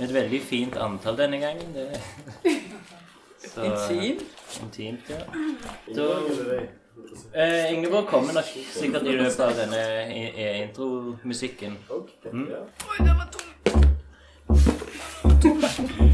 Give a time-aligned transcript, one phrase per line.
[0.00, 1.74] Et veldig fint antall denne gangen.
[1.74, 2.00] Det,
[3.54, 4.20] så, Intim.
[4.62, 5.18] Intimt, ja.
[5.94, 6.06] Så,
[7.34, 9.82] eh, Ingeborg kommer nok sikkert i løpet av denne
[10.14, 11.76] i- i- intromusikken.
[12.32, 12.48] Mm.
[15.42, 15.54] Nå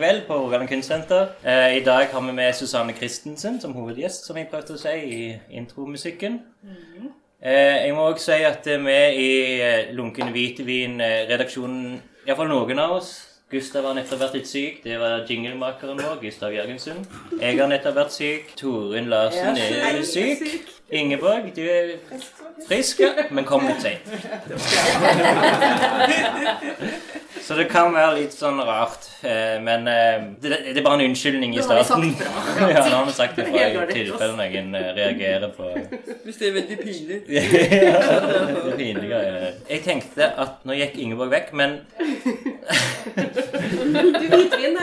[0.00, 1.26] en på Rogaland Kunstsenter.
[1.44, 4.88] Eh, I dag har vi med Susanne Christensen som hovedgjest, som jeg prøvde å si
[4.88, 6.40] i intromusikken.
[7.42, 12.96] Eh, jeg må også si at eh, vi i eh, Lunken Hvitevin-redaksjonen, iallfall noen av
[13.00, 13.12] oss
[13.52, 14.78] Gustav har nettopp vært litt syk.
[14.84, 17.02] Det var jinglemakeren vår, Gustav Jørgensen.
[17.36, 18.54] Jeg har nettopp vært syk.
[18.56, 20.70] Torunn Larsen er syk.
[20.92, 21.96] Ingeborg, du er
[22.68, 24.04] frisk, men kom litt seint.
[27.42, 29.06] Så det kan være litt sånn rart.
[29.26, 32.14] eh, Men eh, det, er bare en unnskyldning i starten.
[32.60, 35.64] ja, nå har vi sagt det fra i tilfelle noen eh, reagerer på
[36.22, 37.18] Hvis det er veldig pinlig.
[37.32, 37.42] ja.
[39.72, 41.70] Jeg tenkte at nå gikk Ingeborg vekk, men.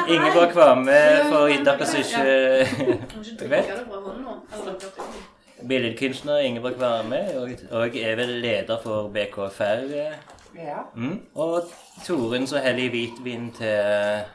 [0.10, 2.24] Ingeborg var med for dere som ikke
[3.56, 3.68] vet.
[5.68, 9.64] Billedkunstner Ingeborg var med, og, og er vel leder for BKFR.
[9.94, 10.14] eh.
[10.56, 10.78] Ja.
[10.96, 11.20] Mm.
[11.36, 11.64] Og
[12.06, 13.80] Torunn som heller i hvitvin til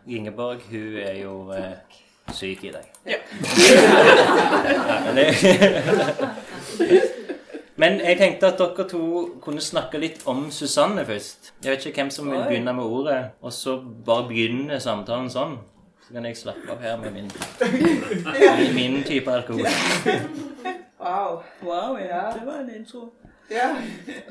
[0.07, 1.73] Ingeborg, hun er jo eh,
[2.33, 2.93] syk i dag.
[3.07, 3.15] Ja.
[7.77, 11.53] Men, jeg tenkte at dere to kunne snakke litt om Susanne først.
[11.65, 15.57] Jeg vet ikke hvem som vil begynne med ordet, og så bare begynne samtalen sånn.
[16.07, 17.31] Så kan jeg slappe av her med min,
[18.31, 19.67] min, min type alkohol.
[21.05, 21.43] Wow.
[21.63, 22.07] Wow, ja.
[22.09, 22.25] Ja.
[22.39, 23.13] Det var en intro.
[23.51, 23.77] Ja.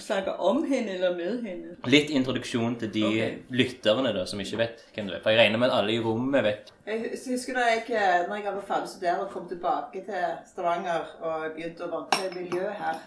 [0.01, 1.75] Snakke om henne eller med henne.
[1.85, 3.34] Litt introduksjon til de okay.
[3.53, 5.19] lytterne da, som ikke vet hvem du er.
[5.22, 6.72] For jeg regner med at alle i rommet vet.
[6.88, 10.25] Jeg husker da jeg, eh, når jeg var ferdig å studere og kom tilbake til
[10.50, 13.03] Stavanger og begynte å vante miljøet her,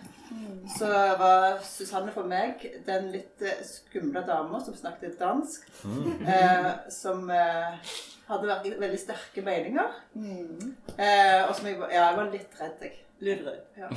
[0.78, 0.88] så
[1.18, 5.66] var Susanne for meg den litt eh, skumle dama som snakket dansk,
[6.36, 7.96] eh, som eh,
[8.30, 9.90] hadde vært veldig sterke meninger,
[10.22, 12.94] eh, og som jeg, var- ja, jeg var litt redd, jeg.
[13.18, 13.64] Litt redd.
[13.80, 13.88] Ja.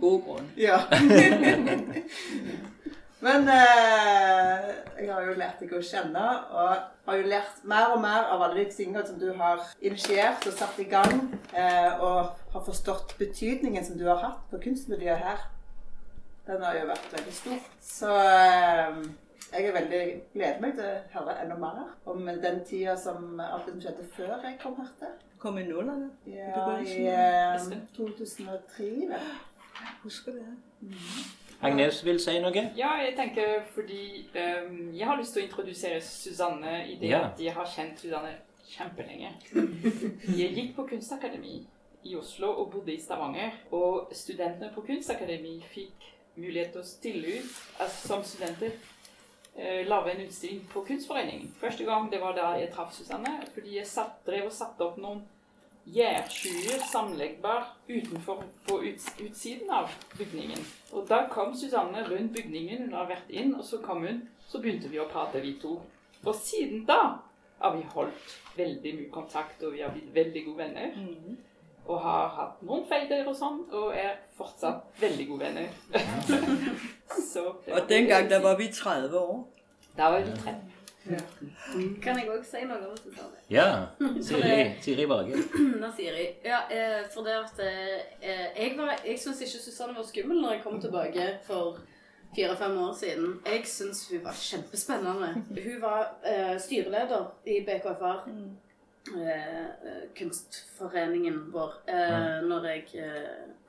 [0.00, 0.50] God grunn.
[0.58, 0.80] Ja.
[3.26, 4.66] Men eh,
[5.00, 6.72] jeg har jo lært deg å kjenne, og
[7.08, 10.54] har jo lært mer og mer av alle de tingene som du har initiert og
[10.58, 11.14] satt i gang,
[11.56, 12.16] eh, og
[12.52, 15.38] har forstått betydningen som du har hatt på kunstmiljøet her.
[16.46, 17.60] Den har jo vært veldig stor.
[17.82, 18.92] Så eh,
[19.54, 20.02] jeg er veldig
[20.34, 21.76] gleder meg til å høre enda mer
[22.10, 25.12] om den tida som alt det som skjedde før jeg kom her til.
[25.46, 26.10] Kom i nullerne.
[26.24, 27.60] Ja, i eh,
[27.96, 29.26] 2003, vel.
[30.02, 30.46] Husker det.
[31.60, 32.62] Agnes vil si noe?
[32.74, 37.20] Ja, jeg tenker fordi um, Jeg har lyst til å introdusere Susanne i det Ja.
[37.28, 38.32] at jeg har kjent Susanne
[38.72, 39.30] kjempelenge.
[40.34, 41.60] Jeg gikk på kunstakademi
[42.02, 43.54] i Oslo og bodde i Stavanger.
[43.70, 48.74] Og studentene på kunstakademi fikk mulighet til å stille ut altså, som studenter.
[49.54, 51.54] Uh, lage en utstilling på Kunstforeningen.
[51.62, 53.38] Første gang det var da jeg traff Susanne.
[53.54, 55.22] Fordi jeg satt, drev og satte opp noen
[55.86, 60.64] gjærskyer sammenleggbar utenfor på uts utsiden av bygningen.
[60.92, 64.24] Og da kom Susanne rundt bygningen, hun har vært inn, og så kom hun.
[64.46, 65.78] Så begynte vi å prate, vi to.
[66.24, 67.00] Og siden da
[67.58, 70.96] har vi holdt veldig mye kontakt, og vi har blitt veldig gode venner.
[71.86, 75.68] Og har hatt noen feider og sånn, og er fortsatt veldig gode venner.
[77.32, 79.44] så Og den gang da var vi 30 år.
[79.96, 80.56] Da var vi tre.
[82.02, 83.40] Kan jeg òg si noe om Susanne?
[83.50, 83.66] Ja.
[84.26, 85.38] Siri, Siri Barge.
[85.82, 86.26] Nå, Siri.
[86.44, 90.56] Ja, eh, for det at eh, jeg, var- jeg syns ikke Susanne var skummel når
[90.56, 91.78] jeg kom tilbake for
[92.36, 93.34] fire-fem år siden.
[93.46, 95.28] Jeg syns hun var kjempespennende.
[95.56, 98.18] Hun var uh, styreleder i BKFR.
[99.06, 101.76] Eh, eh, kunstforeningen vår.
[101.88, 102.84] uh, Når jeg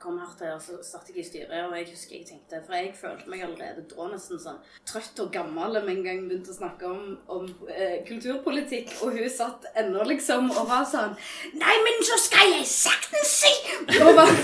[0.02, 2.94] kom her til, så satt jeg i styret, og jeg husker jeg tenkte For jeg
[2.98, 6.84] følte meg allerede da nesten sånn trøtt og gammel med en gang begynte å snakke
[6.88, 7.02] om,
[7.34, 11.16] om eh, kulturpolitikk, og hun satt ennå liksom og var sånn
[11.58, 13.54] Nei, men så skal jeg saktens si!
[13.98, 14.28] Og var,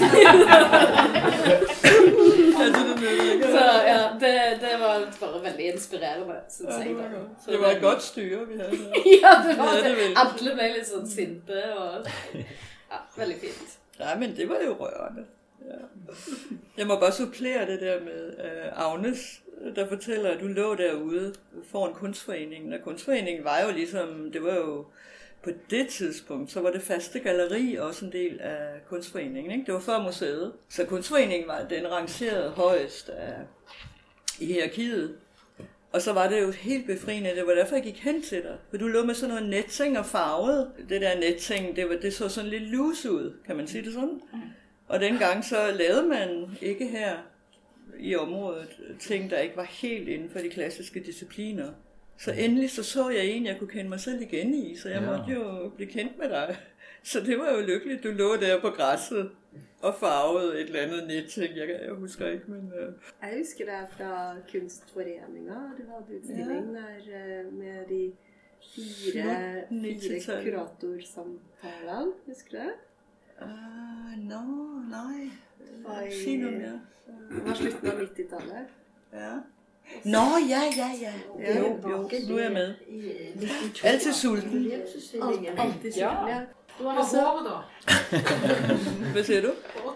[3.55, 6.97] så ja, det, det var bare veldig inspirerende, syns jeg.
[6.97, 7.23] da.
[7.45, 8.77] Så Det var et godt styre vi hadde.
[9.23, 9.95] Ja, det var det.
[10.25, 12.09] Alle ble litt sånn sinte og
[12.91, 13.79] Ja, veldig fint.
[13.99, 15.27] Nei, men det var jo rørende.
[15.61, 15.75] Ja.
[16.79, 19.43] Jeg må bare supplere det der med uh, Agnes,
[19.77, 21.35] der fortæller, at du lå derude
[21.65, 22.73] foran kunstforeningen.
[22.73, 24.87] Og kunstforeningen var jo ligesom, det var jo
[25.43, 29.53] på det tidspunkt, så var det faste galleri også en del af kunstforeningen.
[29.53, 29.67] Ikke?
[29.67, 30.53] Det var før museet.
[30.69, 33.35] Så kunstforeningen var den rangerede højest af,
[34.41, 35.17] i hierarkiet.
[35.93, 37.31] Og så var det jo helt befriende.
[37.37, 38.57] Det var derfor, jeg gik hen til dig.
[38.71, 40.71] For du lå med sådan noget netting og farvet.
[40.89, 43.33] Det der netting, det, var, det så sådan lidt loose ud.
[43.47, 44.21] Kan man sige det sådan?
[44.89, 47.17] Og dengang så lavede man ikke her
[47.99, 48.69] i området
[49.01, 51.73] ting, der ikke var helt inden for de klassiske discipliner.
[52.19, 55.03] Så endelig så så jeg en, jeg kunne kende mig selv igen i, så jeg
[55.03, 55.07] Ja.
[55.17, 56.57] måtte jo blive kendt med dig.
[57.03, 59.31] Så det var jo lykkeligt, du lå der på græsset
[59.83, 61.57] og farvede et eller andet netting.
[61.57, 62.61] Jeg, jeg husker ikke, men...
[62.73, 62.95] Uh...
[63.23, 65.75] Jeg husker det fra kunstforeninger.
[65.79, 66.81] Det var utstilling ja.
[67.13, 68.13] der eh, med de
[68.75, 70.53] fire, fire 90-tallet.
[70.53, 72.13] kuratorsamtalene.
[72.27, 72.73] Husker du det?
[73.41, 74.43] Ah, no,
[74.91, 75.31] nei.
[76.11, 76.79] Si noe mer.
[77.31, 78.67] Det var slutten av 90-tallet.
[79.13, 79.35] Ja.
[80.05, 81.13] Nå, ja, ja, ja.
[81.39, 81.59] Ja.
[81.59, 81.97] Jo, jo,
[82.29, 82.75] nå er jeg med.
[83.85, 84.71] Altid sulten.
[85.23, 86.29] Alt, alltid sulten.
[86.29, 86.41] Ja.
[86.79, 87.59] Du har håret, da.
[89.15, 89.51] Hva sier du?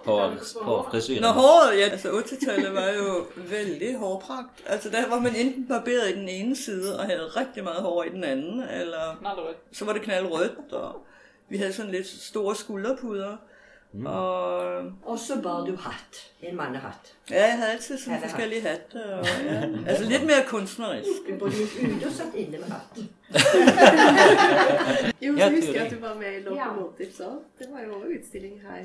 [0.04, 0.18] På,
[0.62, 1.24] på frisyren.
[1.24, 1.88] Nå, håret, ja.
[1.96, 3.16] Altså 80-tallet var jo
[3.50, 4.62] veldig hårprakt.
[4.66, 8.02] Altså der var man enten barberet i den ene side og havde rigtig mye hår
[8.04, 9.18] i den anden, eller
[9.72, 10.72] så var det knallrødt.
[10.72, 11.04] og
[11.48, 13.36] vi havde sådan lidt store skulderpuder.
[13.92, 14.06] Mm.
[14.06, 16.32] Og Og så bar du hatt.
[16.42, 17.14] En mannehatt.
[17.30, 19.14] ja, jeg hadde altid sånne forskjellige hatter.
[19.18, 19.62] Og, ja.
[19.86, 21.08] Altså litt mer kunstnerisk.
[21.28, 22.98] Du både gikk ut og satt inne med hatt.
[25.22, 27.38] Jo, så husker jeg at du var med i Locomotives òg.
[27.58, 28.84] Det var jo også utstilling her.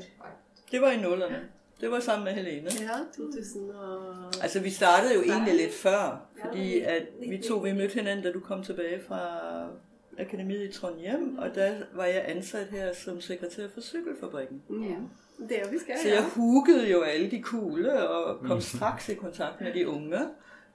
[0.72, 1.42] Det var i nullerne.
[1.80, 2.70] Det var sammen med Helene.
[2.80, 4.32] Ja, 2000 og...
[4.42, 8.32] Altså, vi startede jo egentlig litt før, fordi at vi to, vi mødte hinanden, da
[8.32, 9.20] du kom tilbake fra
[10.18, 14.62] akademiet i Trondheim, og da var jeg ansatt her som sekretær for Sykkelfabrikken.
[14.68, 15.08] Mm.
[15.48, 19.60] Det husker jeg, Så jeg huggede jo alle de kule, og kom straks i kontakt
[19.60, 20.18] med de unge,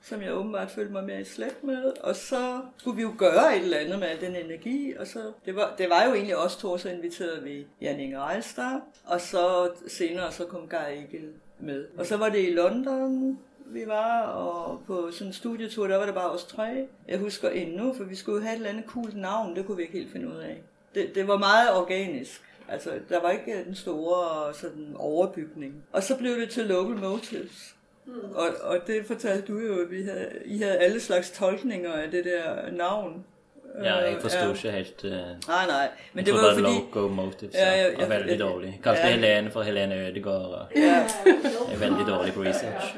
[0.02, 1.92] som jeg åbenbart følte meg mer i slekt med.
[2.04, 5.32] Og så skulle vi jo gjøre et eller annet med al den energi, og så,
[5.46, 8.82] det var, det var jo egentlig oss to, så inviterede vi Jan Inger Eilstad.
[9.06, 11.86] og så senere så kom Geir Egel med.
[11.98, 13.40] Og så var det i London,
[13.70, 16.88] vi var, og på sådan en studietur, der var det bare os tre.
[17.08, 19.84] Jeg husker endnu, for vi skulle have et eller andet cool navn, det kunne vi
[19.84, 20.62] ikke helt finde ud af.
[20.96, 22.42] Det, det var meget organisk.
[22.68, 25.84] Altså, der var ikke den store sådan, overbygning.
[25.92, 27.76] Og så blev det til Local Motives.
[28.06, 28.14] Mm.
[28.36, 32.12] Og, og det fortalte du jo, at vi havde, I havde alle slags tolkninger af
[32.12, 33.26] det der navn.
[33.84, 35.12] Ja, jeg forsto forstod ikke helt uh,
[35.48, 35.88] Nei, nei.
[36.14, 36.74] Men det var jo fordi...
[36.76, 37.04] Loco
[37.54, 38.46] ja, Ja, ja, var ja, veldig ja.
[38.46, 38.72] dårlig.
[38.84, 39.16] Kalte Ja.
[39.16, 40.54] Helene for Helene Ødegaard.
[40.60, 40.96] og Ja,
[41.26, 42.96] Jeg er veldig dårlig på research.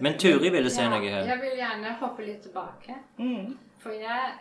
[0.00, 1.24] Men Turi ville si noe her.
[1.24, 2.98] Jeg vil gjerne hoppe litt tilbake.
[3.18, 4.32] mm, For jeg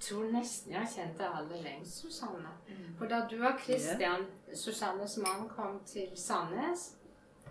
[0.00, 2.54] tror nesten jeg kjente aller lengst Susanne.
[2.98, 6.92] For da du og Christian, Susannes mann, kom til Sandnes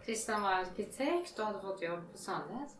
[0.07, 2.75] Christian var arkitekt og hadde fått jobb på Sandnes.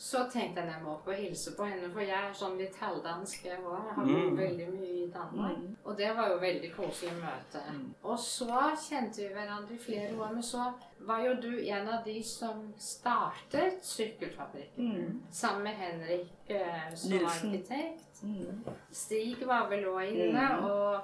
[0.00, 2.76] Så tenkte jeg jeg må opp og hilse på henne, for jeg er sånn litt
[2.78, 3.44] halvdansk.
[3.44, 3.80] Jeg òg.
[3.88, 4.36] Jeg har bodd Mm.
[4.38, 5.56] veldig mye i Danmark.
[5.84, 7.62] Og det var jo veldig koselig møte.
[8.04, 12.04] Og så kjente vi hverandre i flere år, men så var jo du en av
[12.04, 14.94] de som startet Sykkelfabrikken.
[14.94, 17.50] mm, Sammen med Henrik eh, som Nilsen.
[17.54, 18.22] arkitekt.
[18.22, 18.64] mm.
[18.92, 20.64] Stig var vel òg inne, Mm.
[20.64, 21.00] og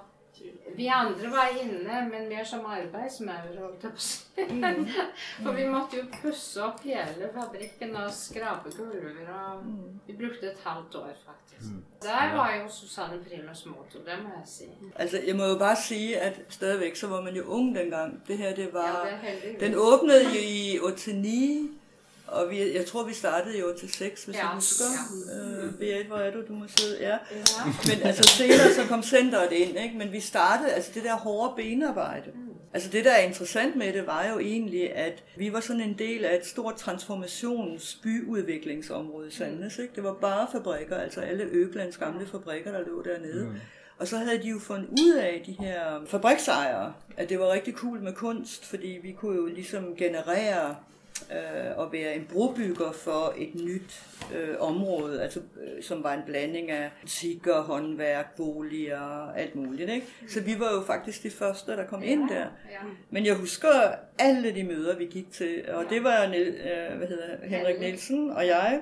[0.77, 4.25] vi andre var inne, men mer som arbeidsmaur, holdt jeg på å si.
[4.51, 4.89] Mm.
[5.45, 10.01] For vi måtte jo pusse opp hele fabrikken og skrape gulver, og Mm.
[10.07, 11.71] vi brukte et halvt år, faktisk.
[12.03, 14.65] Der var jo Susanne primus motor, det må jeg si.
[14.97, 18.23] Altså, jeg må jo bare si at stadigvæk, så var man jo ung den gang.
[18.29, 19.07] Det her, det var...
[19.07, 19.17] Ja,
[19.49, 19.61] det.
[19.61, 21.71] Den åpnet jo i 89,
[22.27, 24.85] og vi, jeg tror, vi startede jo til seks, hvis Ja, jeg husker.
[25.33, 25.39] ja.
[25.67, 26.39] Øh, Berit, hvor er du?
[26.49, 26.97] Du må sidde.
[27.01, 27.09] Ja.
[27.11, 27.19] Ja.
[27.85, 29.99] Men altså senere så kom centret ind, ikke?
[29.99, 32.31] Men vi startede, altså det der hårde benarbejde,
[32.75, 35.99] Altså det, der er interessant med det, var jo egentlig, at vi var sådan en
[35.99, 39.79] del af et stort transformationsbyudviklingsområde i Sandnes.
[39.79, 39.93] Ikke?
[39.97, 43.45] Det var bare fabrikker, altså alle Øglands gamle fabrikker, der lå dernede.
[43.45, 43.55] Mm.
[43.99, 47.75] Og så havde de jo fundet ud af, de her fabriksejere, at det var rigtig
[47.75, 50.77] cool med kunst, fordi vi kunne jo ligesom generere
[51.33, 54.03] øh, og være en brobygger for et nyt
[54.35, 59.89] øh, område, altså, øh, som var en blanding av butikker, håndværk, boliger, alt mulig.
[59.95, 60.07] Ikke?
[60.29, 62.47] Så vi var jo faktisk de første, der kom inn der.
[62.71, 62.81] Ja.
[63.11, 67.03] Men jeg husker alle de møder, vi gikk til, og det var øh,
[67.43, 68.81] Henrik Nielsen og jeg.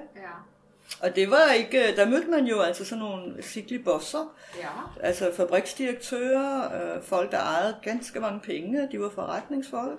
[1.00, 4.68] Og det var ikke, der mødte man jo altså sådan nogle sikkelige bosser, Ja.
[5.06, 6.64] altså fabriksdirektører,
[6.96, 9.99] øh, folk, der ejede ganske mange penge, de var forretningsfolk.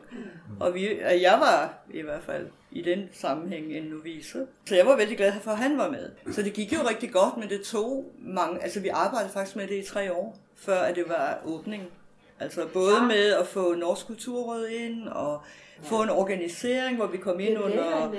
[0.59, 4.39] Og vi, jeg var i hvert fald i den sammenhæng en novice.
[4.65, 6.09] Så jeg var veldig glad for, at han var med.
[6.33, 9.67] Så det gik jo rigtig godt, men det tog mange, altså vi arbejdede faktisk med
[9.67, 11.83] det i tre år, før at det var åbning.
[12.39, 15.41] Altså både med at få Norsk Kulturråd ind, og
[15.83, 18.11] få en organisering, hvor vi kom inn under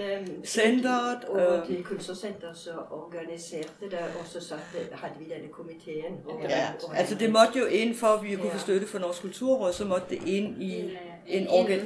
[0.44, 1.24] senteret.
[1.24, 4.54] Og øh, til Kunstnersenteret så organiserte det, og så
[4.92, 6.14] hadde vi denne komiteen.
[6.26, 8.98] Og, Ja, og altså det måtte jo inn for at vi kunne få støtte fra
[8.98, 10.80] Norsk Kulturråd, så måtte det inn i
[11.26, 11.80] En, en, en organ,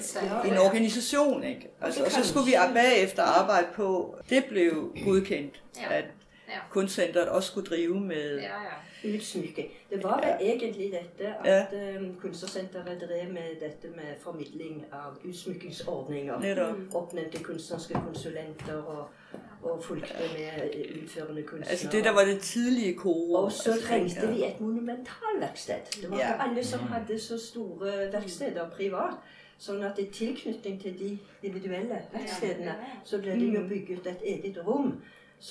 [0.52, 1.68] en organisation, ikke?
[1.80, 5.94] Altså, og så skulle vi bagefter arbeide på, det blev godkendt, Ja.
[5.98, 6.04] at
[6.48, 6.60] Ja.
[6.70, 9.14] kunstsenteret også skulle drive med, Ja, ja.
[9.14, 9.70] utsmykke.
[9.90, 11.94] Det var vel egentlig dette at ja.
[12.20, 16.38] Kunstsenteret drev med dette med formidling av utsmykkingsordninger.
[16.40, 16.76] netop.
[16.94, 19.08] Oppnevnte kunstneriske konsulenter og,
[19.62, 21.70] og fulgte med utførende kunstnere.
[21.70, 23.44] Altså det, der var det tidlige koret.
[23.44, 26.02] Og så altså, trengte vi et monumentalverksted.
[26.02, 26.32] Det var Ja.
[26.32, 29.14] ikke alle som hadde så store verksteder privat.
[29.58, 32.74] Sånn at i tilknytning til de individuelle verkstedene,
[33.04, 35.02] så ble det jo bygget et eget rom.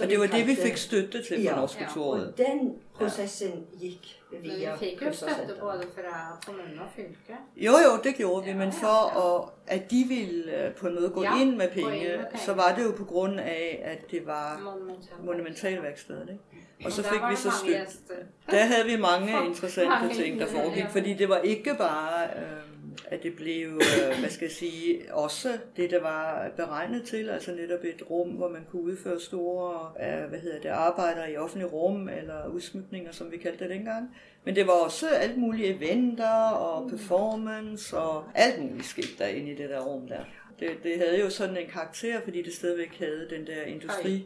[0.02, 1.56] Og det var det, vi fikk støtte til fra Ja.
[1.56, 2.00] Norsk Ja.
[2.02, 3.52] Og den prosessen
[3.82, 7.38] gikk Men vi fikk jo støtte både fra kommune og fylke.
[7.56, 11.08] Jo, jo, det gjorde vi, men for at, at de ville øh, på en måte
[11.10, 12.46] gå Ja, ind med gå ind penge, med penge.
[12.46, 14.78] så var det jo på grunn av at det var
[15.24, 16.38] Monumentalverkstedet.
[16.86, 18.16] Og så fikk vi så støtte.
[18.52, 20.90] Der havde vi mange interessante ting, der foregikk.
[20.90, 22.67] fordi det var ikke bare, øh,
[23.06, 23.82] at det blev, jo
[24.20, 28.50] hvad skal jeg sige, også det, der var beregnet til, altså netop et rum, hvor
[28.50, 33.32] man kunne udføre store, øh, hvad hedder det, arbejder i offentlige rum, eller udsmykninger, som
[33.32, 34.16] vi kaldte det dengang.
[34.44, 39.52] Men det var også alt mulige eventer og performance og alt muligt skete der inde
[39.52, 40.24] i det der rum der.
[40.60, 44.26] Det, det havde jo sådan en karakter, fordi det stadigvæk havde den der industri,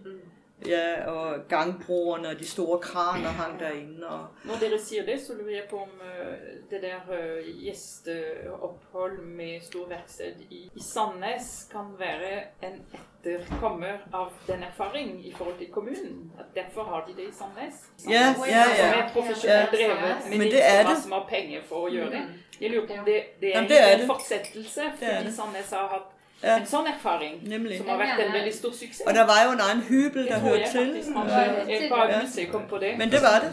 [0.66, 4.08] ja, og gangbroerne og de store kraner hang derinde.
[4.08, 6.36] Og, Når dere sier det, så lurer jeg på om eh,
[6.72, 14.64] det der eh, gjesteopphold med storverksted i, i Sandnes kan være en etterkommer av den
[14.64, 16.32] erfaring i forhold til kommunen.
[16.40, 17.76] At derfor har de det i Sandnes.
[18.10, 20.90] Ja, ja, ja, Som er profesjonelt drevet, men, Men det er det.
[20.94, 22.24] masse har penger for å gjøre det.
[22.62, 24.08] Jeg lurer på om det, det er, det er en det.
[24.08, 25.32] fortsettelse, fordi.
[25.34, 26.11] Sandnes har hatt.
[26.44, 27.78] En sånn erfaring, Nemlig.
[27.78, 29.04] som har vært en veldig stor suksess.
[29.08, 30.96] Og der var jo en annen hybel, der hørte til.
[30.96, 32.98] Jeg bare på det.
[32.98, 33.52] Men det var det.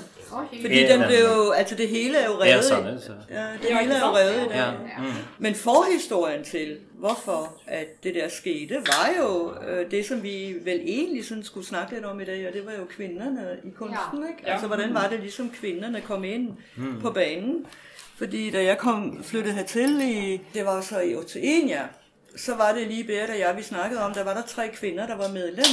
[0.60, 3.16] Fordi den ble jo, altså det hele er jo Det revet.
[3.30, 4.58] Ja, det hele er jo revet i.
[4.98, 5.04] Mm.
[5.38, 10.80] Men forhistorien til, hvorfor at det der skete, var jo øh, det, som vi vel
[10.84, 14.24] egentlig sådan skulle snakke litt om i dag, og det var jo kvinnene i kunsten,
[14.28, 14.50] ikke?
[14.50, 16.56] Altså, hvordan var det ligesom kvinnene kom inn
[17.02, 17.66] på banen?
[18.18, 21.88] Fordi da jeg kom, flyttet hertil, i, det var så i Oceania,
[22.36, 25.06] så var det lige Berit og jeg, vi snakkede om, der var der tre kvinder,
[25.06, 25.64] der var medlem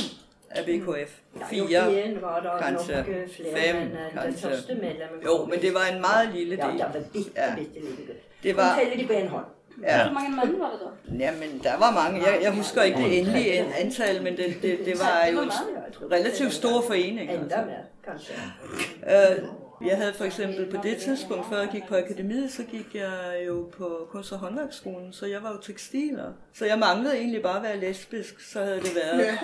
[0.49, 1.11] af BKF.
[1.49, 1.67] Fire.
[1.67, 4.49] Fire var der kanskje nok eh, flere, fem, men eh, den kanskje.
[4.49, 6.59] første medlemmen Jo, men det var en meget lille del.
[6.77, 7.55] Ja, der det var bitte, Ja.
[7.55, 8.15] bitte lille del.
[8.43, 9.45] Det var, Hun de på en hånd.
[9.83, 10.03] ja.
[10.03, 10.79] Hvor mange mænd var det
[11.19, 11.23] da?
[11.25, 12.27] Jamen, der var mange.
[12.31, 15.51] Jeg, jeg husker ikke det endelige an- antal, men det, det, det var jo en
[16.11, 17.31] relativt stor forening.
[17.31, 18.33] Enda mere, kanskje.
[19.07, 19.43] Øh,
[19.87, 23.43] jeg havde for eksempel på det tidspunkt, før jeg gik på akademiet, så gik jeg
[23.47, 26.31] jo på kunst- og håndværksskolen, så jeg var jo tekstiler.
[26.57, 29.39] Så jeg manglede egentlig bare å være lesbisk, så hadde det været.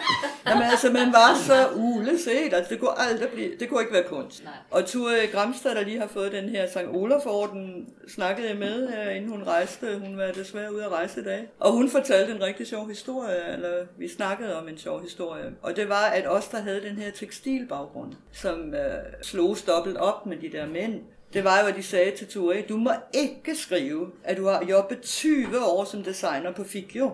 [0.48, 4.04] Jamen altså, man var så uleset, altså det kunne aldri bli, det kunne ikke være
[4.04, 4.44] kunst.
[4.70, 6.78] Og Ture Gramstad, der lige har fått den her St.
[6.78, 10.00] Olaf-orden, snakkede jeg med, her, inden hun reiste.
[10.00, 11.48] Hun var desværre ude å reise i dag.
[11.60, 15.52] Og hun fortalte en riktig sjov historie, eller vi snakkede om en sjov historie.
[15.62, 18.82] Og det var, at oss der hadde den her tekstilbaggrunn, som øh,
[19.22, 21.02] slogs dobbelt opp med de der mænd,
[21.34, 24.66] det var jo, at de sagde til Tore du må ikke skrive, at du har
[24.70, 27.12] jobbet 20 år som designer på Figjo.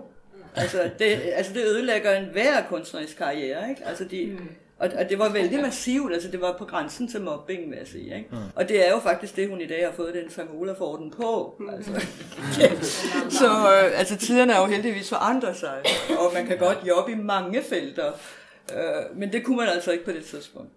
[0.55, 3.85] Altså det, altså det ødelægger enhver kunstnerisk karriere, ikke?
[3.85, 4.37] Altså de,
[4.79, 7.87] og, og det var veldig massivt, altså det var på grænsen til mobbing, vil jeg
[7.87, 7.99] si.
[7.99, 8.27] Ikke?
[8.31, 8.37] Mm.
[8.55, 11.61] Og det er jo faktisk det, hun i dag har fått den Sankt Olaf-orden på.
[11.71, 11.91] Altså.
[13.39, 17.15] så øh, altså tiderne er jo heldigvis forandret seg, og man kan godt jobbe i
[17.15, 18.11] mange felter.
[18.75, 20.71] Øh, men det kunne man altså ikke på det tidspunkt.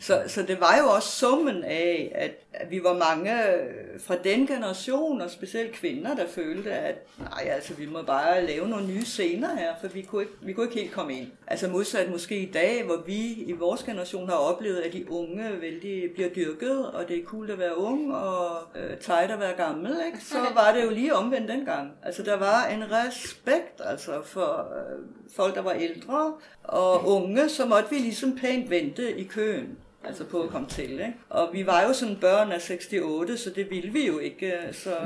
[0.00, 2.30] Så, så det var jo også summen af, at,
[2.70, 7.74] vi var mange øh, fra den generation, og spesielt kvinner, der følte, at nej, altså,
[7.74, 10.80] vi må bare lave noen nye scener her, for vi kunne, ikke, vi kunne ikke
[10.80, 11.32] helt komme inn.
[11.46, 15.60] Altså motsatt måske i dag, hvor vi i vår generation har opplevd at de unge
[15.60, 19.56] veldig blir dyrket, og det er kult å være ung, og øh, tight å være
[19.56, 20.24] gammel, ikke?
[20.24, 21.92] så var det jo lige omvendt den gang.
[22.02, 26.32] Altså der var en respekt altså, for øh, folk, der var ældre,
[26.64, 29.76] og unge, så måtte vi liksom pænt vente i køen
[30.06, 30.92] altså på å komme til.
[30.92, 31.12] Ikke?
[31.30, 34.52] Og vi var jo som børn av 68, så det ville vi jo ikke.
[34.72, 34.96] Så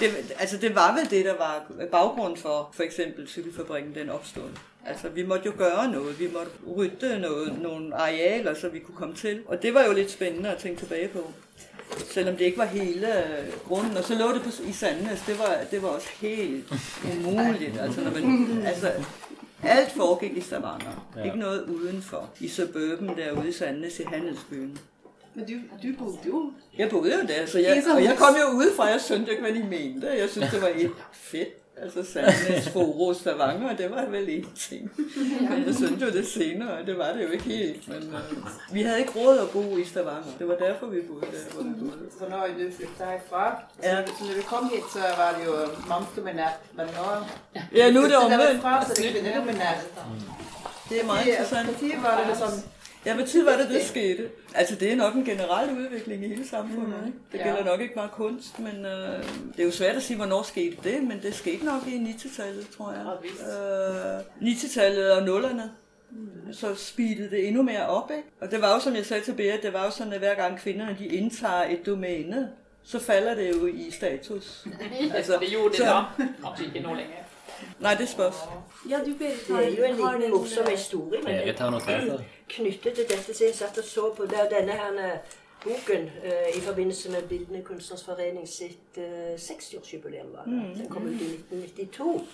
[0.00, 4.50] det, altså det var vel det, der var bakgrunnen for eksempel cykelfabrikken, den oppstod.
[4.86, 6.14] Altså vi måtte jo gjøre noe.
[6.18, 9.42] vi måtte rydde noe, noen arealer, så vi kunne komme til.
[9.46, 11.26] Og det var jo litt spændende å tenke tilbake på.
[12.08, 13.96] Selvom det ikke var hele øh, grunden.
[13.96, 16.72] Og så lå det på, i Sandnes, det var, det var også helt
[17.04, 17.74] umulig.
[17.80, 18.92] Altså, når man, altså,
[19.62, 21.08] alt foregik i Stavanger.
[21.16, 21.24] Ja.
[21.24, 22.30] Ikke noget udenfor.
[22.40, 24.78] I suburban derude i Sandnes i Handelsbyen.
[25.34, 25.52] Men du,
[25.82, 29.00] du bodde jo Jeg boede jo der, så jeg, og jeg kom jo udefra, jeg
[29.00, 30.06] syntes ikke, hvad de mente.
[30.08, 31.48] Jeg synes, det var et fedt.
[31.82, 34.90] Altså Sandnes, Foro, Stavanger, det var vel en ting.
[35.50, 37.88] Men jeg syntes jo det senere, det var det jo ikke helt.
[37.88, 40.36] Men uh, vi hadde ikke råd å bo i Stavanger.
[40.38, 42.10] Det var derfor, vi bodde der, hvor vi.
[42.18, 43.46] Så når du flyttet herfra.
[43.82, 43.96] Ja.
[44.06, 45.56] Så, når du kom hit, så var det jo
[45.88, 46.62] mannsdominert.
[46.78, 47.08] Men nå
[47.80, 48.62] Ja, nå er det omvendt.
[48.96, 49.76] det er.
[50.88, 51.78] Det er meget interessant.
[51.78, 52.62] Tiden var det liksom
[53.06, 54.28] Ja, hvad tid var det, det skete?
[54.54, 56.94] Altså, det er nok en generel udvikling i hele samfundet.
[57.06, 57.18] Ikke?
[57.32, 57.44] Det Ja.
[57.44, 59.22] gælder nok ikke bare kunst, men øh,
[59.56, 62.66] det er jo svært at sige, hvornår skete det, men det skete nok i 90-tallet,
[62.76, 63.06] tror jeg.
[64.42, 65.70] Øh, 90-tallet og nullerne.
[66.52, 68.22] Så speedede det endnu mere op, ikke?
[68.40, 70.34] Og det var jo, som jeg sagde til Berit, det var jo sådan, at hver
[70.34, 72.48] gang kvinderne de indtager et domæne,
[72.84, 74.64] så falder det jo i status.
[75.16, 75.84] Altså, det gjorde det så-
[76.18, 76.24] da.
[76.58, 77.12] det ikke nå lenger.
[77.80, 78.34] Nej, det spørs.
[78.90, 82.18] Ja, du Berit, Det er jo en liten morsom historie, men Berit har notater.
[82.52, 84.26] Knyttet til dette som jeg satt og så på.
[84.30, 90.32] Det denne her eh, boken eh, i forbindelse med Bildende Kunstners Forening sitt eh, 60-årsjubileum.
[90.32, 90.78] var det.
[90.78, 92.26] Den kom ut i 1992.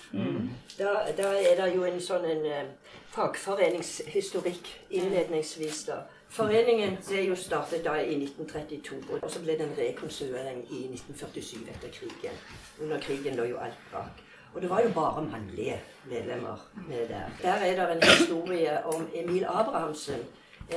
[0.79, 2.71] Da, da er det jo en sånn en eh,
[3.13, 5.83] fagforeningshistorikk innledningsvis.
[5.91, 6.01] da.
[6.29, 11.93] Foreningen ble jo startet da i 1932, og så ble den rekonstruering i 1947 etter
[11.93, 12.41] krigen.
[12.81, 14.28] Under krigen lå jo alt bak.
[14.53, 17.29] Og det var jo bare mannlige medlemmer med der.
[17.41, 20.19] Der er det en historie om Emil Abrahamsen,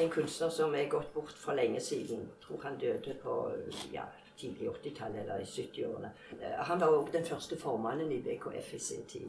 [0.00, 2.28] en kunstner som er gått bort for lenge siden.
[2.46, 3.52] Tror han døde på
[3.92, 4.02] ja,
[4.38, 6.10] tidlig 80-tallet eller i 70-årene.
[6.32, 9.28] Eh, Han var òg den første formannen i BKF i sin tid.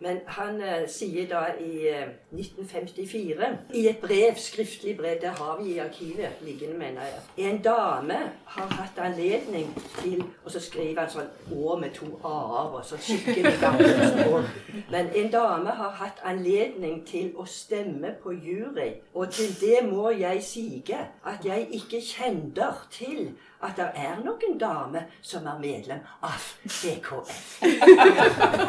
[0.00, 5.58] Men han eh, sier da i eh, 1954, i et brev, skriftlig brev, det har
[5.62, 11.00] vi i arkivet liggende, mener jeg En dame har hatt anledning til Og så skriver
[11.00, 14.54] han sånn Å med to a-er og sånn skikkelig gammelt.
[14.92, 20.10] Men en dame har hatt anledning til å stemme på jury, og til det må
[20.14, 23.32] jeg sige at jeg ikke kjenner til
[23.62, 27.62] at det er noen dame som er medlem av BKF.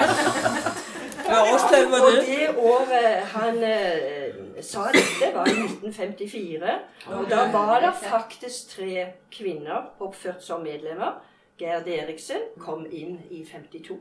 [1.88, 2.50] Og det?
[2.58, 6.76] året han eh, sa dette, var i 1954.
[7.16, 11.20] Og da var det faktisk tre kvinner oppført som medlemmer.
[11.60, 13.98] Gerd Eriksen kom inn i 52,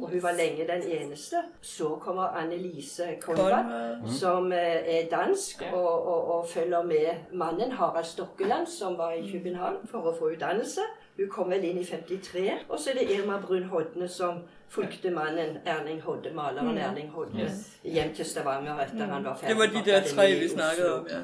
[0.00, 1.44] og hun var lenge den eneste.
[1.62, 3.70] Så kommer Annelise Konrad,
[4.18, 9.30] som eh, er dansk og, og, og følger med mannen Harald Stokkeland, som var i
[9.30, 10.88] København for å få utdannelse.
[11.16, 12.66] Hun kom vel inn i 53.
[12.68, 17.48] Og så er det Irma Brun Hodne som fulgte mannen Erling Hodde, maleren Erling Hodde,
[17.84, 21.06] hjem til Stavanger etter han var ferdig Det var de der tre, vi snakket om,
[21.10, 21.20] ja.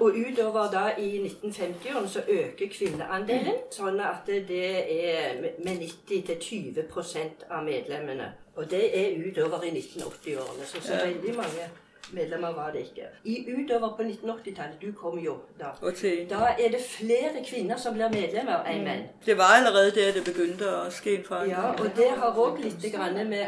[0.00, 7.64] Og utover da i 1950-årene så øker kvinneandelen, sånn at det er med 90-20% av
[7.64, 8.32] medlemmene.
[8.56, 11.68] Og det er utover i 1980-årene, så så veldig mange
[12.12, 13.06] medlemmer var det ikke.
[13.24, 16.26] I utover på 1980-tallet, du kom jo da, Okay.
[16.30, 19.06] da er det flere kvinner som blir medlemmer enn menn.
[19.26, 21.56] det var allerede der, det begynte å ske en forandring.
[21.56, 23.46] Ja, og det har òg litt grann med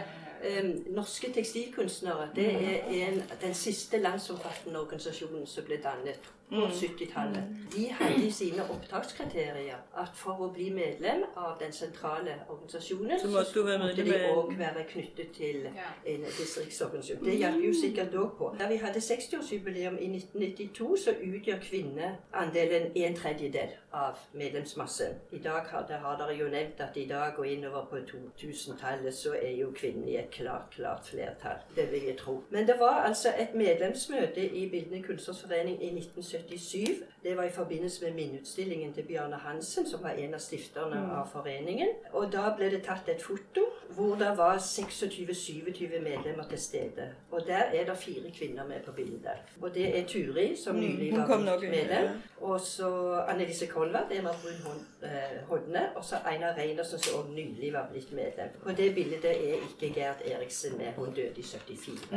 [0.94, 2.28] norske tekstilkunstnere.
[2.34, 6.18] Det er en, den siste landsomfattende organisasjonen som ble dannet
[6.50, 7.42] på 70-tallet.
[7.76, 13.28] De hadde i sine opptakskriterier at for å bli medlem av den sentrale organisasjonen, Så
[13.28, 17.24] måtte du måtte de òg være knyttet til en distriktsorganisasjon.
[17.24, 18.54] Det hjalp jo sikkert òg på.
[18.60, 25.20] Da vi hadde 60-årsjubileum i 1992, så utgjør kvinneandelen en tredjedel av medlemsmassen.
[25.32, 28.00] I dag har, det har dere jo nevnt at i dag og innover på
[28.40, 31.60] 2000-tallet så er jo kvinnen i et klart, klart flertall.
[31.76, 32.40] Det vil jeg tro.
[32.50, 37.02] Men det var altså et medlemsmøte i Bildende kunstnersforening i 1970 1977.
[37.22, 41.26] Det var i forbindelse med minneutstillingen til Bjarne Hansen, som var en av stifterne av
[41.32, 41.88] foreningen.
[42.12, 43.64] Og da ble det tatt et foto
[43.96, 47.08] hvor det var 26-27 medlemmer til stede.
[47.30, 49.42] Og der er det fire kvinner med på bildet.
[49.60, 52.08] Og det er Turi, som Mm, nylig var medlem.
[52.40, 52.88] Og så
[53.28, 55.96] Annelise Kolvard, Emma Brun Hod- eh, Hodne.
[55.96, 58.48] Og så Einar Reinersen, som også nylig var blitt medlem.
[58.62, 60.92] På det bildet er ikke Gerd Eriksen med.
[60.96, 62.08] Hun døde i 74.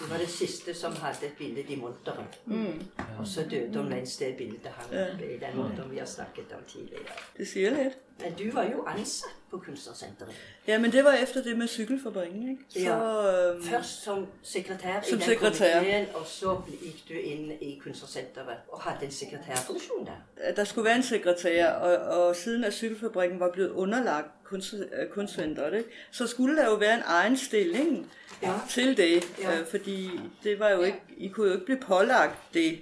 [0.00, 2.26] Hun var det siste som hadde et bilde i monteren.
[3.18, 6.52] Og så døde hun mens det bildet hang oppe i den monteren vi har snakket
[6.52, 7.20] om tidligere.
[7.36, 8.05] Det sier lidt.
[8.20, 10.32] Men du var jo ansatt på Kunstnersenteret.
[10.66, 12.62] Ja, men det var etter det med cykelfabrikken, ikke?
[12.68, 13.76] Så, Ja.
[13.78, 15.78] Først som sekretær Som i den sekretær.
[15.78, 20.52] komiteen, og så gikk du inn i Kunstnersenteret og hadde en sekretærfunksjon der.
[20.56, 24.74] der skulle være en sekretær, og, og siden at cykelfabrikken var blevet underlagt kunst,
[25.72, 28.52] øh, så skulle der jo være en egen stilling Ja.
[28.68, 29.60] til det, Ja.
[29.60, 30.10] øh, fordi
[30.44, 32.78] det var jo ikke, I kunne jo ikke bli pålagt det.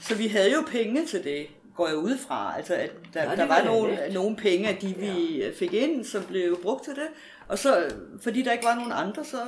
[0.00, 1.46] Så vi hadde jo penge til det,
[1.82, 2.54] går jeg ud fra.
[2.56, 6.04] Altså, at der, Ja, der var var nogle, nogle penge, af de vi fik ind,
[6.04, 7.08] som blev brugt til det.
[7.48, 7.90] Og så,
[8.22, 9.38] fordi der ikke var nogen andre, så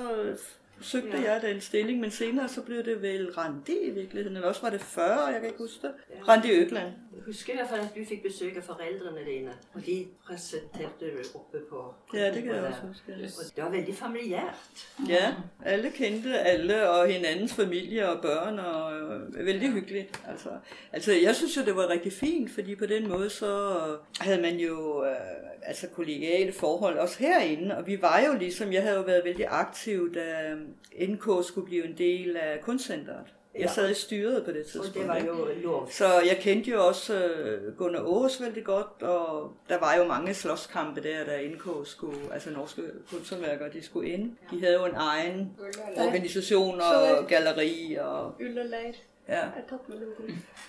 [0.84, 1.32] søgte Ja.
[1.32, 4.70] jeg den stilling, men senere så blev det vel Randi i virkeligheden, eller også var
[4.70, 5.92] det 40, jeg kan ikke huske det.
[6.28, 6.86] Randi Økland.
[7.16, 11.04] Jeg husker i hvert fall at du fikk besøk av foreldrene dine, og de presenterte
[11.14, 13.12] du oppe på Ja, det kan jeg også huske.
[13.12, 14.88] Og det var veldig familiært.
[15.08, 20.20] Ja, alle kendte alle og hinandens familie og børn, og øh, vældig hyggeligt.
[20.28, 20.48] Altså,
[20.92, 23.76] altså, jeg synes jo, det var rigtig fint, fordi på den måde så
[24.20, 25.10] havde man jo øh,
[25.66, 29.46] altså kollegiale forhold også herinde, og vi var jo ligesom, jeg havde jo været veldig
[29.48, 30.54] aktiv, da
[31.08, 33.26] NK skulle blive en del af kunstcenteret.
[33.54, 33.68] Jeg Ja.
[33.68, 35.88] sad i styret på det Og det var jo lov.
[35.90, 40.34] Så jeg kendte jo også øh, Gunnar Aas veldig godt, og der var jo mange
[40.34, 44.36] slåskampe der, da NK skulle, altså norske kunsthåndværkere, de skulle ind.
[44.50, 45.50] De havde jo en egen
[45.96, 48.92] organisation og galleri, og Ulleleir
[49.28, 49.40] ja.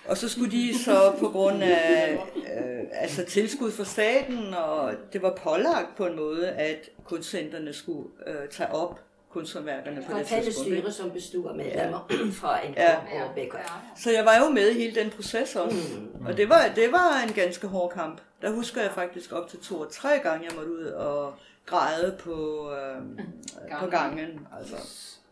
[0.05, 5.21] Og så skulle de så på grund af øh, altså tilskud fra staten, og det
[5.21, 10.55] var pålagt på en måde, at kunstcentrene skulle øh, tage op kunsthåndværkerne på det tidspunkt.
[10.79, 12.07] styre som bestod af medlemmer
[12.41, 12.95] fra NK Ja.
[13.23, 13.71] og BKF.
[13.97, 15.77] Så jeg var jo med i hele den proces også.
[16.19, 16.25] Mm.
[16.25, 18.21] Og det var, det var en ganske hård kamp.
[18.41, 21.33] Der husker jeg faktisk op til to og tre gange, jeg måtte ud og
[21.65, 23.25] græde på, øh,
[23.79, 24.47] på gangen.
[24.59, 24.75] Altså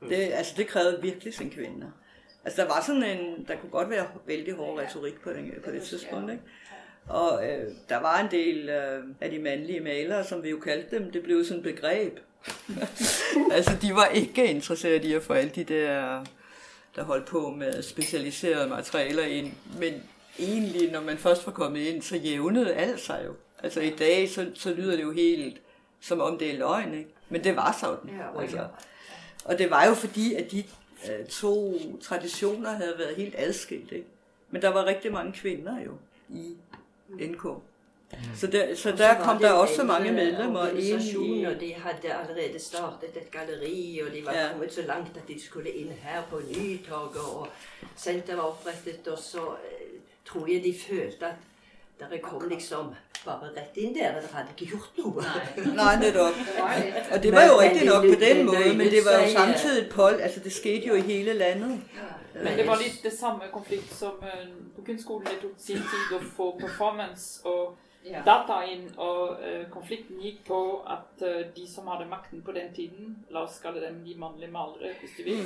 [0.10, 1.92] det, altså, det krævede virkelig sin kvinde.
[2.46, 5.72] Altså, der var sådan en, der kunne godt være vældig hård retorik på, den, på
[5.72, 6.44] det tidspunkt, ikke?
[7.08, 10.98] Og øh, der var en del øh, af de mandlige malere, som vi jo kaldte
[10.98, 12.20] dem, det blev sådan et begreb.
[13.56, 16.26] altså, de var ikke interesseret i at få alle de der,
[16.96, 19.52] der holdt på med specialiserede materialer ind.
[19.80, 19.94] Men
[20.40, 23.34] egentlig, når man først var kommet ind, så jævnede alt sig jo.
[23.64, 25.62] Altså i dag, så, så lyder det jo helt
[26.02, 27.10] som om det er løgn, ikke?
[27.30, 28.10] Men det var sådan.
[28.18, 28.68] Ja, og altså.
[29.46, 30.64] Og det var jo fordi, at de
[31.30, 33.92] to traditioner havde været helt adskilt.
[33.92, 34.08] Ikke?
[34.50, 35.92] Men der var rigtig mange kvinder jo
[36.30, 36.56] i
[37.28, 37.46] NK.
[38.36, 41.44] Så der, så der kom der også mange øh, medlemmer ind i...
[41.44, 44.50] og de hadde allerede startet et galleri, og de var Ja.
[44.52, 47.48] kommet så langt at de skulle inn her på Nytorget, og
[47.96, 49.88] senteret var opprettet, og så eh,
[50.26, 51.34] tror jeg de følte at
[52.00, 52.86] dere kom liksom
[53.26, 55.24] bare rett inn der, dere hadde ikke gjort noe.
[55.78, 56.42] Nei, nettopp.
[57.12, 60.20] Og det var jo riktig nok på den måten, men det var jo samtidig poll.
[60.22, 61.80] altså det skete jo i hele landet.
[62.34, 65.28] Men det var litt det samme konflikt som eh, på kunstskolen.
[65.30, 67.76] Det tok sin tid å få performance og
[68.26, 68.88] data inn.
[69.02, 73.46] Og uh, konflikten gikk på at uh, de som hadde makten på den tiden, la
[73.48, 75.44] oss kalle dem de mannlige malere, hvis du vil,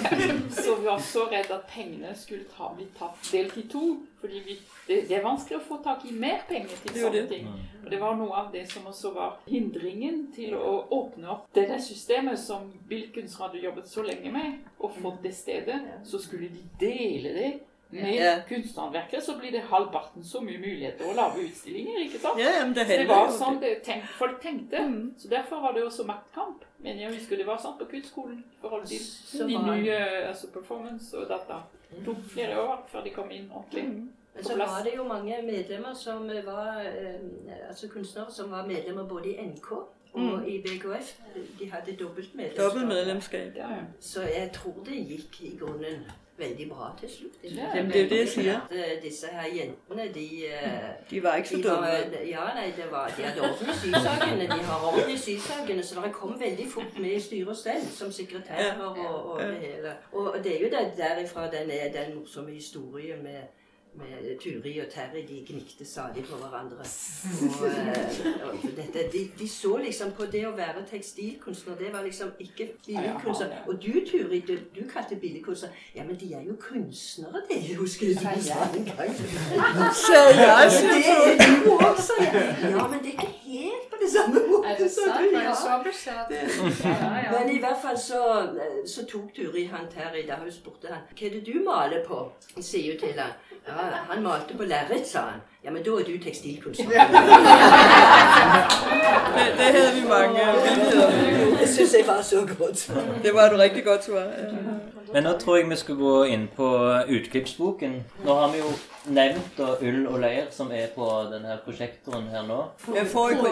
[0.64, 3.84] så var så redd at pengene skulle ta, bli tatt delt i to.
[4.20, 7.50] Fordi vi, det, det er vanskelig å få tak i mer penger til sånne ting.
[7.84, 11.68] Og det var noe av det som også var hindringen til å åpne opp det
[11.70, 15.78] der systemet som Bilkunst hadde jobbet så lenge med, og fått det stedet.
[16.08, 17.52] Så skulle de dele det
[17.90, 18.40] med Ja.
[18.48, 22.38] Kunsthåndverket så blir det halvparten så mye muligheter å lage utstillinger, ikke sant?
[22.40, 23.82] Ja, det Så det var sånn det.
[23.82, 24.78] tenk, folk tenkte.
[24.78, 25.14] Mm.
[25.18, 26.64] Så derfor var det også maktkamp.
[26.78, 29.96] Men jeg husker det var sånn på kunstskolen forhold til Så de nye
[30.28, 31.62] altså performance og data.
[31.90, 33.84] Det tok flere år før de kom inn ordentlig.
[33.84, 34.12] Mm.
[34.34, 39.08] Men så var det jo mange medlemmer som var eh, altså kunstnere som var medlemmer
[39.08, 39.72] både i NK
[40.16, 41.14] og i BKF.
[41.58, 42.64] De hadde dobbelt medlemskap.
[42.64, 43.56] Dobbelt medlemskab.
[43.56, 43.82] Ja, ja.
[44.00, 46.04] Så jeg tror det gikk i grunnen
[46.38, 47.42] veldig bra til slutt.
[47.42, 48.60] Det er jo det, jeg sier.
[48.60, 51.86] At, eh, disse her jentene, de eh, De var ikke så dumme.
[52.28, 54.42] ja, nei, det var, de hadde orden i sysakene.
[54.42, 57.86] De har orden i sysakene, så dere kom veldig fort med i styret og stell
[57.92, 59.96] som sekretærer og, og det hele.
[60.12, 63.40] Og det er jo det derifra den er den morsomme historien med,
[63.98, 66.76] med Turi og Terry de gnikte stadig på hverandre.
[67.46, 72.04] Og, eh, og dette, de, de så liksom på det å være tekstilkunstner, det var
[72.04, 73.54] liksom ikke billedkunstner.
[73.66, 78.06] Og du, Turi, du, du kalte billedkunstner Ja, men de er jo kunstnere, det husker
[78.06, 79.14] jeg du sa en gang.
[80.06, 82.44] Så jeg, det er du også, ja.
[82.70, 85.26] Ja, men det er ikke helt på det samme Er måten det som du.
[86.88, 87.38] Ja.
[87.38, 88.22] Men i hvert fall så,
[88.86, 92.22] så tok Turi han Terry da hun spurte han, hva er det du maler på?
[92.60, 93.34] Sier jo til han,
[93.66, 93.72] ja,
[94.10, 95.40] han malte på lerret, sa han.
[95.64, 96.86] Ja, men da er du tekstilkunstner.
[99.36, 101.10] Det, det havde vi mange billeder.
[101.60, 102.90] Det synes jeg var så godt.
[103.22, 104.20] Det var et rigtig godt svar.
[104.20, 104.26] Ja.
[105.12, 106.68] Men nå tror jeg vi skal gå inn på
[107.08, 108.04] utklippsboken.
[108.24, 108.70] Nå har vi jo
[109.04, 112.64] nevnt da, Ull og leir, som er på denne prosjektoren her nå.
[112.96, 113.50] Jeg får ikke på.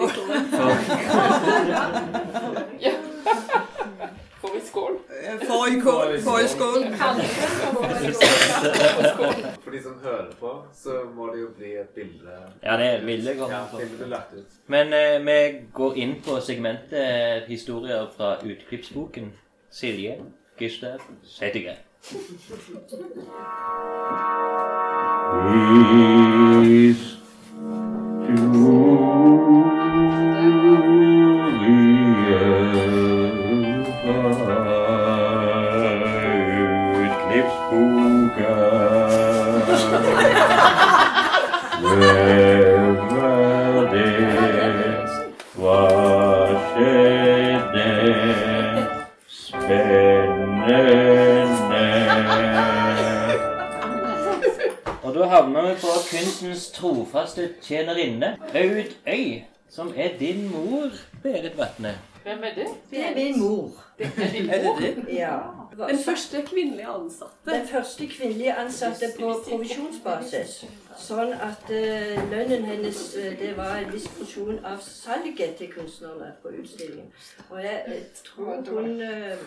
[4.45, 4.49] Ja.
[4.49, 4.99] Får vi skål?
[5.25, 6.21] Jeg får i skål.
[6.21, 6.85] Får i skål.
[9.65, 12.31] For de som hører på, så må det jo bli et bilde
[12.63, 14.45] Ja, det er bilde Ja, bildet blir lagt ut.
[14.67, 19.33] Men eh, vi går inn på segmentet historier fra utklippsboken.
[19.71, 20.19] Silje,
[20.59, 21.77] Gustav, sett gang.
[26.65, 27.14] Peace
[55.35, 60.91] havner vi på kunstens trofaste tjenerinne, Aud Øy, som er din mor,
[61.23, 61.99] Berit Vatne.
[62.23, 62.67] Hvem er det?
[62.91, 63.71] Det er min mor.
[63.99, 64.79] Det er din Er det mor.
[64.81, 65.15] det?
[65.15, 65.39] Ja.
[65.89, 67.51] Den første kvinnelige ansatte.
[67.51, 70.65] Den første kvinnelige ansatte på provisjonsbasis.
[70.99, 76.31] Sånn at uh, lønnen hennes uh, det var en viss porsjon av salget til kunstnerne
[76.43, 77.11] på utstillingen.
[77.51, 79.43] Og jeg eh, tror hun eh,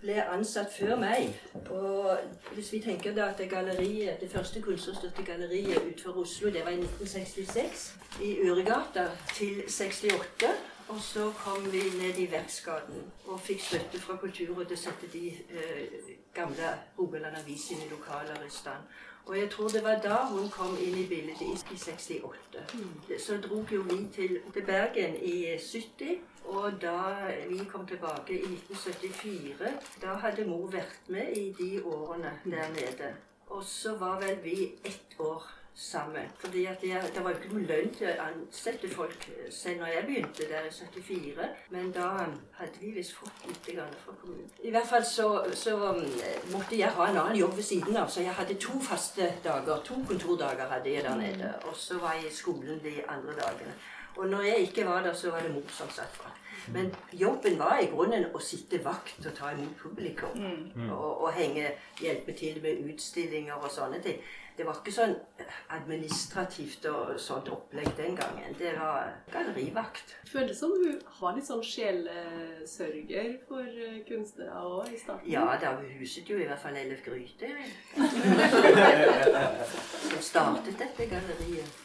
[0.00, 1.34] ble ansatt før meg.
[1.70, 2.18] Og
[2.54, 6.70] hvis vi tenker da at det galleriet, det første kunstnerstøtte galleriet utenfor Oslo, det var
[6.70, 7.86] i 1966
[8.22, 10.50] i Uregata til 68.
[10.90, 15.10] Og så kom vi ned i Verksgaten og fikk støtte fra Kulturrådet til å sette
[15.12, 18.88] de eh, gamle Rogaland Avis sine lokaler i stand.
[19.26, 22.64] Og jeg tror det var da hun kom inn i bildet i, i 68.
[23.22, 26.18] Så dro jo vi til, til Bergen i 70.
[26.44, 26.98] Og da
[27.48, 29.72] vi kom tilbake i 1974,
[30.02, 33.14] da hadde mor vært med i de årene der nede.
[33.50, 36.22] Og så var vel vi ett år sammen.
[36.38, 39.92] Fordi at jeg, Det var jo ikke noen lønn til å ansette folk selv når
[39.94, 41.46] jeg begynte der i 74.
[41.70, 42.08] Men da
[42.58, 43.70] hadde vi visst fått litt
[44.04, 44.50] fra kommunen.
[44.62, 46.02] I hvert fall så, så um,
[46.52, 48.10] måtte jeg ha en annen jobb ved siden av.
[48.10, 49.80] Så jeg hadde to faste dager.
[49.84, 51.54] To kontordager hadde jeg der nede.
[51.70, 53.74] Og så var jeg i skolen de andre dagene.
[54.16, 56.30] Og når jeg ikke var der, så var det mor som satt fra.
[56.72, 60.36] Men jobben var i grunnen å sitte vakt og ta imot publikum.
[60.90, 64.20] Og, og henge, hjelpe til med utstillinger og sånne ting.
[64.60, 65.14] Det var ikke sånn
[65.72, 68.52] administrativt og sånt opplegg den gangen.
[68.58, 70.12] Det var gallerivakt.
[70.28, 75.30] Føles som hun har litt sånn sjelesørger for eh, kunstnere òg i starten.
[75.32, 77.48] Ja, da huset jo i hvert fall Ellef Gryte.
[80.10, 81.80] Som startet dette galleriet.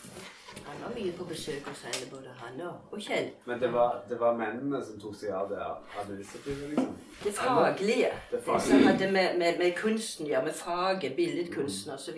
[0.65, 3.29] Han var mye på besøk hos henne, både han og, og Kjell.
[3.45, 5.59] Men det var, det var mennene som tok seg av det
[6.01, 6.95] administrative, liksom?
[7.23, 8.11] Det faglige.
[8.31, 8.67] Det faglige.
[8.69, 12.17] som hadde med, med, med kunsten ja, med faget, billedkunsten osv.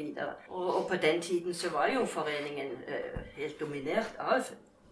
[0.50, 4.48] Og, og på den tiden så var jo foreningen eh, helt dominert av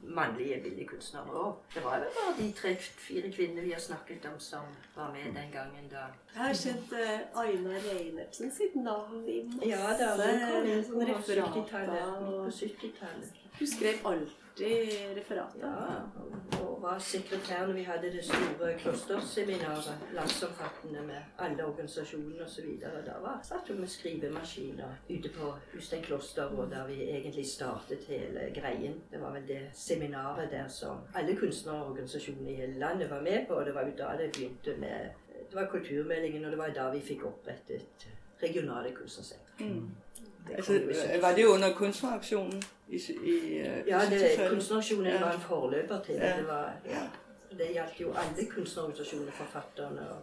[0.08, 1.56] mannlige billedkunstnere òg.
[1.74, 4.65] Det var jo bare de tre-fire kvinnene vi har snakket om som
[4.96, 6.06] var med den gangen da.
[6.36, 10.84] Jeg har sett uh, Aina Reinertsen sitt navn i masse Ja da, hun kom inn
[10.84, 11.15] 70-tallet.
[11.15, 12.06] referater.
[12.26, 13.44] På 70-tallet.
[13.60, 14.06] Hun skrev
[14.56, 15.56] alltid referat.
[15.62, 16.02] Ja,
[16.62, 22.80] og var sekretær når vi hadde det store klosterseminaret, landsomfattende med alle organisasjonene osv.
[22.82, 28.06] Da var, satt hun med skrivemaskiner ute på Ustein kloster, og der vi egentlig startet
[28.08, 29.02] hele greien.
[29.12, 33.54] Det var vel det seminaret der som alle kunstnerorganisasjonene i hele landet var med på,
[33.54, 35.10] og det var jo da det begynte med
[35.50, 38.08] Det var kulturmeldingen, og det var da vi fikk opprettet
[38.44, 39.54] regionale kunstnersenter.
[39.60, 40.05] Det
[40.53, 41.21] Altså, kom jo i 70.
[41.21, 44.49] var det under kunstneraksjonen i, i øh, Ja, det, 70-tallet?
[44.51, 45.19] kunstneraksjonen Ja.
[45.21, 46.21] var en forløper til det.
[46.21, 46.38] Ja.
[46.38, 47.01] Det, var, ja.
[47.58, 50.17] det gjaldt jo alle kunstnerorganisasjoner, forfatterne og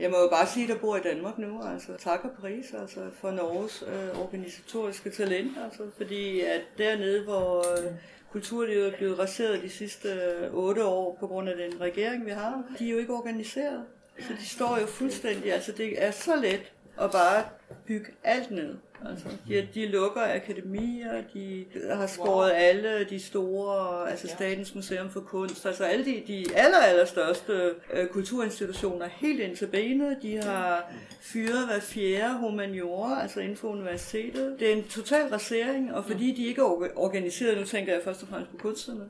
[0.00, 1.62] Jeg må jo bare si at jeg bor i Danmark nå.
[1.62, 7.58] altså Takk og pris altså, for Norges uh, organisatoriske talent, altså, fordi at dernede, hvor
[7.58, 7.84] uh,
[8.32, 10.08] kulturlivet er blevet raseret de siste
[10.52, 13.84] åtte år på grund af den regering, vi har, de er jo ikke organiseret.
[14.18, 17.44] Så de står jo fuldstændig, altså det er så lett å bare
[17.86, 18.74] bygge alt ned.
[19.08, 25.20] Altså, de, de lukker akademier, de har skåret alle de store, altså Statens Museum for
[25.20, 30.16] Kunst, altså alle de, de aller, aller største øh, kulturinstitutioner helt ind til benet.
[30.22, 34.56] De har fyret hver fjerde humaniora, altså inden for universitetet.
[34.58, 38.22] Det er en total rasering, og fordi de ikke er organiseret, nu tænker jeg først
[38.22, 39.08] og fremmest på kunstnerne,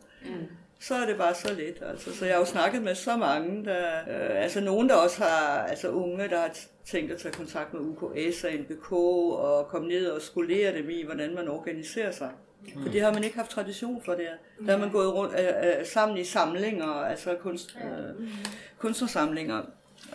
[0.80, 1.82] så er det bare så let.
[1.90, 2.16] Altså.
[2.16, 5.62] Så jeg har jo snakket med så mange, der, øh, altså nogen, der også har,
[5.62, 6.50] altså unge, der har
[6.84, 11.04] tænkt at tage kontakt med UKS og NBK og komme ned og skolere dem i,
[11.04, 12.30] hvordan man organiserer sig.
[12.82, 14.30] For det har man ikke haft tradition for der.
[14.66, 18.28] Der har man gået rundt øh, øh, sammen i samlinger, altså kunst, øh,
[18.78, 19.62] kunstnersamlinger.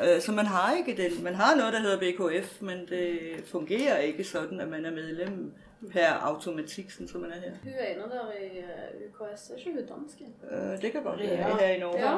[0.03, 1.23] Øh, Så man har ikke den.
[1.23, 5.51] Man har noget, der hedder BKF, men det fungerer ikke sådan, at man er medlem
[5.91, 7.51] per automatik, sådan som man er her.
[7.63, 10.17] Hun ene der i eh, UKS, er ikke hun dansk?
[10.51, 11.57] Øh, Det kan godt være ja.
[11.57, 11.99] her i Norge.
[11.99, 12.11] Ja.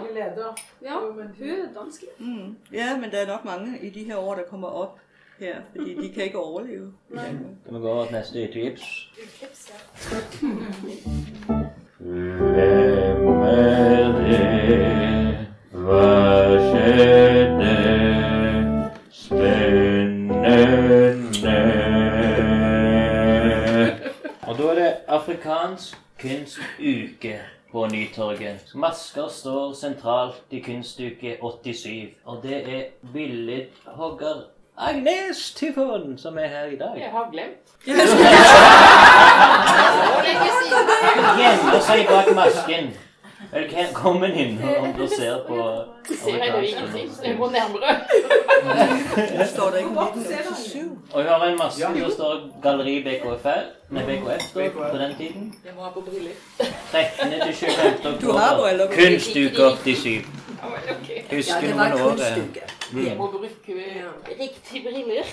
[0.83, 2.03] Ja, hun er dansk.
[2.19, 2.57] Mm.
[2.73, 4.99] Ja, men der er nok mange i de her år, der kommer op
[5.39, 6.93] her, fordi de kan ikke overleve.
[7.63, 9.11] Det må gå over til neste tips?
[9.39, 10.47] Tips, ja.
[11.99, 15.47] Hvem er det?
[15.71, 16.03] Hva
[16.69, 17.46] skjedde?
[25.27, 27.39] Afrikansk kunstuke
[27.71, 28.71] på Nytorget.
[28.75, 32.09] Masker står sentralt i kunstuke 87.
[32.25, 34.35] Og det er billedhogger
[34.77, 36.95] Agnes Tyfon som er her i dag.
[36.99, 37.75] Jeg har glemt.
[41.37, 42.93] Gjemmer seg bak masken.
[43.51, 45.57] Velkommen inn om du ser på
[46.09, 46.39] jeg
[47.23, 47.99] jeg må nærmere.
[49.37, 51.13] Der står der ikke 1987.
[51.13, 53.45] Og vi har en maske hvor det står Galleri BKF,
[53.89, 55.53] med BKF på den tiden.
[55.65, 56.31] Jeg må ha på briller.
[56.91, 57.31] 13.
[57.31, 58.21] til 25.
[58.21, 58.93] Du har briller på.
[58.93, 60.25] Kunstuke 87.
[60.57, 61.09] Husk vel, ok.
[61.09, 62.09] Ja, Husker det noen år?
[62.09, 62.61] kunstuke.
[63.05, 63.77] Jeg må bruke
[64.41, 65.25] riktige briller.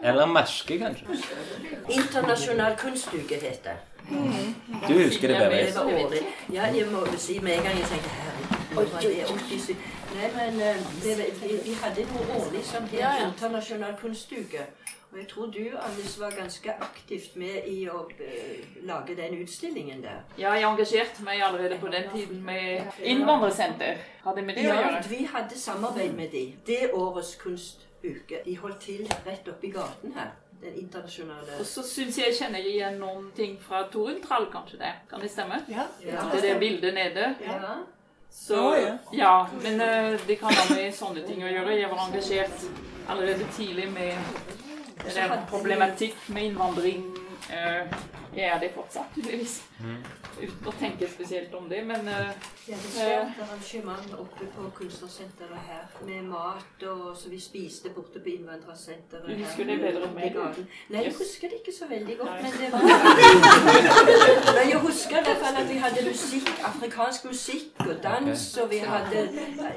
[0.08, 1.06] Eller maske, kanskje.
[1.88, 3.89] Internasjonal kunstuke heter det.
[4.10, 5.40] Du husker det
[5.78, 6.22] årlig.
[6.52, 9.90] Ja, jeg må si med en gang jeg tenkte herregud, du er ordentlig sykt.
[10.14, 13.28] Nei, men eh, det, vi, vi hadde noe årlig som het Ja, ja.
[13.28, 14.66] Internasjonal kunstuke.
[15.12, 20.02] Og jeg tror du, Alice, var ganske aktivt med i å eh, lage den utstillingen
[20.02, 20.20] der.
[20.38, 24.02] Ja, jeg engasjerte meg allerede på den tiden med innvandrersenter.
[24.26, 25.00] Hadde med det å gjøre.
[25.10, 26.44] vi hadde samarbeid med de.
[26.66, 28.42] Det årets kunstuke.
[28.44, 30.30] De holdt til rett oppi gaten her.
[30.60, 34.80] Den internasjonale Og så syns jeg jeg kjenner igjen noen ting fra Torunn Trall, kanskje
[34.82, 34.92] det?
[35.08, 35.62] Kan det stemme?
[35.72, 35.86] Ja.
[36.04, 37.30] Det er det bildet nede.
[37.46, 37.78] Ja.
[38.30, 38.92] Så, ja.
[39.12, 41.74] ja, men eh, det kan ha med sånne ting å gjøre.
[41.80, 42.66] Jeg var engasjert
[43.10, 44.14] allerede tidlig med
[45.50, 47.08] problematikk med innvandring.
[47.50, 47.98] Eh,
[48.36, 49.62] jeg er det fortsatt, tydeligvis.
[50.40, 52.30] Uten å tenke spesielt om det, men eh,
[52.66, 58.22] Vi hadde svært arrangement oppe på kunstnersenteret her med mat, og så vi spiste borte
[58.22, 59.26] på innvandrersenteret.
[59.26, 60.38] Du husker det bedre enn meg.
[60.92, 62.42] Nei, jeg husker det ikke så veldig godt, Nei.
[62.44, 62.84] men det var
[64.58, 68.70] Men jeg husker i hvert fall at vi hadde musikk, afrikansk musikk og dans, og
[68.70, 69.24] vi hadde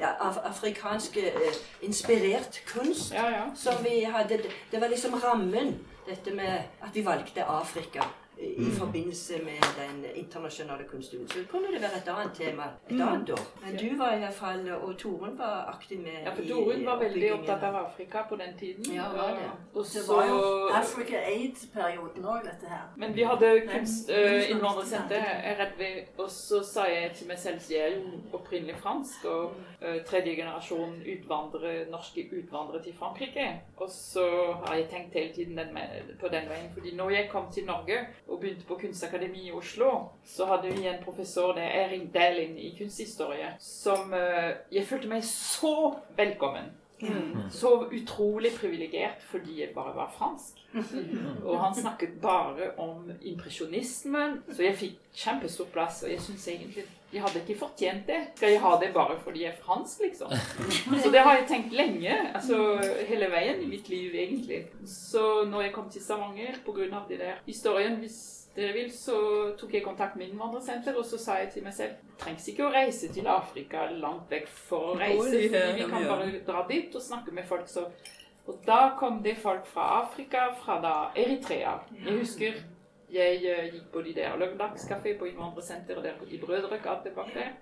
[0.03, 3.43] af afrikansk eh, inspirert kunst ja, ja.
[3.55, 5.73] som vi hadde Det var liksom rammen,
[6.05, 8.03] dette med at vi valgte Afrika
[8.43, 11.27] i i forbindelse med den internasjonale kunstuken.
[11.27, 13.43] Så kunne det være et annet tema et annet år.
[13.65, 16.97] Men du var i hvert fall, og Torunn var aktiv med Ja, for Torunn var
[16.99, 18.93] veldig opptatt av Afrika på den tiden.
[18.95, 19.49] Ja, var det.
[19.75, 22.85] Og Det var jo så Africa Aid-perioden òg, dette her.
[22.97, 27.39] Men vi hadde kunstinnvandrersenter uh, innvandrersenter er rett ved, og så sa jeg til meg
[27.39, 32.93] selv, så jeg er jo opprinnelig fransk, og uh, tredje generasjon utvandrere, norske utvandrere til
[32.99, 33.47] Frankrike.
[33.77, 34.25] Og så
[34.65, 37.65] har jeg tenkt hele tiden den, med- på den veien, fordi når jeg kom til
[37.65, 37.97] Norge
[38.33, 39.89] og begynte på Kunstakademi i Oslo,
[40.25, 45.23] så hadde vi en professor der, Erik Dæhlin i kunsthistorie, som øh, jeg følte meg
[45.23, 46.73] så velkommen.
[47.51, 50.59] Så utrolig privilegert fordi jeg bare var fransk.
[51.47, 56.03] Og han snakket bare om impresjonismen, så jeg fikk kjempestor plass.
[56.03, 58.19] Og jeg syns egentlig de hadde ikke fortjent det.
[58.35, 60.31] Skal jeg ha det bare fordi jeg er fransk, liksom?
[61.03, 62.15] Så det har jeg tenkt lenge.
[62.33, 64.63] Altså hele veien i mitt liv, egentlig.
[64.89, 67.03] Så når jeg kom til Stavanger pga.
[67.09, 69.17] det der historien hvis dere vil, så
[69.57, 72.73] tok jeg kontakt med Innvandrersenter, og så sa jeg til meg selv trengs ikke å
[72.73, 77.01] reise til Afrika langt vekk for å reise, fordi vi kan bare dra dit og
[77.01, 77.65] snakke med folk.
[77.71, 77.87] Så
[78.43, 81.77] og da kom det folk fra Afrika, fra da Eritrea.
[81.95, 82.57] Jeg husker
[83.13, 87.53] jeg eh, gikk på de der lørdagskafé på innvandrersenteret der i Brødregate bak der.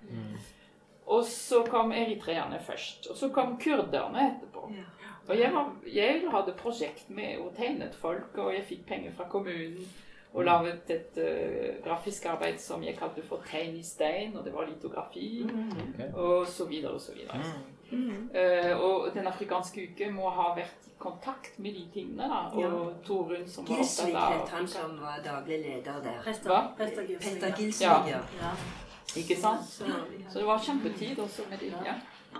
[1.06, 3.06] Og så kom eritreerne først.
[3.10, 4.70] Og så kom kurderne etterpå.
[5.28, 5.52] Og jeg,
[5.94, 9.86] jeg hadde prosjekt med og tegnet folk, og jeg fikk penger fra kommunen.
[10.34, 14.52] Og laget et uh, grafisk arbeid som jeg kalte for tegn i stein, og det
[14.54, 15.44] var litografi.
[16.14, 17.42] Og så videre og så videre.
[18.34, 22.22] Eh, og Den afrikanske uke må ha vært i kontakt med de tingene.
[22.22, 26.22] da, Og Torunn som var opptatt av het han som var daglig leder der.
[26.46, 26.62] Hva?
[26.78, 27.02] Petter
[27.58, 27.98] Gilsvig, Ja.
[28.40, 28.54] ja.
[29.16, 29.64] Ikke sant?
[29.68, 31.66] Så det var kjempetid også med de.
[31.84, 31.94] ja.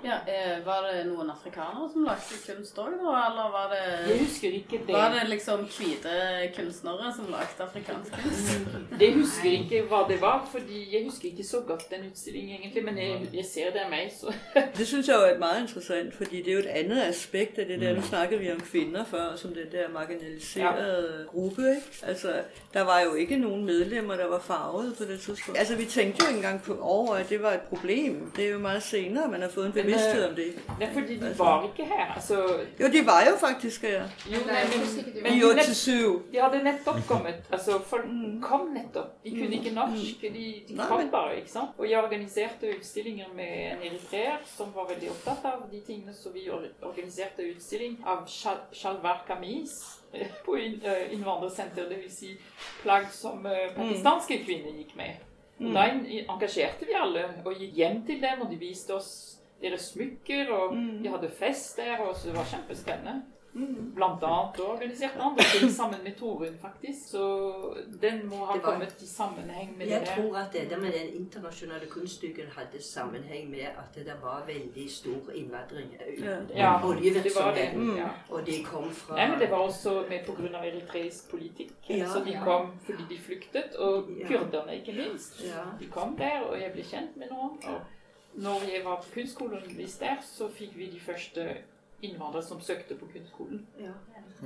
[0.04, 3.12] Ja, eh, Var det noen afrikanere som lagde kunst òg, da?
[3.28, 4.94] Eller var det Jeg husker ikke det.
[4.94, 6.14] Var det liksom hvite
[6.56, 8.58] kunstnere som lagde afrikansk kunst?
[9.02, 12.60] Det husker jeg ikke hva det var, fordi jeg husker ikke så godt den utstillingen
[12.60, 14.32] egentlig, men jeg, jeg ser det er meg, så
[14.78, 17.68] Det synes jeg jo er veldig interessant, fordi det er jo et annet aspekt av
[17.68, 22.06] det der, Nå snakkede vi om kvinner før, som den der marginaliserede gruppe, ikke?
[22.06, 22.32] Altså,
[22.74, 25.60] der var jo ikke noen medlemmer, der var farvet på det tidspunktet.
[25.60, 28.32] Altså, vi tenkte jo ikke engang over, at det var et problem.
[28.36, 30.46] Det er jo meget senere, man har fått en bevidsthed om det.
[30.78, 32.12] Det er fordi de var ikke her.
[32.14, 32.36] altså...
[32.80, 34.02] Jo, de var jo faktisk her.
[34.32, 36.22] Jo, nei, men, men I de 8 nett- til 7.
[36.32, 37.34] De hadde nettopp kommet.
[37.52, 38.06] altså Folk
[38.42, 39.12] kom nettopp.
[39.24, 40.20] De kunne ikke norsk.
[40.22, 41.36] De, de kom bare.
[41.36, 41.70] ikke sant?
[41.78, 46.30] Og jeg organiserte utstillinger med en eritreer som var veldig opptatt av de tingene, så
[46.34, 49.74] vi organiserte utstilling av shal- shalwar kamis
[50.14, 52.16] eh, på eh, innvandrersenter, dvs.
[52.22, 52.32] Si
[52.82, 55.28] plagg som eh, pakistanske kvinner gikk med.
[55.62, 55.84] Og Da
[56.32, 59.10] engasjerte vi alle og gikk hjem til dem, og de viste oss
[59.62, 63.22] deres smykker, og de hadde fest der, og så det var kjempespennende.
[63.94, 67.10] Blant annet organiserte andre ting sammen med Torunn, faktisk.
[67.10, 67.24] Så
[68.00, 70.14] den må ha var- kommet i sammenheng med Jeg det der.
[70.22, 75.30] tror at det med den internasjonale kunstuken hadde sammenheng med at det var veldig stor
[75.34, 75.96] innvandring.
[76.00, 76.38] eh, Ja.
[76.56, 77.24] Ja, oljevirksomhet.
[77.24, 77.76] det var det.
[77.76, 77.96] Mm.
[77.96, 78.08] Ja.
[78.30, 80.58] Og de kom fra Nei, men Det var også med pga.
[80.64, 81.72] eritreisk politikk.
[81.90, 82.44] Ja, så de ja.
[82.44, 83.76] kom fordi de flyktet.
[83.78, 84.26] Og Ja.
[84.28, 85.44] kurderne, ikke minst.
[85.44, 85.62] Ja.
[85.80, 87.58] De kom der, og jeg ble kjent med noen.
[87.68, 87.80] Og
[88.34, 91.46] når jeg var på kunstskolen hvis der, så fikk vi de første
[92.02, 93.66] innvandrere som søkte på kunstskolen.
[93.80, 93.92] Ja.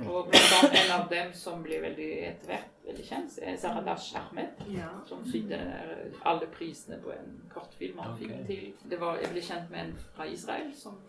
[0.05, 4.61] Og blant en av dem som ble veldig etter hvert veldig kjent, er Zaradash Ahmed.
[4.69, 4.91] Ja.
[5.09, 8.69] Som fikk alle prisene på en kortfilm han fikk til.
[8.89, 10.99] Det var, jeg ble kjent med en fra Israel som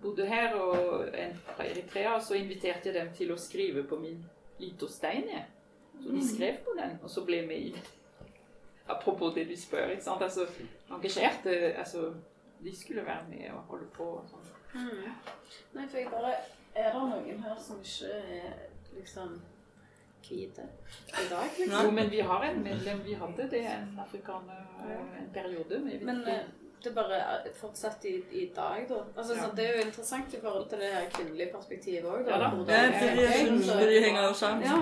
[0.00, 2.16] bodde her, og en fra Eritrea.
[2.24, 4.22] Så inviterte jeg dem til å skrive på min
[4.62, 5.28] litostein.
[6.00, 7.84] Så de skrev på den, og så ble med i det.
[8.88, 9.90] Apropos det du spør.
[9.90, 10.22] ikke sant?
[10.22, 10.46] Altså,
[10.90, 12.14] engasjerte altså,
[12.64, 14.04] De skulle være med og holde på.
[14.04, 14.48] og sånn.
[14.74, 15.12] Mm.
[15.74, 16.34] Nei, for jeg bare
[16.74, 18.52] Er det noen her som ikke er
[18.96, 19.40] liksom
[20.28, 20.62] hvite
[21.08, 21.48] i dag?
[21.58, 21.84] liksom?
[21.84, 23.00] Jo, men vi har en medlem.
[23.04, 25.80] Vi hadde det, en afrikaner, eh, en periode.
[25.80, 26.44] Men, Men eh,
[26.84, 27.14] det bare
[27.60, 28.94] fortsatt i, i dag, da.
[29.18, 29.40] Altså, Ja.
[29.40, 32.20] så det er jo interessant i forhold til det her kvinnelige perspektivet òg.
[32.30, 32.48] Ja da.
[32.68, 33.16] Ja, for
[33.86, 34.62] det, henger, jo sammen.
[34.64, 34.76] Ja.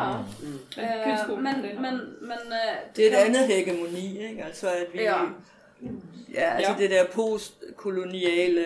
[0.76, 4.44] Men Eh, men, det- men, men eh, Det er et annet hegemoni, ikke?
[4.44, 4.98] Altså, at vi...
[5.02, 5.18] Ja.
[6.34, 6.78] Ja, altså Ja.
[6.78, 8.60] det der postkoloniale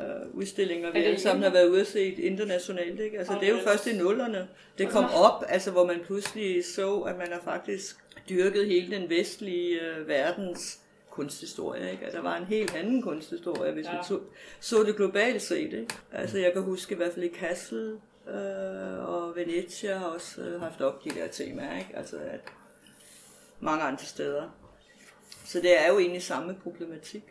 [0.00, 3.18] øh, udstillinger, vi alle sammen har vært været ude at se internationalt, ikke?
[3.18, 4.48] Altså, det er jo først i nullerne.
[4.78, 7.96] Det kom op, altså, hvor man pludselig så, at man har faktisk
[8.28, 10.78] dyrket hele den vestlige øh, verdens
[11.14, 12.06] kunsthistorie, ikke?
[12.06, 13.92] At der var en helt anden kunsthistorie, hvis Ja.
[13.98, 14.20] vi så,
[14.60, 15.94] så det globalt set, ikke?
[16.12, 17.98] Altså, jeg kan huske i hvert fald i Kassel
[18.28, 21.96] øh, og Venezia har også øh, haft op de der temaer, ikke?
[21.96, 22.40] Altså, at
[23.60, 24.48] mange andre steder.
[25.44, 27.22] Så det er jo egentlig samme problematik.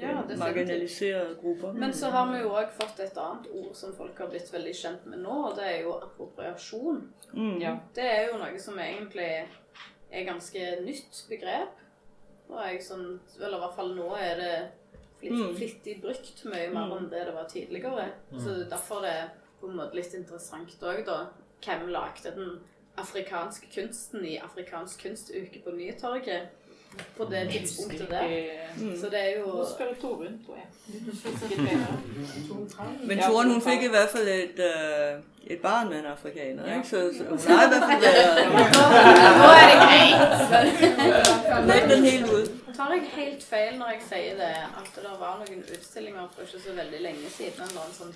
[0.00, 1.72] Ja, marginaliserede grupper.
[1.72, 4.74] Men så har vi jo òg fått et annet ord som folk har blitt veldig
[4.76, 7.00] kjent med nå, og det er jo appropriasjon.
[7.32, 7.56] Mm.
[7.58, 7.72] Ja.
[7.96, 9.26] Det er jo noe som egentlig
[10.12, 11.74] er ganske nytt begrep.
[12.48, 14.70] Og jeg sånn, eller i hvert fall nå er det
[15.20, 15.56] flitt, Mm.
[15.56, 18.12] flittig brukt mye mer enn det det var tidligere.
[18.38, 19.30] Så derfor er det
[19.60, 21.26] på en måte litt interessant òg, da.
[21.60, 22.60] Hvem lagde den
[22.96, 26.48] afrikanske kunsten i Afrikansk kunstuke på Nytorget
[27.16, 28.22] på det tidspunktet der?
[29.00, 30.66] Så det er jo spørre Torunn, tror jeg.
[33.06, 36.88] Men Toren, hun fikk i hvert fall et, øh, et barn med en afrikaner, ikke?
[36.88, 38.00] Så, så hun har i hvert fall.
[39.40, 41.66] Nå er det greit!
[41.68, 42.50] Læg den helt ut.
[42.76, 46.60] Tar jeg helt feil når jeg sier det, at det var noen utstillinger for ikke
[46.66, 47.72] så veldig lenge siden?
[47.74, 48.14] En sånn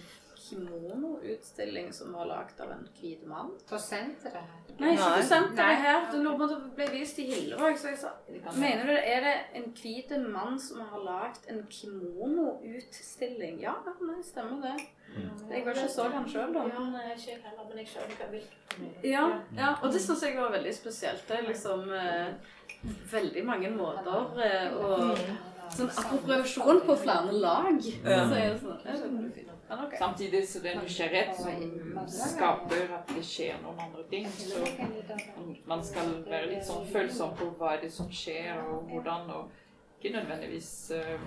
[0.53, 3.51] kimono-utstilling som var lagd av en hvit mann?
[3.69, 4.63] På senteret her.
[4.79, 6.09] Nei, ikke på senteret her.
[6.13, 7.77] Det ble vist i Hillevåg.
[7.81, 8.15] Så jeg sa
[8.55, 9.03] Mener du det?
[9.09, 13.61] Er det en hvit mann som har lagd en kimono-utstilling?
[13.65, 14.77] Ja, ja, nei, stemmer det.
[15.13, 16.65] Jeg var ikke så han sjøl, da.
[16.73, 18.63] Ja, nei, ikke jeg heller, men jeg skjønner hva hvilken
[19.05, 21.27] ja, ja, og det syns jeg var veldig spesielt.
[21.29, 22.31] Det er liksom eh,
[23.13, 25.19] veldig mange måter eh, og
[25.73, 27.79] Sånn appropriasjon på flere lag.
[28.05, 28.25] Ja.
[28.29, 29.21] Så er det sånn,
[29.73, 29.99] ja, det ja, ok.
[29.99, 34.29] Samtidig så det er nysgjerrighet som skaper at det skjer noen andre ting.
[34.29, 34.61] Så
[35.67, 40.03] man skal være litt sånn følsom på hva er det som skjer, og hvordan, og
[40.03, 41.25] ikke nødvendigvis eh,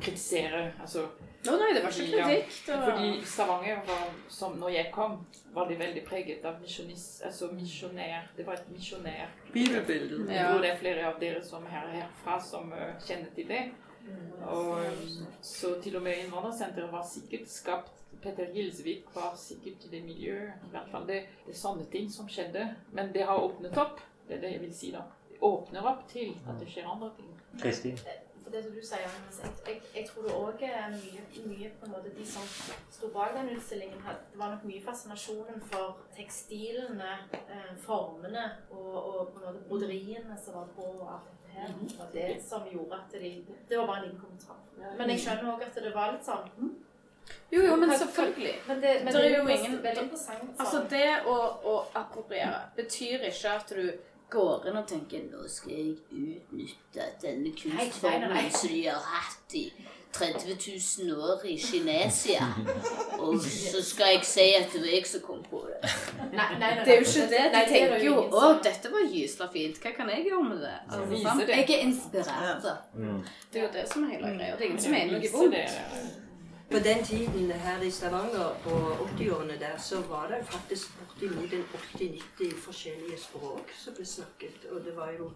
[0.00, 0.62] kritisere.
[0.80, 1.04] Altså,
[1.48, 2.56] Å nei, det var ikke Ja, kritikk.
[2.66, 2.78] Det.
[2.84, 5.18] Fordi Stavanger var, som når jeg kom,
[5.54, 8.28] var det veldig preget av misjonist, altså misjonær.
[8.36, 9.28] Det var et misjonær.
[9.52, 10.24] Bibelbilde.
[10.32, 10.50] Ja.
[10.52, 13.62] Hvor det er flere av dere som er herfra som uh, kjenner til det.
[14.50, 19.90] Og um, så til og med innvandrersenteret var sikkert skapt Petter Gilsvik var sikkert i
[19.90, 20.52] det miljøet.
[20.66, 22.66] I hvert fall det, det er sånne ting som skjedde.
[22.92, 24.02] Men det har åpnet opp.
[24.28, 25.06] Det er det jeg vil si, da.
[25.30, 27.30] Det åpner opp til at det skjer andre ting.
[27.62, 27.96] Kristin?
[28.42, 29.16] For det som du sier,
[29.66, 32.46] jeg, jeg, tror det òg er mye, mye på en måte de som
[32.90, 34.00] sto bak den utstillingen,
[34.32, 40.38] det var nok mye fascinasjonen for tekstilene, eh, formene og, og på en måte broderiene
[40.44, 41.72] som var på og alt dette her.
[41.80, 43.32] Det var det som gjorde at de
[43.68, 44.56] Det var bare en kommentar.
[44.98, 46.70] Men jeg skjønner òg at det var litt sånn hm?
[47.52, 48.54] Jo, jo, men selvfølgelig.
[48.68, 50.50] Men det, men Det er jo ingen- veldig interessant.
[50.58, 53.92] Altså, det å, å appropriere betyr ikke at du
[54.30, 59.64] går inn og tenker Nå skal jeg utnytte denne kunstformen som de har hatt i
[60.12, 60.56] 30
[61.06, 62.46] 000 år i Kinesia.
[63.18, 65.90] Og så skal jeg si at det var jeg som kom på det.
[66.18, 67.44] Nei, nei, nei, Det er jo ikke det.
[67.52, 69.78] De er tenker jo å, dette var gysla fint.
[69.82, 70.74] Hva kan jeg gjøre med det?
[70.88, 71.60] Altså, det.
[71.60, 72.66] Jeg er inspirert.
[72.94, 73.22] Mm.
[73.52, 74.56] Det er jo det som er hele greia.
[74.56, 76.26] Det er ingen som mener noe vondt.
[76.70, 78.76] På den tiden her i Stavanger på
[79.18, 81.64] 80-årene der, så var det faktisk bortimot en
[81.98, 84.68] 80-90 forskjellige språk som ble snakket.
[84.70, 85.32] Og det var jo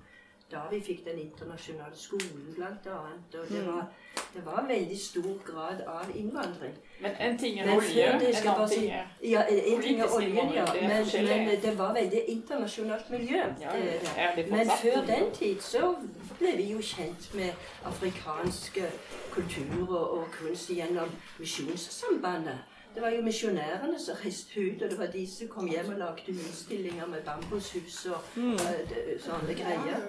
[0.55, 3.35] da vi fikk den internasjonale skolen, blant annet.
[3.41, 3.67] Og det Mm.
[3.73, 3.87] var,
[4.35, 6.75] det var veldig stor grad av innvandring.
[7.01, 8.15] Men en ting er Men olje, en
[8.49, 10.65] annen ting er Ja, en ting er oljen, ja.
[10.75, 13.43] Men, men det var veldig internasjonalt miljø.
[13.61, 14.11] Ja, det det.
[14.17, 15.95] er Men før den tid så
[16.39, 17.51] ble vi jo kjent med
[17.85, 18.85] afrikanske
[19.31, 22.59] kulturer og kunst gjennom Misjonssambandet.
[22.95, 25.99] Det var jo misjonærene som reiste ut, og det var de som kom hjem og
[25.99, 30.01] lagde utstillinger med bambushus og det- sånne greier.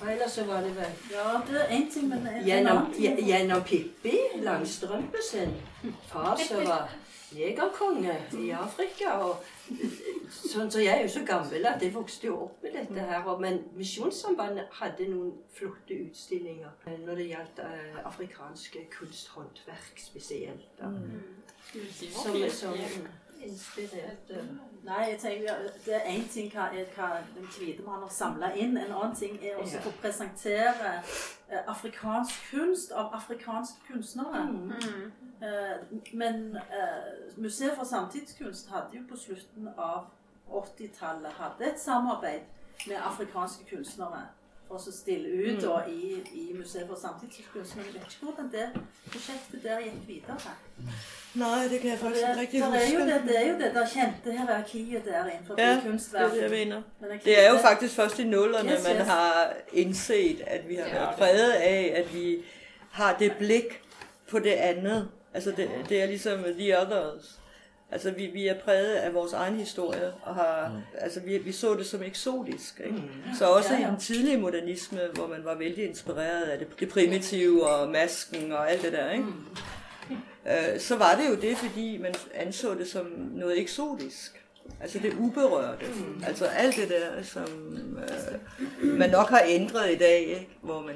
[0.00, 2.92] Og ellers så var det vel Ja, det er én ting, men en Gjennom,
[3.26, 5.54] gjennom Pippi Langstrømpe sin
[6.08, 6.88] far som var
[7.32, 9.10] jegerkonge i Afrika.
[9.22, 9.36] og
[10.30, 13.22] sånn, Så jeg er jo så gammel at jeg vokste jo opp med dette her.
[13.26, 16.70] og- Men Misjonssambandet hadde noen flotte utstillinger
[17.06, 20.78] når det gjaldt eh, afrikanske kunsthåndverk spesielt.
[20.80, 20.86] da.
[21.72, 22.74] Som, som
[23.42, 24.48] inspirerte
[24.86, 25.54] Nei, jeg tenker
[25.84, 28.76] det er én ting hva, er hva den hvite mann har samla inn.
[28.78, 34.44] En annen ting er også å få presentere eh, afrikansk kunst av afrikanske kunstnere.
[34.46, 35.10] Mm.
[36.12, 40.06] men eh, Museet for samtidskunst hadde jo på slutten av
[40.46, 42.46] 80-tallet hadde et samarbeid
[42.86, 44.22] med afrikanske kunstnere
[44.68, 47.76] for å stille ut da, i, i Museet for samtidskunst.
[47.76, 48.66] Men jeg vet ikke hvordan det
[49.12, 50.54] prosjektet der gikk videre.
[51.36, 52.78] Nei, det kan jeg faktisk det, ikke huske.
[52.78, 55.80] det, er jo det, det er jo det der kjente hierarkiet der innenfor Ja, er
[55.84, 56.84] kunstverdenen.
[57.00, 60.86] det Det er jo faktisk først i nullerne, Yes, man har indset, at vi har
[60.86, 62.44] Ja, været av, at vi
[62.90, 63.80] har det blik
[64.30, 65.08] på det andet.
[65.34, 67.38] Altså det, det er ligesom the others.
[67.90, 71.74] Altså vi, vi er præget af vores egen historie, og har, altså vi, vi så
[71.74, 72.80] det som eksotisk.
[72.84, 73.02] Ikke?
[73.38, 76.88] Så også Ja, i den tidlige modernisme, hvor man var vældig inspireret af det, det
[76.88, 79.24] primitive og masken og alt det der, ikke?
[80.46, 84.42] Øh, så var det jo det, fordi man anså det som noget eksotisk.
[84.80, 85.86] Altså det uberørte.
[86.26, 87.46] Altså alt det der, som
[88.82, 90.48] øh, man nok har ændret i dag, ikke?
[90.62, 90.94] hvor man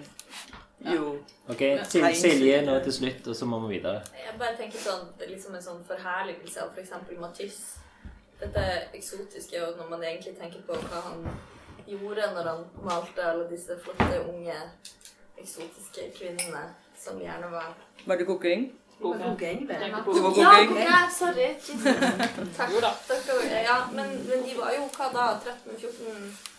[0.81, 1.19] jo...
[1.49, 4.01] Ok, Sil Silje nå til slutt, og så må vi videre.
[4.17, 6.93] Jeg bare tenker sånn, det er liksom en sånn forherligelse av f.eks.
[7.09, 7.79] For Matisse.
[8.41, 8.63] Dette
[8.97, 11.27] eksotiske, og når man egentlig tenker på hva han
[11.91, 14.57] gjorde når han malte alle disse flotte, unge,
[15.41, 16.63] eksotiske kvinnene
[16.97, 17.75] som gjerne var
[18.07, 18.71] Var det kokering?
[19.01, 19.37] På Det var
[20.37, 20.83] Ja, Gauguin.
[20.85, 21.49] ja, sorry.
[22.57, 22.73] Takk.
[22.73, 22.91] Jo da.
[23.09, 23.29] Takk
[23.65, 25.27] ja, men, men de var jo hva da?
[25.45, 26.50] 13-14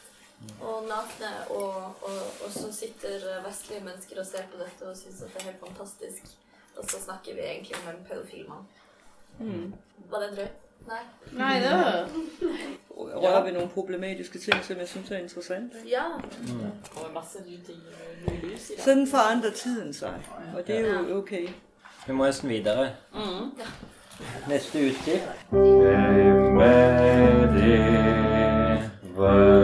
[0.61, 5.21] og nakne, og, og, og så sitter vestlige mennesker og ser på dette og syns
[5.21, 6.23] at det er helt fantastisk.
[6.77, 8.65] Og så snakker vi egentlig om en pedofil mann.
[9.39, 9.73] Mm.
[10.11, 10.59] Var det drøyt?
[10.87, 11.01] Nei.
[11.31, 12.07] Nei, det er
[12.97, 15.77] Rører vi noen problematiske ting, som jeg synes er interessante.
[15.87, 16.05] Ja.
[16.95, 17.79] Og masse nye ting,
[18.27, 18.83] nye lys i dag.
[18.83, 20.13] Sådan forandrer tiden seg,
[20.55, 21.31] og det er jo ok.
[22.07, 22.95] Vi må nesten videre.
[24.49, 25.23] Neste utsikt.
[25.49, 28.91] Hvem er det?
[29.15, 29.61] Hva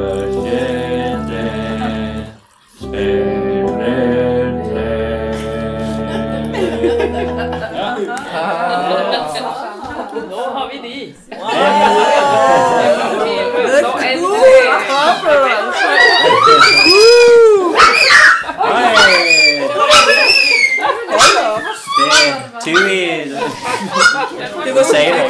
[24.84, 25.26] Sier det.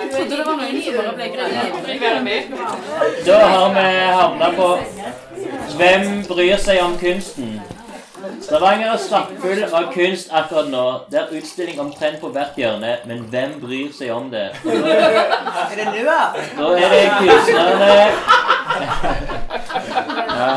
[0.00, 1.12] Jeg trodde det var noen som bare
[1.98, 2.42] ble med.
[3.26, 3.86] Da har vi
[4.20, 4.68] havna på
[5.76, 7.60] Hvem bryr seg om kunsten?
[8.42, 10.84] Stavanger er stappfull av kunst akkurat nå.
[11.10, 14.48] Det er utstilling omtrent på hvert hjørne, men hvem bryr seg om det?
[14.62, 16.20] Er det nå, da?
[16.58, 17.90] Da er det kunstnerne
[20.32, 20.50] Ja.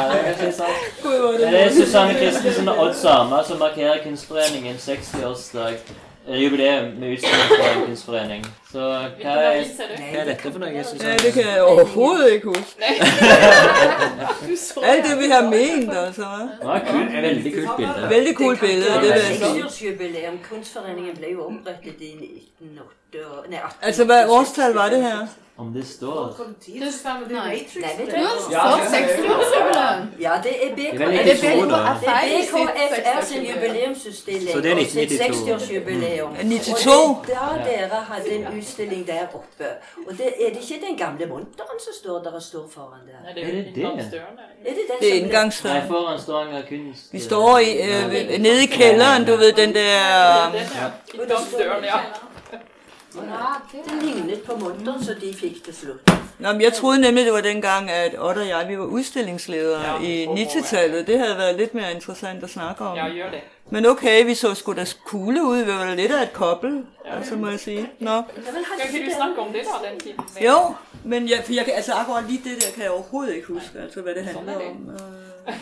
[1.39, 5.81] Det er Susanne Christensen og Odd Sama som markerer Kunstforeningen 60-årsdag.
[6.27, 8.45] Jubileum med utstilling fra en kunstforening.
[8.71, 11.17] Så hva er, hva er dette for noe, Ja, Susanne?
[11.21, 12.81] det kan jeg overhovedet ikke huske.
[14.89, 16.25] Alt det vi har ment, altså.
[16.59, 18.09] Det var et kult, veldig kult bilde.
[18.09, 19.43] Veldig kult bilde, det vil jeg si.
[19.43, 20.35] 60-årsjubileum.
[20.49, 22.11] Kunstforeningen ble jo opprettet i
[22.59, 23.77] 1908 og- Nei, 18...
[23.81, 25.25] Altså, hva årstall var det her?
[25.57, 26.35] Om det står
[27.29, 28.17] Nei, vet du
[28.51, 28.79] Ja, hva?
[28.79, 30.01] så 60-årsjubileum.
[30.19, 30.97] Ja, det er BK.
[30.99, 31.77] Det vel 92 da.
[32.01, 32.15] Det
[32.51, 34.51] BKFR sin jubileumsutstilling.
[34.51, 35.21] Så det er og sitt 1992.
[35.21, 36.35] 60-årsjubileum.
[36.35, 36.97] 92?
[36.97, 39.71] Og det da dere hadde en utstilling der oppe.
[40.07, 43.29] Og det er det ikke den gamle monteren som står der og står foran der?
[43.29, 43.65] Er det det?
[43.75, 44.35] inngangsdøren.
[44.63, 44.71] det?
[44.71, 47.13] Er det Det som Nei, foran foran Stavanger kunst...
[47.13, 50.51] Vi står i, øh, nede i kælderen, du ved, den der...
[50.51, 50.87] Det er ja.
[51.13, 51.99] Inngangsdøren, ja.
[53.19, 56.11] Det lignet på monteren, så de fikk det slutt.
[56.39, 58.85] Nå, men jeg troede nemlig, det var den gang at Odd og jeg, vi var
[58.85, 61.07] utstillingsledere Ja, i 90-tallet.
[61.07, 62.97] Det hadde vært litt mer interessant å snakke om.
[62.97, 63.41] Ja, gjør det.
[63.71, 65.61] Men ok, vi så sgu da kule ut.
[65.65, 67.77] Vi var litt av et kobbel, altså må jeg si.
[67.99, 68.17] Nå.
[68.35, 70.25] Kan ikke du snakke om det, da, den tiden?
[70.33, 73.53] med- Jo, men jeg, for jeg altså akkurat litt det der kan jeg overhovedet ikke
[73.53, 74.89] huske, altså hva det handler er om.
[75.47, 75.53] Øh,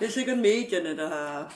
[0.00, 1.52] Det er sikkert medierne, der har...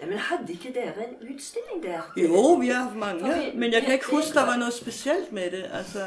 [0.00, 2.02] Ja, men hadde ikke dere en utstilling der?
[2.16, 5.32] Jo, vi har hatt mange, Okay, men jeg kan ikke huske, det var noe spesielt
[5.32, 5.64] med det.
[5.72, 6.04] Altså,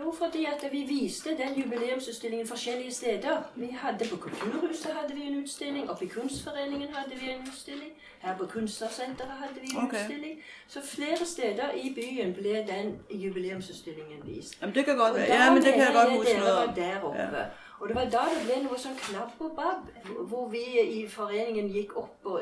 [0.00, 3.42] Jo, fordi at vi viste den jubileumsutstillingen forskjellige steder.
[3.56, 7.90] Vi hadde på Kulturhuset hadde vi en utstilling, oppe i Kunstforeningen hadde vi en utstilling,
[8.20, 9.98] her på Kunstnersenteret hadde vi en Okay.
[10.00, 10.40] utstilling.
[10.68, 14.60] Så flere steder i byen ble den jubileumsutstillingen vist.
[14.60, 15.26] jamen det kan godt være.
[15.34, 16.76] Ja, men det kan jeg godt huske noe av.
[16.76, 17.18] var oppe.
[17.38, 17.44] Ja.
[17.80, 19.86] Og det var da det ble noe sånn klabb og babb,
[20.28, 22.40] hvor vi i foreningen gikk opp og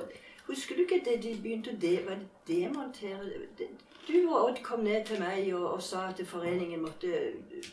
[0.48, 3.24] Husker du ikke det de begynte å de, var det demontere
[3.58, 3.68] det-
[4.08, 7.10] Du og Odd kom ned til meg og, og sa at foreningen måtte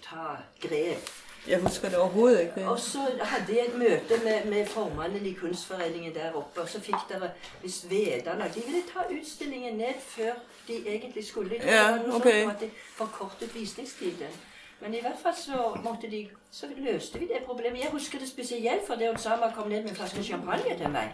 [0.03, 1.09] ta grep.
[1.47, 2.65] Jeg husker det overhovedet ikke.
[2.69, 6.79] Og så hadde jeg et møte med, med formannen i Kunstforeningen der oppe, og så
[6.81, 7.29] fikk dere
[7.61, 10.33] hvis Vedala De ville ta utstillingen ned før
[10.67, 11.49] de egentlig skulle.
[11.49, 12.23] Det Ja, var noe ok.
[12.23, 14.33] sånt som at de forkortet visningstiden.
[14.81, 17.79] Men i hvert fall så måtte de Så løste vi det problemet.
[17.81, 21.13] Jeg husker det spesielt fordi Osama kom ned med en flaske champagne til meg.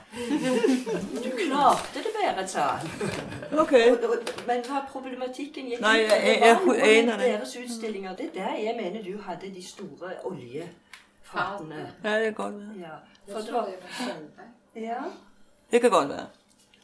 [1.24, 2.90] Du klarte det bedre, sa han.
[3.60, 3.92] Okay.
[3.92, 7.26] Og- og- Men hva problematikken gikk Nei, jeg, jeg- jeg- var noe jeg aner det.
[7.26, 8.16] deres utstillinger.
[8.16, 11.92] Det er der jeg mener du hadde de store oljefatene.
[12.04, 12.80] Ja, det kan godt være.
[12.80, 13.34] Ja.
[13.34, 13.70] For det var
[14.76, 14.98] Ja.
[15.72, 16.26] Det kan godt være.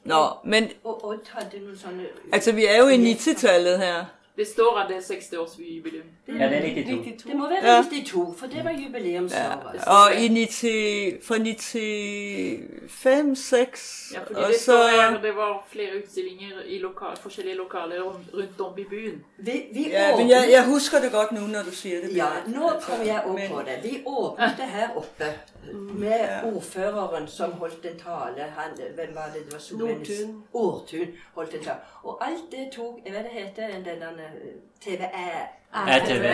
[0.03, 4.05] Nå, men Og Odd hadde noen sånne altså vi er jo i 90-tallet her.
[4.37, 6.07] Det står at det er 60-årsjubileum.
[6.27, 7.23] Ja, det er 92.
[7.23, 7.81] Det må være Ja.
[7.81, 9.73] 92, for det var jubileumsåret.
[9.73, 9.91] Ja.
[10.03, 14.63] Og i 90, fra 95, 6, Ja, fordi det så...
[14.63, 19.23] står her det var flere utstillinger i lokal, forskjellige lokaler rundt, om i byen.
[19.37, 22.15] Vi, vi Ja, men jeg, jeg husker det godt nå når du sier det.
[22.15, 23.79] Ja, nå kommer jeg opp på det.
[23.83, 25.33] Vi åpnet det her oppe
[25.73, 28.43] med ordføreren som holdt en tale.
[28.57, 29.45] Han, hvem var det?
[29.45, 30.29] Det var Solveig.
[30.53, 31.79] Årtun holdt en tale.
[32.03, 34.26] Og alt det tok Hva det heter den der
[34.81, 35.57] TV-æ?
[35.73, 36.25] ATV.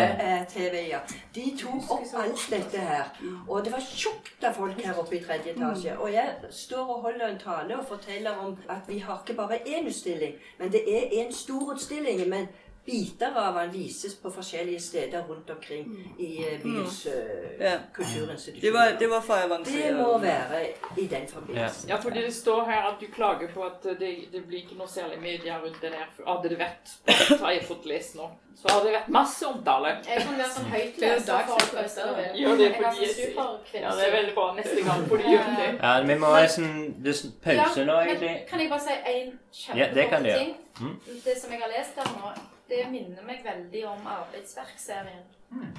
[0.50, 1.00] TV, ja.
[1.36, 3.04] De tok opp alt dette her.
[3.48, 5.96] Og det var tjukt av folk her oppe i tredje etasje.
[5.98, 9.60] Og jeg står og holder en tale og forteller om at vi har ikke bare
[9.66, 12.30] én utstilling, men det er en stor utstilling.
[12.30, 12.48] Men
[12.86, 17.78] biter av den vises på forskjellige steder rundt omkring i eh, byens eh, Ja.
[17.94, 18.62] kulturinstitusjoner.
[18.62, 19.34] Det var, det var for
[19.66, 20.64] Det må være
[20.98, 21.88] i den forbindelse.
[21.90, 24.88] Ja, fordi det står her at du klager på at det, det blir ikke noe
[24.92, 26.10] særlig media rundt den her.
[26.28, 26.92] Hadde det vært,
[27.40, 28.28] har jeg fått lest nå,
[28.60, 29.94] så hadde det vært masse omtale.
[30.10, 32.42] Jeg kan være sånn er høytleser for vil.
[32.42, 33.38] Gjør det har fordi sånn
[33.74, 33.84] jeg.
[33.84, 35.70] Ja, det er veldig bra neste gang, får de gjøre det.
[35.80, 38.34] Ja, vi må ha sånn, det er sånn pause nå, egentlig.
[38.52, 39.32] kan jeg bare si en
[39.80, 40.58] Ja, det kan kjempekort ting?
[40.82, 41.00] Mm.
[41.26, 42.34] Det som jeg har lest her nå,
[42.70, 45.24] det minner meg veldig om arbeidsverkserien.
[45.52, 45.74] Mm.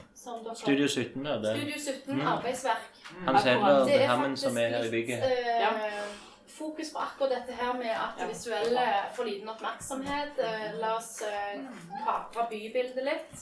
[0.54, 1.38] Studio 17 da.
[1.42, 1.56] Det.
[1.56, 2.26] Studio 17, Mm.
[2.26, 2.90] arbeidsverk.
[3.26, 5.20] Hans Hedler Det er Hammen som er her i faktisk bygget.
[5.22, 5.70] litt, eh, Ja.
[6.54, 8.84] Fokus på akkurat dette her med at det visuelle
[9.16, 10.38] får liten oppmerksomhet.
[10.38, 11.22] Uh, La oss
[12.06, 13.34] kapre uh, bybildet litt.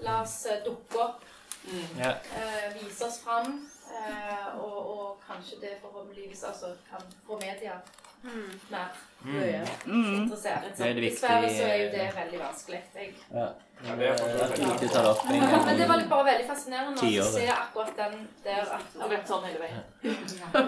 [0.00, 1.22] La oss eh, dukke opp,
[1.98, 2.10] Ja.
[2.10, 3.70] eh, vise oss fram.
[3.90, 7.80] eh, Og, og kanskje det forhåpentligvis altså, kan få media
[8.22, 8.88] mer
[9.26, 10.14] mye Mm.
[10.22, 10.76] interessert.
[10.76, 12.80] Det er det Dessverre så er jo det veldig vanskelig.
[12.94, 13.48] Jeg ja.
[13.82, 17.46] Men det er ta det opp en men det var bare veldig fascinerende å se
[17.52, 18.14] akkurat den
[18.44, 19.82] der at Det har vært sånn hele veien.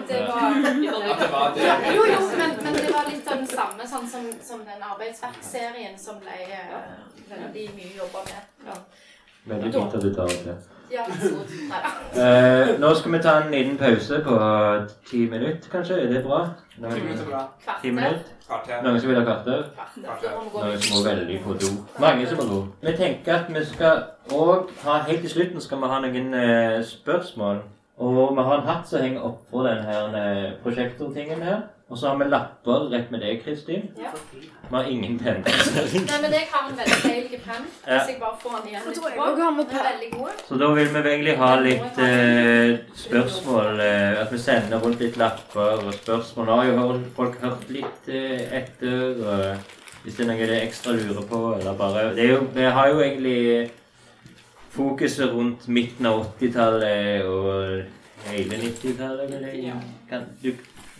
[0.07, 4.29] det var ja, Jo, jo, men, men det var litt av den samme sånn som,
[4.45, 6.75] som den arbeidsverkserien som ble eh,
[7.31, 8.41] veldig mye jobba med.
[8.67, 8.77] Ja.
[9.45, 10.57] Veldig fint at du tar opp det.
[10.91, 11.03] Ja.
[12.19, 14.35] Eh, nå skal vi ta en liten pause på
[15.05, 15.99] ti minutter, kanskje.
[16.01, 16.39] Er det bra?
[16.81, 17.41] Noen- Ti minutter bra.
[17.81, 18.19] Ti minutter?
[18.47, 18.81] Kvarter.
[18.83, 19.63] Noen som vil ha kvarter?
[20.53, 21.69] Gå Noen som må veldig på do.
[22.01, 22.59] Mange som må do.
[22.81, 24.01] Vi tenker at vi skal
[24.33, 27.61] òg ha Helt til slutten skal vi ha noen eh, spørsmål.
[27.99, 31.61] Og vi har en hatt som henger oppå den her eh, prosjektortingen her.
[31.89, 33.87] Og så har vi lapper rett med deg, Kristin.
[33.97, 34.11] Ja.
[34.69, 35.39] Vi har ingen penn.
[35.41, 37.65] Nei, men jeg har en veldig feil penn.
[37.65, 39.23] Hvis jeg bare får den igjen litt tror på.
[39.25, 40.43] også har med Den er veldig god.
[40.49, 42.75] Så da vil vi egentlig ha litt eh,
[43.05, 43.81] spørsmål.
[43.87, 46.45] Eh, at vi sender rundt litt lapper og spørsmål.
[46.51, 49.25] Nå har jo folk hørt litt eh, etter.
[49.25, 52.71] Og hvis det er noe de ekstra lurer på, eller bare det er jo, Vi
[52.77, 53.71] har jo egentlig
[54.77, 59.39] fokuset rundt midten av 80-tallet og hele 90-tallet.
[59.57, 59.81] Ja.
[60.09, 60.53] Kan du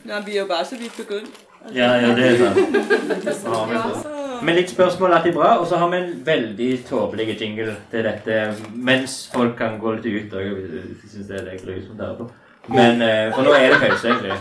[0.09, 1.35] Ja, vi er jo bare så vidt begyndt.
[1.75, 2.57] Ja, ja, det er sant.
[4.39, 4.45] Det.
[4.45, 8.03] Men litt spørsmål er alltid bra, og så har vi en veldig tåpelig jingle til
[8.07, 8.37] dette
[8.73, 10.33] mens folk kan gå litt ut.
[10.33, 12.29] Og jeg synes det er grusomt der på.
[12.67, 14.33] Men, eh, for nå er det pause, egentlig.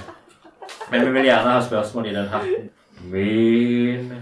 [0.91, 2.71] Men vi vil gjerne ha spørsmål i den hatten.
[3.13, 4.13] Min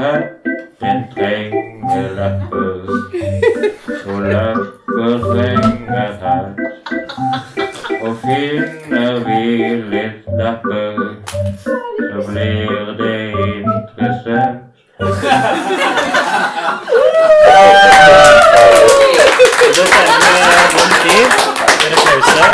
[0.00, 0.48] hatt,
[0.80, 2.74] den trenger lapper.
[4.06, 7.77] Og lapper trenger hatt.
[8.00, 9.42] Og finner vi
[9.90, 10.98] litt lapper,
[11.66, 14.60] så blir det interessant.
[14.98, 15.56] Da sender
[20.34, 21.32] vi rundt dit.
[21.84, 22.44] Er det pause?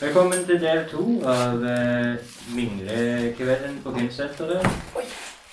[0.00, 2.14] Velkommen til del to av uh,
[2.54, 4.66] Minglekvelden på Kunstsenteret.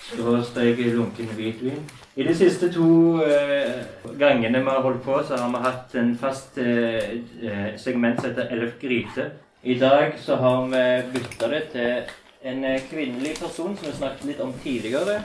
[0.06, 1.80] Skråstrek lunken hvitvin.
[2.16, 3.72] I de siste to eh,
[4.18, 8.30] gangene vi har holdt på, så har vi hatt en fast eh, eh, segment som
[8.30, 9.30] heter Ellef gryte.
[9.62, 12.14] I dag så har vi bytta det til
[12.46, 15.18] en eh, kvinnelig person som vi snakket litt om tidligere.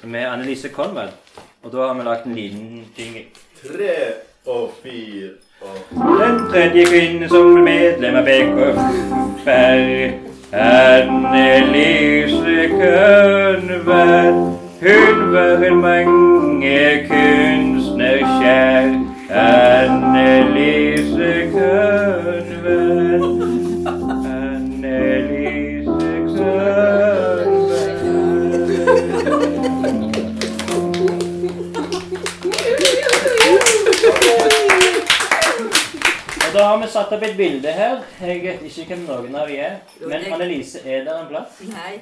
[0.00, 1.14] Som er Annelise Konrad.
[1.62, 3.16] Og da har vi lagt en liten ting.
[3.62, 3.96] Tre
[4.46, 5.30] og fire
[5.62, 10.16] og Den tredje kvinnen som medlem av BKF er
[10.52, 14.32] Annelise Kønvær.
[14.82, 18.88] Hun var en mange kunstnerkjær.
[19.30, 22.21] Annelise Kønvær.
[36.62, 38.02] Da har vi satt opp et bilde her.
[38.20, 39.80] Jeg vet ikke hvem noen av de er.
[40.06, 41.56] Men Annelise, er der en plass?
[41.66, 41.96] Nei.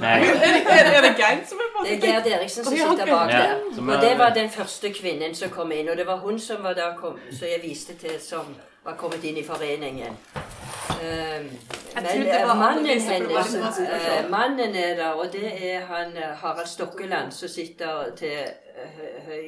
[0.00, 0.16] Nei.
[0.76, 3.54] Er det Geir som er på Det er Gerd Eriksen som sitter bak der.
[3.80, 5.88] Og det var den første kvinnen som kom inn.
[5.88, 8.52] Og det var hun som var da kom, som jeg viste til som
[8.84, 10.16] var kommet inn i foreningen.
[10.98, 11.48] Um,
[11.94, 16.66] men eh, var mannen hennes eh, Mannen er der, og det er han eh, Harald
[16.66, 18.38] Stokkeland som sitter til
[19.28, 19.44] høy,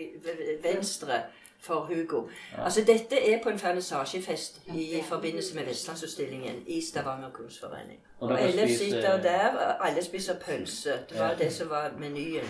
[0.62, 1.24] venstre
[1.62, 2.28] for Hugo.
[2.58, 8.00] Altså Dette er på en vernissasjefest i forbindelse med Vestlandsutstillingen i Stavanger kunstforening.
[8.20, 10.92] Og Og alle sitter der, og alle spiser pølse.
[11.10, 11.34] Det var Ja.
[11.44, 12.48] det som var menyen.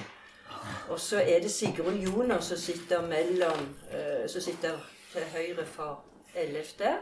[0.89, 4.71] Og så er det Sigrun Joner som sitter mellom uh, Som sitter
[5.13, 6.05] til høyre for
[6.35, 6.97] Ellef der.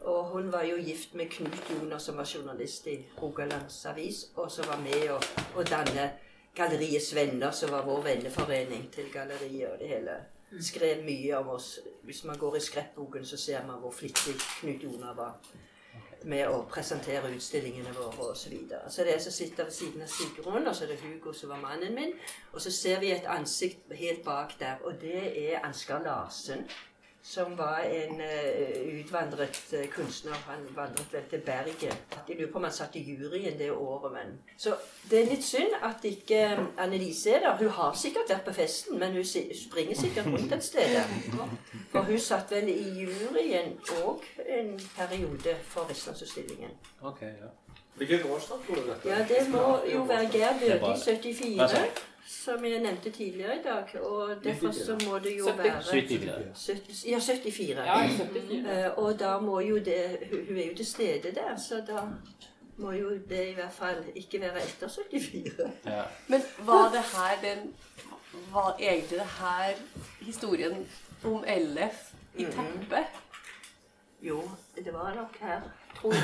[0.00, 4.50] Og hun var jo gift med Knut Joner, som var journalist i Rogalands Avis, og
[4.50, 5.18] som var med å,
[5.60, 6.10] å danne
[6.56, 10.14] Galleriets Venner, som var vår venneforening til galleriet og det hele.
[10.58, 11.78] Skrev mye om oss.
[12.02, 15.36] Hvis man går i skrettboken, så ser man hvor flittig Knut Jonar var
[16.28, 18.56] med å presentere utstillingene våre osv.
[18.68, 21.00] Så, så det er jeg som sitter ved siden av Sigrun, og så er det
[21.00, 22.12] Hugo som var mannen min.
[22.52, 26.66] Og så ser vi et ansikt helt bak der, og det er Ansgar Larsen.
[27.22, 30.32] Som var en eh, utvandret eh, kunstner.
[30.48, 31.92] Han vandret vel til Bergen.
[32.28, 34.74] Jeg lurer på om han satt i juryen det året, men Så
[35.10, 37.56] det er litt synd at ikke eh, Annelise er der.
[37.60, 41.12] Hun har sikkert vært på festen, men hun springer sikkert rundt et sted der.
[41.92, 46.72] For hun satt vel i juryen òg en periode for Vestlandsutstillingen.
[47.02, 47.52] Ok, ja.
[48.00, 50.94] Hvilket årstall tror du dette Ja, det må jo være Geir Det er bra.
[50.96, 54.00] døde i 74, som jeg nevnte tidligere i dag.
[54.02, 56.66] Og derfor så må det jo være 74.
[56.66, 57.76] 70 Ja, 74.
[57.86, 58.84] Ja, 74.
[58.84, 60.18] Eh, Og da må jo det
[60.48, 62.02] Hun er jo til stede der, så da
[62.76, 65.70] må jo det i hvert fall ikke være etter 74.
[65.86, 66.02] Ja.
[66.28, 67.74] Men var det her den
[68.52, 69.74] Var egentlig det her
[70.20, 70.86] historien
[71.24, 73.04] om LF i teppet?
[74.22, 74.42] Jo,
[74.76, 75.60] det var nok her,
[76.00, 76.22] tror jeg.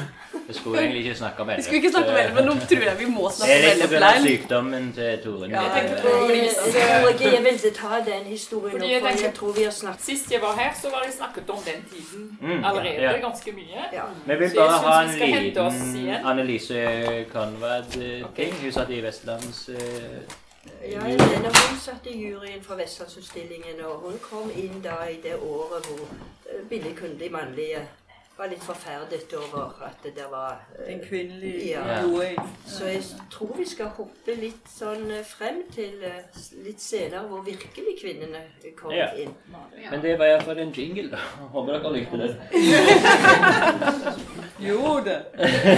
[0.48, 2.82] Vi skulle egentlig ikke snakke om Vi skulle ikke snakke om LF, men nå tror
[2.86, 4.26] jeg vi må Det snakke er om litt LF på grunn av likevel.
[4.28, 5.50] sykdommen til Torunn.
[5.50, 9.22] Ja, jeg tenkte Eh, Jeg, jeg tror ikke jeg vil ta den historien nå, for
[9.26, 11.80] jeg tror vi har snakket Sist jeg var her, så var det snakket om den
[11.92, 13.12] tiden Mm, allerede ja.
[13.28, 13.82] ganske mye.
[13.92, 14.04] Ja.
[14.26, 16.26] Vi vil bare ha en liten.
[16.26, 16.80] Annelise
[17.32, 18.52] Conrad-ting.
[18.62, 20.20] Hun satt i Vestlands eh,
[20.92, 25.36] Ja, Helene hun satt i juryen for Vestlandsutstillingen, og hun kom inn da i det
[25.38, 26.08] året hvor
[26.70, 27.80] billig kundelig de mannlige,
[28.38, 32.02] var litt forferdet over at det var eh, En kvinnelig ja.
[32.66, 36.22] Så jeg tror vi skal hoppe litt sånn eh, frem til eh,
[36.66, 38.42] litt senere hvor virkelig kvinnene
[38.76, 39.08] kom Ja.
[39.16, 39.32] inn.
[39.90, 41.16] Men det var iallfall en jingle.
[41.54, 42.30] Håper dere likte det.
[44.66, 45.16] Jo da.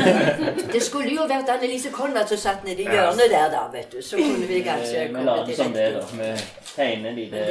[0.72, 4.02] Det skulle jo vært Annelise Konrad som satt nedi i hjørnet der, da, vet du.
[4.02, 6.02] Så kunne vi kanskje Vi komme later til som det, da.
[6.14, 6.28] Vi
[6.74, 7.44] tegner en liten det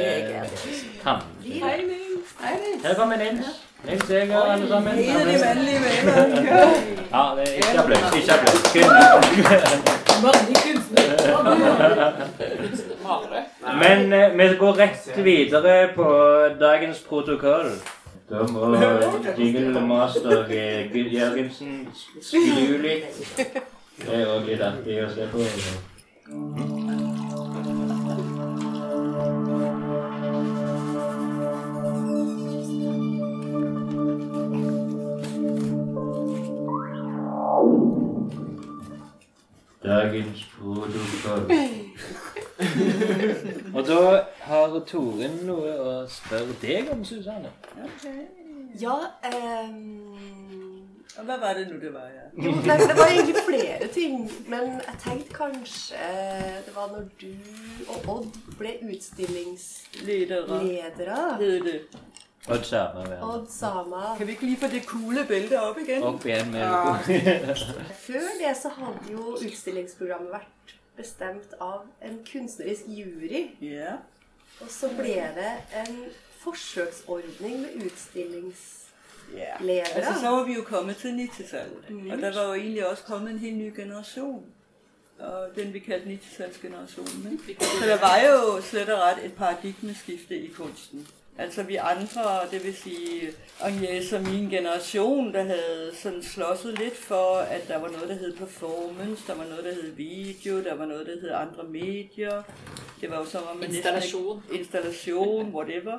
[2.84, 3.36] Her kommer den.
[3.44, 3.90] Hei, Her.
[3.90, 4.98] Nils Seger, alle sammen.
[4.98, 6.50] En av de vennlige vennene.
[7.12, 8.16] Ja, det er ikke applaus.
[8.16, 8.62] Ikke applaus.
[8.72, 8.90] Kun
[13.80, 16.08] Men eh, vi går rett videre på
[16.60, 17.70] dagens protokoll.
[18.30, 18.74] Da må
[19.38, 21.88] Jingle Master eh, Gu- Jørgensen
[22.20, 23.22] skru litt.
[23.98, 25.38] Det er òg litt artig å se på.
[39.88, 41.44] Dagens protokoll.
[43.76, 44.00] Og da
[44.48, 47.52] har Toren noe å spørre deg om, Susanne.
[48.78, 49.78] Ja ehm,
[51.16, 52.10] Hva var det nå det var?
[52.12, 52.26] Ja?
[52.36, 54.26] Jo, nei, det var egentlig flere ting.
[54.50, 56.10] Men jeg tenkte kanskje
[56.66, 57.32] det var når du
[57.88, 60.60] og Odd ble utstillingsledere.
[60.68, 61.80] Ledere.
[62.50, 63.04] Odd Sama.
[63.22, 64.16] Odd Sama.
[64.18, 66.02] Kan vi ikke lige få det kule bildet opp igjen?
[66.02, 66.94] Opp igjen med Ja.
[68.06, 73.46] Før det så hadde jo utstillingsprogrammet vært bestemt av en kunstnerisk jury.
[73.60, 73.92] Ja.
[74.60, 75.52] Og så ble det
[75.84, 76.04] en
[76.40, 79.84] forsøksordning med utstillingsledere.
[79.94, 81.90] Altså, så var vi jo kommet til 90-tallet.
[81.90, 82.10] Mm.
[82.10, 84.44] Og der var jo egentlig også kommet en helt ny generasjon.
[85.18, 87.40] Og den vi kalte 90-tallsgenerationen.
[87.48, 87.64] ikke?
[87.80, 91.06] Så det var jo slett og rett et paradigmeskifte i kunsten.
[91.38, 93.28] Altså vi andre, det vil sige
[93.60, 98.14] Agnes og min generation, der havde sådan slåsset lidt for, at der var noget, der
[98.14, 102.42] hed performance, der var noget, der hed video, der var noget, der hed andre medier.
[103.00, 104.42] Det var jo som om man næsten Installation.
[104.52, 105.98] installation, whatever.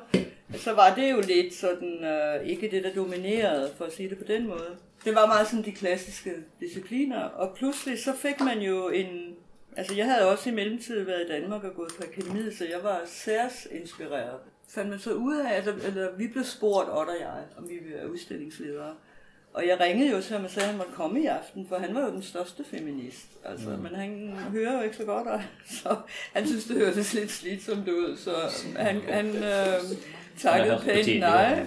[0.56, 4.18] Så var det jo lidt sådan, øh, ikke det, der dominerede, for at sige det
[4.18, 4.76] på den måde.
[5.04, 9.34] Det var meget sådan de klassiske discipliner, og pludselig så fik man jo en...
[9.76, 12.78] Altså jeg havde også i mellemtiden været i Danmark og gået på akademiet, så jeg
[12.82, 14.40] var særs inspireret.
[14.74, 17.74] Fandt man så ud af, altså, eller vi blev spurgt, Otte og jeg, om vi
[17.74, 18.94] ville være udstillingsledere.
[19.54, 21.78] Og jeg ringede jo til ham og sagde, at han måtte komme i aften, for
[21.78, 23.26] han var jo den største feminist.
[23.44, 23.78] Altså, Mm.
[23.82, 25.42] Men han hører jo ikke så godt, og
[25.82, 25.96] så
[26.32, 28.30] han synes, det hørtes lidt slitsomt ud, så
[28.76, 29.80] han, han øh,
[30.38, 31.66] takkede pænt nej.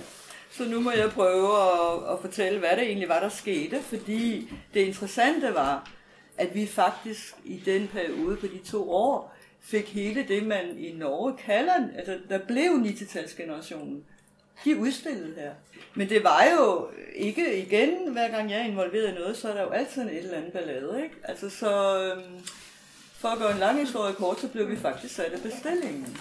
[0.52, 4.50] Så nu må jeg prøve at, at fortælle, hvad det egentlig var, der skete, fordi
[4.74, 5.92] det interessante var,
[6.38, 9.33] at vi faktisk i den periode på de to år,
[9.64, 14.04] fik hele det, man i Norge kalder, altså der blev 90-talsgenerationen.
[14.66, 15.52] De udstillede her.
[15.94, 19.54] Men det var jo ikke igen, hver gang jeg er involveret i noget, så er
[19.54, 21.16] der jo altid en et eller andet ballade, ikke?
[21.24, 21.70] Altså så,
[23.18, 26.18] for at gøre en lang historie kort, så blev vi faktisk sat af bestillingen.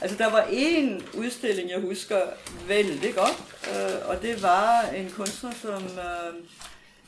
[0.00, 2.20] Altså der var en udstilling, jeg husker
[2.68, 5.82] vældig godt, øh, og det var en kunstner, som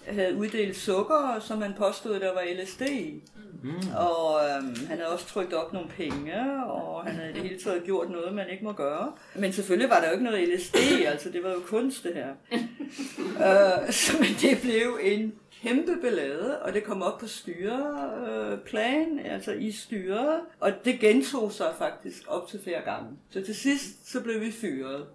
[0.06, 3.22] havde uddelt sukker, som han påstod, der var LSD i.
[3.62, 3.70] Mm.
[3.96, 7.60] Og øhm, han havde også trykt op nogle penge, og han havde i det hele
[7.60, 9.12] taget gjort noget, man ikke må gøre.
[9.34, 10.76] Men selvfølgelig var der jo ikke noget LSD,
[11.06, 12.28] altså det var jo kunst det her.
[13.86, 19.34] øh, så men det blev en kæmpe ballade, og det kom op på styreplan, øh,
[19.34, 23.08] altså i styret, og det gentog sig faktisk op til flere gange.
[23.30, 25.06] Så til sidst, så blev vi fyret.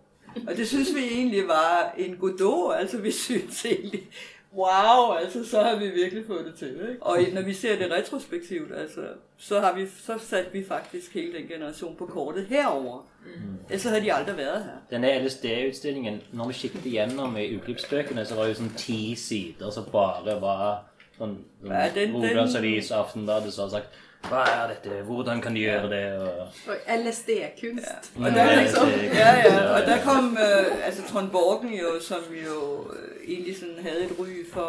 [0.47, 4.09] Og det synes vi egentlig var en godot, altså vi synes egentlig,
[4.57, 6.67] wow, altså så har vi virkelig fået det til.
[6.89, 7.03] Ikke?
[7.03, 9.01] Og når vi ser det retrospektivt, altså,
[9.37, 13.07] så har vi så satte vi faktisk hele den generation på kortet herover.
[13.25, 13.57] Mm.
[13.69, 14.71] Ellers så havde de aldrig været her.
[14.91, 19.69] Denne LSD-utstillingen, når vi kikket igjennom i uklippsbøkene, så var det jo sånn ti sider
[19.71, 20.83] som bare var
[21.17, 23.87] sånn, sånn Ja, den- den- Rogalandsavis, Aftenbladet, som har sagt
[24.29, 25.01] Hva er dette?
[25.03, 26.19] Hvordan kan de gjøre det?
[26.67, 28.11] Og, LSD-kunst.
[28.17, 32.87] Og der, liksom, ja, ja, og der kom uh, altså Trond Borgen jo, som jo
[32.91, 34.61] øh, egentlig sådan havde et ry for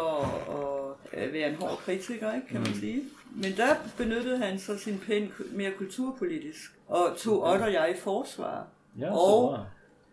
[1.13, 2.79] at at være en hård kritiker, ikke, kan man Mm.
[2.79, 3.03] sige.
[3.35, 7.53] Men der benyttede han så sin pen mere kulturpolitisk, og tog Okay.
[7.53, 8.67] Otte og jeg i forsvar.
[8.99, 9.59] Ja, og,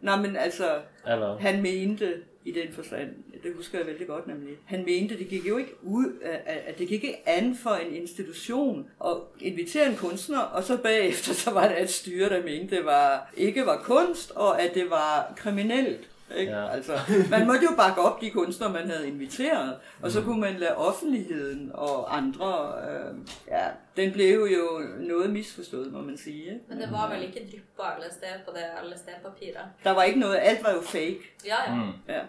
[0.00, 1.36] nej, men altså, Hello.
[1.36, 2.14] han mente
[2.44, 3.08] i den forstand,
[3.42, 6.78] det husker jeg vældig godt nemlig, han mente, det gik jo ikke ud, at, at
[6.78, 11.50] det gik ikke an for en institution at invitere en kunstner, og så bagefter, så
[11.50, 15.32] var det et styre, der mente, det var, ikke var kunst, og at det var
[15.36, 16.08] kriminelt.
[16.36, 16.52] Ikke?
[16.52, 16.68] Ja.
[16.68, 16.92] Altså,
[17.30, 20.26] man måtte jo bakke op de kunstnere, man havde inviteret, og så Mm.
[20.26, 23.14] kunne man lade offentligheden og andre, øh,
[23.48, 23.66] ja,
[23.96, 26.60] den blev jo noget misforstået, må man sige.
[26.68, 29.64] Men det var vel ikke dryppa alle steder på det LSD-papiret?
[29.84, 31.18] Der var ikke noget, alt var jo fake.
[31.46, 31.74] Ja, ja.
[31.74, 31.92] Mm.
[32.08, 32.20] Ja.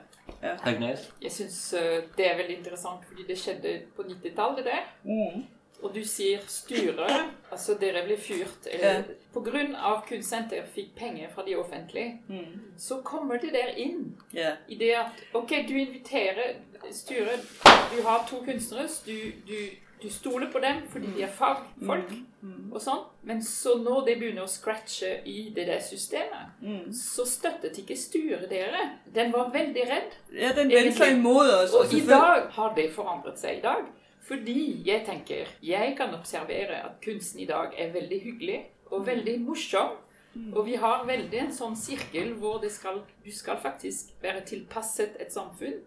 [0.44, 0.96] ja.
[1.22, 4.80] Jeg syns eh, det er veldig interessant, fordi det skjedde på 90-tallet, det.
[5.04, 5.44] Mm.
[5.84, 7.12] Og du sier styret,
[7.52, 8.68] altså dere ble fyrt.
[8.72, 9.02] Eller, Ja.
[9.34, 12.62] På grunn av Kunstsenter fikk penger fra de offentlige, Mm.
[12.78, 14.16] så kommer det der inn.
[14.34, 14.56] Ja.
[14.70, 16.56] I det at ok, du inviterer
[16.92, 17.40] styret,
[17.96, 19.70] du har to kunstnere, du, du,
[20.04, 22.14] du stoler på dem fordi de er fagfolk
[22.46, 22.72] Mm.
[22.74, 26.94] og sånn, men så når det begynner å scratche i det der systemet, Mm.
[26.94, 28.90] så støttet ikke styret dere.
[29.16, 30.12] Den var veldig redd.
[30.34, 31.74] Ja, den vendte sig imod os.
[31.74, 33.86] Og og i dag har det forandret seg i dag.
[34.26, 39.40] Fordi jeg tenker, jeg kan observere at kunsten i dag er veldig hyggelig og veldig
[39.42, 39.98] morsom.
[40.52, 45.16] Og vi har veldig en sånn sirkel hvor det skal, du skal faktisk være tilpasset
[45.22, 45.78] et samfunn.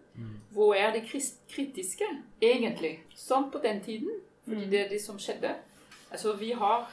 [0.55, 2.07] Hvor er det krist- kritiske,
[2.41, 2.95] egentlig?
[3.15, 4.23] Sånn på den tiden.
[4.47, 5.51] Fordi det er det som skjedde.
[6.09, 6.87] Altså, vi har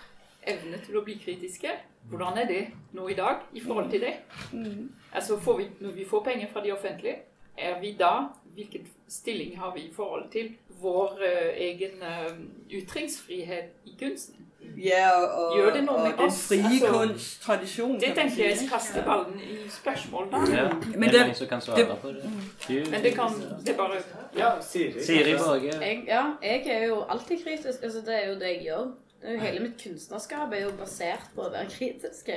[0.47, 1.72] evne til å bli kritiske.
[2.11, 2.61] Hvordan er det
[2.92, 4.12] nå i dag i forhold til det?
[4.53, 4.92] Mm.
[5.12, 7.22] Altså, får vi, når vi får penger fra de offentlige,
[7.57, 12.33] er vi da Hvilken stilling har vi i forhold til vår eh, egen eh,
[12.70, 14.43] ytringsfrihet i kunsten?
[14.77, 16.41] Ja, og, Gjør det noe og med den oss?
[16.49, 18.01] frie Altså.
[18.01, 20.41] Det tenker jeg kaster ballen i spørsmål, da.
[20.53, 20.64] Ja.
[20.97, 22.91] Men det- det, kan svare det- på det?
[22.91, 23.31] Men det kan
[23.64, 24.03] Det er bare
[24.37, 25.03] Ja, Siri.
[25.03, 25.72] Siri Borge.
[25.81, 27.83] Jeg, ja, jeg er jo alltid kritisk.
[27.83, 28.85] Altså, det er jo det jeg gjør.
[29.22, 32.29] Det er jo hele mitt kunstnerskap er jo basert på å være kritisk.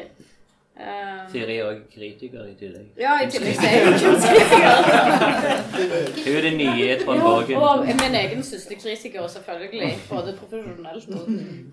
[0.79, 2.85] Um, Siri er også kritiker i tillegg.
[2.97, 4.75] Ja, i tillegg så er jeg jo kunstkritiker.
[6.25, 7.57] Hun er den nye Trond Borgen.
[7.57, 9.89] og min egen største kritiker, selvfølgelig.
[10.09, 11.25] Både profesjonelt og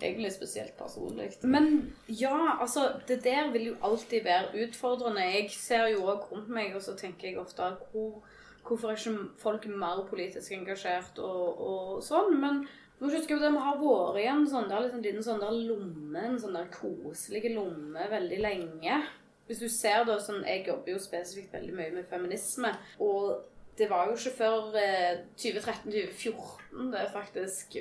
[0.03, 1.29] egentlig spesielt personlig.
[1.43, 5.23] Men ja, altså, det der vil jo alltid være utfordrende.
[5.23, 8.25] Jeg ser jo òg rundt meg, og så tenker jeg ofte hvor,
[8.67, 12.41] hvorfor er ikke folk mer politisk engasjert og, og sånn.
[12.43, 12.67] Men
[12.99, 15.59] du må huske at De har vært i en sånn der, liksom, liten sånn der
[15.69, 19.03] lomme, en sånn der koselig lomme veldig lenge.
[19.47, 22.73] Hvis du ser da, sånn, Jeg jobber jo spesifikt veldig mye med feminisme.
[23.05, 23.37] Og
[23.77, 27.77] det var jo ikke før eh, 2013-2014 det er faktisk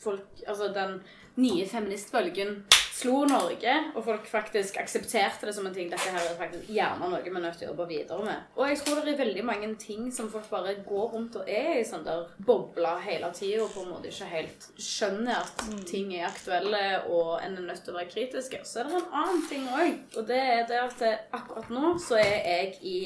[0.00, 1.00] folk Altså den
[1.36, 2.62] nye feministbølgen
[2.96, 5.90] slo Norge, og folk faktisk aksepterte det som en ting.
[5.92, 8.48] Dette her er faktisk gjerne noe vi er nødt til å jobbe videre med.
[8.56, 11.72] Og jeg tror det er veldig mange ting som folk bare går rundt og er
[11.80, 16.12] i sånn der bobla hele tida, og på en måte ikke helt skjønner at ting
[16.16, 18.62] er aktuelle, og en er nødt til å være kritiske.
[18.64, 22.20] Så er det en annen ting òg, og det er det at akkurat nå så
[22.20, 22.98] er jeg i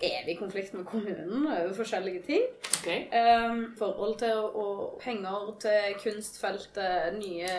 [0.00, 2.42] evig konflikt med kommunen over forskjellige ting.
[2.86, 7.54] Um, forhold til og penger til kunstfeltet, nye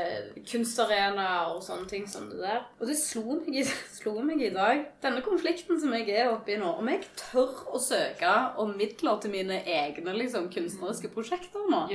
[0.51, 2.61] kunstarenaer og sånne ting som det der.
[2.79, 3.65] Og det slo meg, i,
[3.99, 7.65] slo meg i dag, denne konflikten som jeg er oppe i nå, om jeg tør
[7.73, 11.87] å søke om midler til mine egne liksom, kunstneriske prosjekter nå.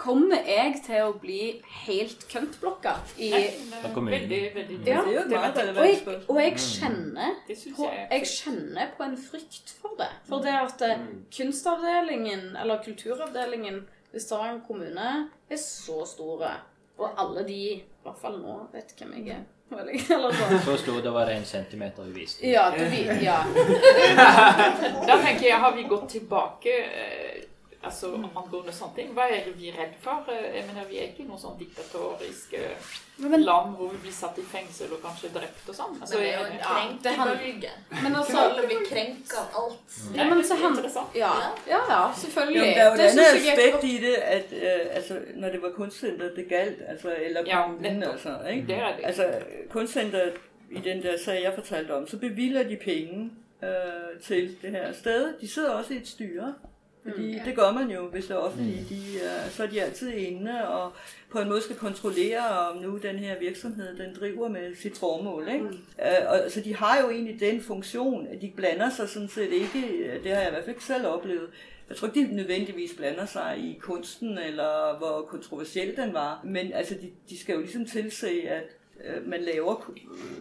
[0.00, 5.02] Kommer jeg til å bli helt køntblokka i Veldig, veldig ja.
[5.04, 5.36] Det
[5.76, 5.98] Og jeg,
[6.28, 6.62] og jeg Mm.
[6.64, 7.34] kjenner
[7.76, 10.08] på, jeg er kjenner på en frykt for det.
[10.28, 11.04] For det at eh,
[11.36, 13.82] kunstavdelingen, eller kulturavdelingen
[14.14, 16.54] i Stavanger kommune, er så store.
[16.98, 19.44] Og alle de, i hvert fall nå, vet hvem jeg er.
[20.64, 20.76] Så.
[20.76, 22.42] Stor, da var det en centimeter viste.
[22.50, 23.36] Ja, det vi, ja.
[25.06, 26.72] Da tenker jeg, har vi gått tilbake
[27.84, 28.06] altså
[28.36, 29.12] angående sånne ting?
[29.16, 30.24] Hva er det vi er redd for?
[30.32, 32.54] Eh, Jeg mener, Vi er ikke noe sånn diktatorisk
[33.18, 35.96] Men- land hvor vi blir satt i fengsel og kanskje drept og sånn.
[36.00, 37.78] Altså, Men det er jo en ja, krenk det i handler- bølgen.
[38.02, 40.16] Men altså- Alle blir krenka av alt.
[40.16, 40.76] Ja, men så han,
[41.14, 41.32] ja,
[41.68, 42.56] ja, ja, selvfølgelig.
[42.58, 44.48] Jo, det er jo et Det synes andet jeg er et aspekt i det, at
[44.52, 48.66] uh, altså, når det var kunstcenteret, det galt, altså, eller Ja, kommunen, altså, ikke?
[48.66, 49.04] Det er det.
[49.04, 49.24] Altså,
[49.70, 50.32] kunstcenteret,
[50.70, 53.30] i den der sag, jeg fortalte om, så bevilger de penge
[53.62, 55.34] øh, til det her sted.
[55.40, 56.54] De sidder også i et styre,
[57.02, 57.42] fordi Mm, ja.
[57.44, 60.68] det gør man jo, hvis det er offentlige, De, uh, så er de altid inde
[60.68, 60.92] og
[61.30, 65.48] på en måde skal kontrollere, om nu den her virksomhed, den driver med sit formål.
[65.48, 65.64] Ikke?
[65.64, 69.52] Øh, og, så de har jo egentlig den funktion, at de blander sig sådan set
[69.52, 71.48] ikke, øh, det har jeg i hvert fald ikke selv oplevet,
[71.88, 76.40] jeg tror ikke, de nødvendigvis blander sig i kunsten, eller hvor kontroversiel den var.
[76.44, 78.62] Men altså, de, de skal jo ligesom tilse, at
[79.26, 79.92] man laver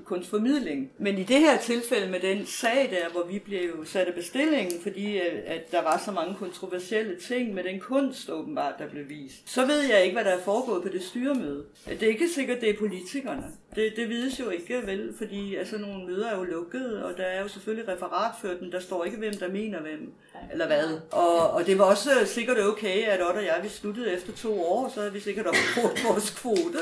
[0.05, 0.91] kunstformidling.
[0.97, 4.81] Men i det her tilfælde med den sag der, hvor vi blev sat af bestillingen,
[4.81, 9.09] fordi øh, at der var så mange kontroversielle ting med den kunst åbenbart, der blev
[9.09, 11.63] vist, så ved jeg ikke, hvad der er foregået på det styremøde.
[11.89, 13.43] Det er ikke sikkert, det er politikerne.
[13.75, 17.23] Det, det vides jo ikke, vel, fordi altså, nogle møder er jo lukkede, og der
[17.23, 20.11] er jo selvfølgelig referat referatført, men der står ikke, hvem der mener hvem,
[20.51, 20.99] eller hvad.
[21.11, 24.33] Og, og det var også øh, sikkert okay, at Otte og jeg, vi sluttede efter
[24.33, 26.79] to år, så havde vi sikkert opbrugt vores kvote.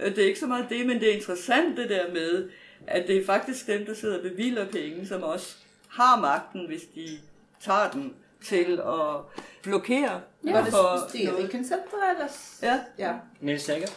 [0.00, 2.50] Øh, Det er ikke så meget det, men det er interessant det der med,
[2.86, 5.56] at det er faktisk dem, der sidder og bevilger penge, som også
[5.88, 7.18] har magten, hvis de
[7.60, 8.14] tager den,
[8.44, 9.24] til å
[9.62, 10.82] blokere Ja, det for
[11.26, 11.50] noget.
[11.50, 12.36] Kunstsenteret.
[12.62, 12.76] Ja.
[12.98, 13.16] ja.
[13.40, 13.90] Nils Jæger?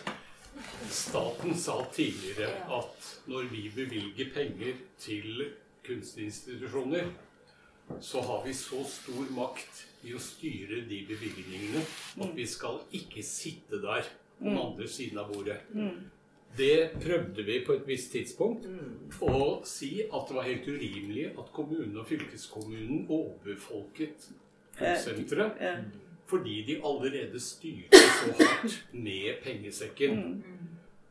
[0.89, 5.43] Staten sa tidligere at når vi bevilger penger til
[5.85, 7.03] kunstinstitusjoner,
[8.01, 11.83] så har vi så stor makt i å styre de bevilgningene
[12.23, 14.01] at vi skal ikke sitte der
[14.39, 14.61] på den Mm.
[14.65, 15.57] andre siden av bordet.
[16.51, 16.57] Mm.
[16.57, 18.65] Det prøvde vi på et visst tidspunkt
[19.21, 24.29] å si at det var helt urimelig at kommunen og fylkeskommunen overfolket
[24.77, 25.85] senteret.
[26.25, 30.43] Fordi de allerede styrte så hardt med pengesekken.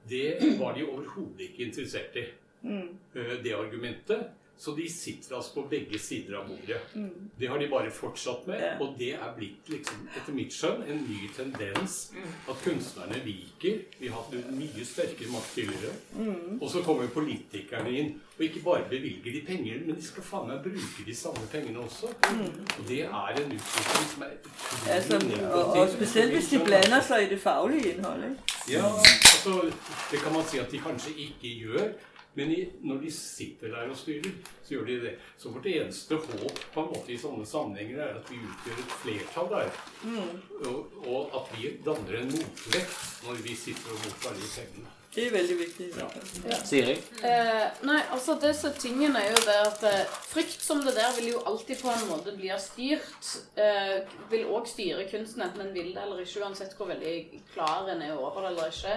[0.09, 2.24] Det var de overhodet ikke interessert i,
[2.62, 2.88] Mm.
[3.14, 4.26] eh, det argumentet.
[4.61, 6.81] Så de sitter altså på begge sider av bordet.
[6.95, 7.31] Mm.
[7.39, 11.01] Det har de bare fortsatt med, og det er blitt, liksom, etter mitt skjønn, en
[11.07, 11.95] ny tendens.
[12.13, 12.27] Mm.
[12.53, 13.79] At kunstnerne viker.
[13.97, 15.95] Vi har hatt mye sterkere makt tidligere.
[16.13, 16.59] Mm.
[16.59, 20.53] Og så kommer politikerne inn, og ikke bare bevilger de penger, men de skal faen
[20.53, 22.13] meg bruke de samme pengene også.
[22.13, 25.23] Og det er en utvikling som er utrolig Altså,
[25.55, 28.37] og, og spesielt hvis de blander seg i det faglige innholdet.
[28.69, 29.73] Ja, altså,
[30.13, 31.91] det kan man si at de kanskje ikke gjør.
[32.35, 34.31] Men i, når de sitter der og styrer,
[34.62, 35.14] så gjør de det.
[35.39, 38.95] Så vårt eneste håp på en måte i sånne sammenhenger er at vi utgjør et
[39.03, 39.83] flertall der.
[40.05, 40.39] Mm.
[40.70, 44.97] Og, og at vi danner en motvekt når vi sitter og mottar de pengene.
[45.14, 45.87] Det er veldig viktig.
[45.99, 46.59] Ja.
[46.64, 46.93] Siri?
[47.26, 51.11] Eh, nei, altså disse tingene er er jo det at eh, frykt som det der
[51.16, 53.33] vil jo alltid på en måte bli styrt.
[53.59, 57.91] Eh, vil òg styre kunsten, enten en vil det eller ikke, uansett hvor veldig klar
[57.91, 58.97] en er over det eller ikke.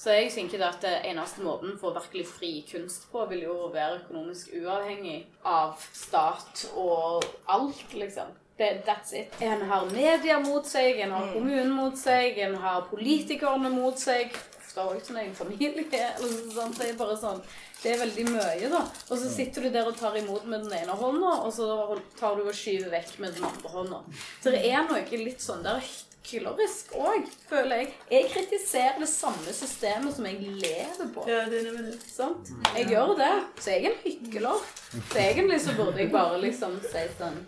[0.00, 3.98] Så jeg tenker at det eneste måten for virkelig fri kunst på, vil jo være
[3.98, 8.30] økonomisk uavhengig av stat og alt, liksom.
[8.56, 9.36] Det, that's it.
[9.44, 14.32] En har media mot seg, en har kommunen mot seg, en har politikerne mot seg.
[14.60, 15.84] Ofte òg til en egen familie.
[16.16, 17.40] Eller sånn, det er bare sånn
[17.80, 18.82] Det er veldig mye, da.
[19.08, 21.68] Og så sitter du der og tar imot med den ene hånda, og så
[22.16, 24.04] tar du og skyver vekk med den andre hånda.
[24.40, 25.84] Så det er noe litt sånn der
[26.24, 27.94] hyklerisk òg, føler jeg.
[28.10, 31.24] Jeg kritiserer det samme systemet som jeg lever på.
[31.28, 32.02] Ja, det er det.
[32.06, 32.50] Sant?
[32.76, 33.32] Jeg gjør det.
[33.60, 34.66] Så jeg er en hykler.
[35.12, 37.46] Så egentlig så burde jeg bare liksom si sånn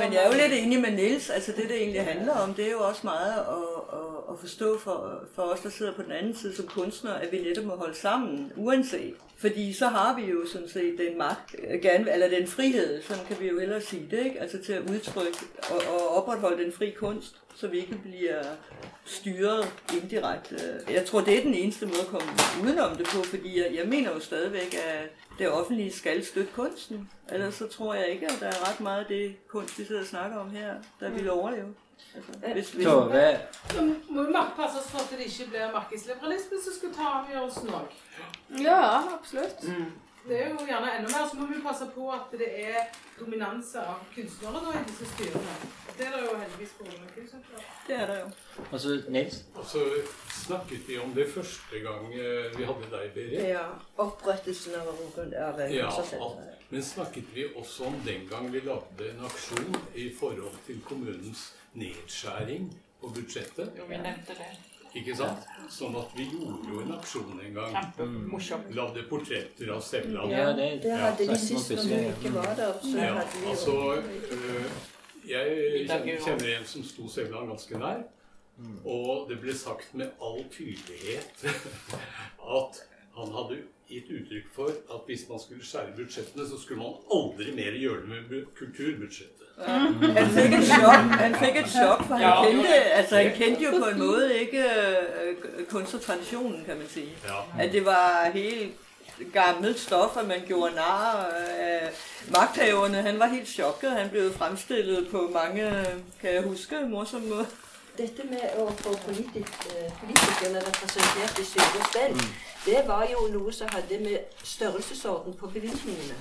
[0.00, 1.30] Men jeg er jo litt enig med Niels.
[1.30, 3.58] Altså det, det egentlig handler om, det er jo også mye å,
[3.98, 4.02] å,
[4.32, 7.42] å forstå for, for oss som sitter på den anden side som kunstnere, at vi
[7.44, 9.20] nettopp må holde sammen, uansett.
[9.38, 11.54] Fordi så har vi jo sådan set den magt,
[11.84, 14.40] eller den frihed, sånn kan vi jo hellere sige det, ikke?
[14.46, 18.42] Altså til å uttrykke og, og opprettholde den fri kunst, så vi ikke bliver
[19.04, 20.56] styret indirekte.
[20.90, 22.28] Jeg tror, det er den eneste måde at komme
[22.62, 27.10] udenom det på, fordi jeg, jeg mener jo stadigvæk, at det offentlige skal støtte kunsten.
[27.32, 30.00] Ellers så tror jeg ikke, at der er ret meget af det kunst, vi sidder
[30.00, 31.74] og snakker om her, der vil overleve.
[32.14, 33.38] Altså, hvis, hvis, Tove?
[33.70, 37.68] Så må vi passe oss for at det ikke blir markedsliberalisme som skal ta avgjørelsen
[37.68, 37.88] òg.
[38.62, 38.80] Ja,
[39.18, 39.60] absolutt.
[40.28, 41.28] Det er jo gjerne enda mer.
[41.30, 45.56] Så må vi passe på at det er dominanse av kunstnere da, i disse styrene.
[45.96, 46.86] Det er det jo heldigvis på
[47.86, 48.26] Det er det jo.
[48.66, 49.38] Og så Nils?
[49.54, 49.84] Og så
[50.42, 53.38] snakket vi om det første gang eh, vi hadde deg, Berit.
[53.48, 53.64] Ja,
[54.02, 56.44] opprettelsen av Rogaland av Ja, alt.
[56.68, 61.52] Men snakket vi også om den gang vi lagde en aksjon i forhold til kommunens
[61.78, 63.70] nedskjæring på budsjettet?
[63.78, 64.75] Jo, vi nevnte det.
[64.94, 65.38] Ikke sant?
[65.70, 67.74] Sånn at vi gjorde jo en aksjon en gang.
[67.74, 68.74] Kjempemorsomt.
[68.74, 70.30] Lagde portretter av Sevland.
[70.32, 72.72] Ja, det- Det hadde de sist når vi du ikke var der.
[72.82, 74.70] Så Ja, altså øh,
[75.28, 78.04] Jeg kjenner en som sto Sevland ganske nær.
[78.84, 81.44] Og det ble sagt med all tydelighet
[82.56, 82.78] at
[83.16, 83.58] han hadde
[83.88, 88.00] gitt uttrykk for at hvis man skulle skjære budsjettene, så skulle man aldri mer gjøre
[88.00, 88.48] det med bu-
[89.56, 90.16] kulturbudsjettet.
[90.16, 92.44] Han fik et chok, han fik et chok for han, Ja.
[92.50, 97.08] kendte, altså, han kendte jo på en måde ikke øh, kunstnertraditionen, kan man sige.
[97.24, 97.62] Ja.
[97.64, 98.72] At det var helt
[99.32, 101.26] gammelt stof, at man gjorde nar
[101.58, 101.90] af
[102.30, 103.02] magthaverne.
[103.02, 103.90] Han var helt chokket.
[103.90, 105.72] Han blev fremstillet på mange,
[106.20, 107.44] kan jeg huske, morsomme måder.
[107.98, 112.14] Dette med å få politik, eh, politikerne representert i styre og stell,
[112.66, 116.14] det var jo noe som hadde med størrelsesorden på bevilgningene.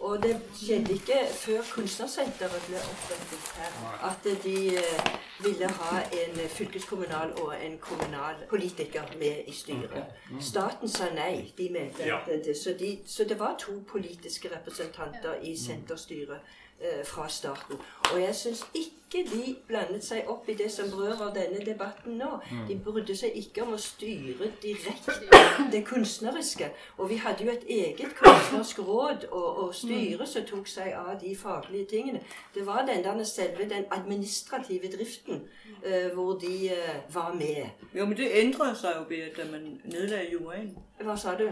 [0.00, 3.72] Og det skjedde ikke før Kunstnersenteret ble opprettet her,
[4.10, 5.08] at de eh,
[5.44, 10.04] ville ha en fylkeskommunal og en kommunal politiker med i styret.
[10.40, 11.52] Staten sa nei.
[11.58, 12.18] De mente Ja.
[12.26, 16.38] det, så, de, så det var to politiske representanter i senterstyret
[16.80, 17.76] eh, fra starten.
[18.12, 22.28] Og jeg syns ikke de blandet seg opp i det som berører denne debatten nå.
[22.68, 25.16] De brydde seg ikke om å styre direkte
[25.72, 26.68] det kunstneriske.
[26.98, 31.14] Og vi hadde jo et eget kunstnerisk råd og, og styre som tok seg av
[31.22, 32.20] de faglige tingene.
[32.54, 35.42] Det var den der selve den administrative driften
[35.84, 37.64] eh, hvor de eh, var med.
[37.94, 40.72] Jo, men det endret seg jo, da man nedlagde juryen.
[41.00, 41.48] Hva sa du?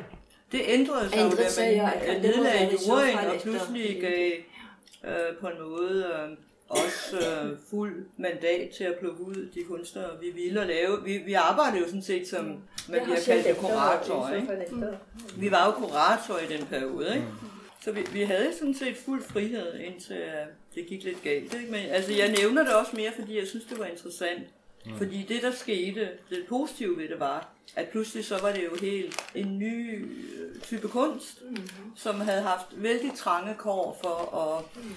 [0.53, 1.11] Det endret
[1.53, 4.56] seg jo, da man i juryen og plutselig pludselig gav
[5.05, 6.37] øh, på en måde øh,
[6.69, 11.05] også øh, fuld mandat til at plukke ud de kunstnere, vi ville at lave.
[11.05, 14.99] Vi, vi arbejdede jo sådan set som, man Det har bliver kaldt kurator, ikke?
[15.37, 17.27] Vi var jo kurator i den periode, ikke?
[17.85, 21.55] Så vi, vi havde sådan set fuld frihed, indtil øh, det gik lidt galt.
[21.55, 21.71] Ikke?
[21.71, 24.43] Men altså, jeg nævner det også mere, fordi jeg synes, det var interessant.
[24.87, 24.97] Mm.
[24.97, 28.77] Fordi det, der skete, det positive ved det var, at pludselig så var det jo
[28.81, 31.43] helt en ny øh, type kunst,
[31.97, 34.45] som hadde haft veldig trange kår for å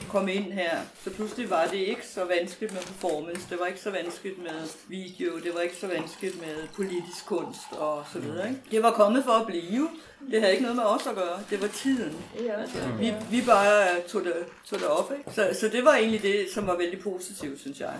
[0.09, 0.77] komme inn her.
[1.03, 4.75] Så plutselig var det ikke så vanskelig med performance, det var ikke så vanskelig med
[4.87, 8.49] video, det var ikke så vanskelig med politisk kunst og så videre.
[8.49, 8.61] Ikke?
[8.71, 9.89] Det var kommet for å blive.
[10.31, 11.35] Det hadde ikke noe med oss å gjøre.
[11.49, 12.15] Det var tiden.
[12.51, 14.33] Altså, vi, vi bare tog det,
[14.67, 15.13] tog det opp.
[15.31, 17.93] Så, så det var egentlig det, som var veldig positivt, synes jeg.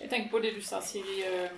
[0.00, 1.20] Jeg tenker på det du sa, Siri.
[1.28, 1.50] øh,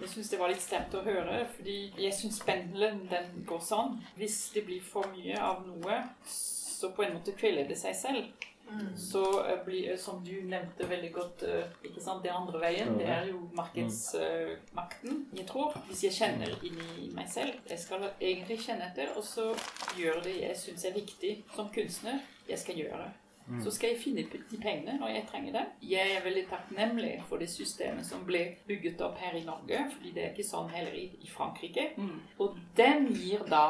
[0.00, 1.44] Jeg syns det var litt sterkt å høre.
[1.56, 3.98] Fordi jeg syns pendelen den går sånn.
[4.16, 8.48] Hvis det blir for mye av noe, så på en måte kveler det seg selv.
[8.72, 8.96] Mm.
[8.96, 12.94] Så eh, blir, eh, som du nevnte veldig godt, eh, ikke sant, det andre veien,
[12.98, 15.26] det er jo markedsmakten.
[15.36, 19.50] Jeg tror, hvis jeg kjenner inni meg selv, jeg skal egentlig kjenne etter, og så
[19.98, 23.10] gjøre det jeg syns er viktig som kunstner, jeg skal gjøre.
[23.46, 23.62] Mm.
[23.64, 25.70] Så skal jeg finne de pengene når jeg trenger dem.
[25.90, 30.12] Jeg er veldig takknemlig for det systemet som ble bygget opp her i Norge, fordi
[30.14, 31.90] det er ikke sånn heller i, i Frankrike.
[32.38, 33.64] Og den gir da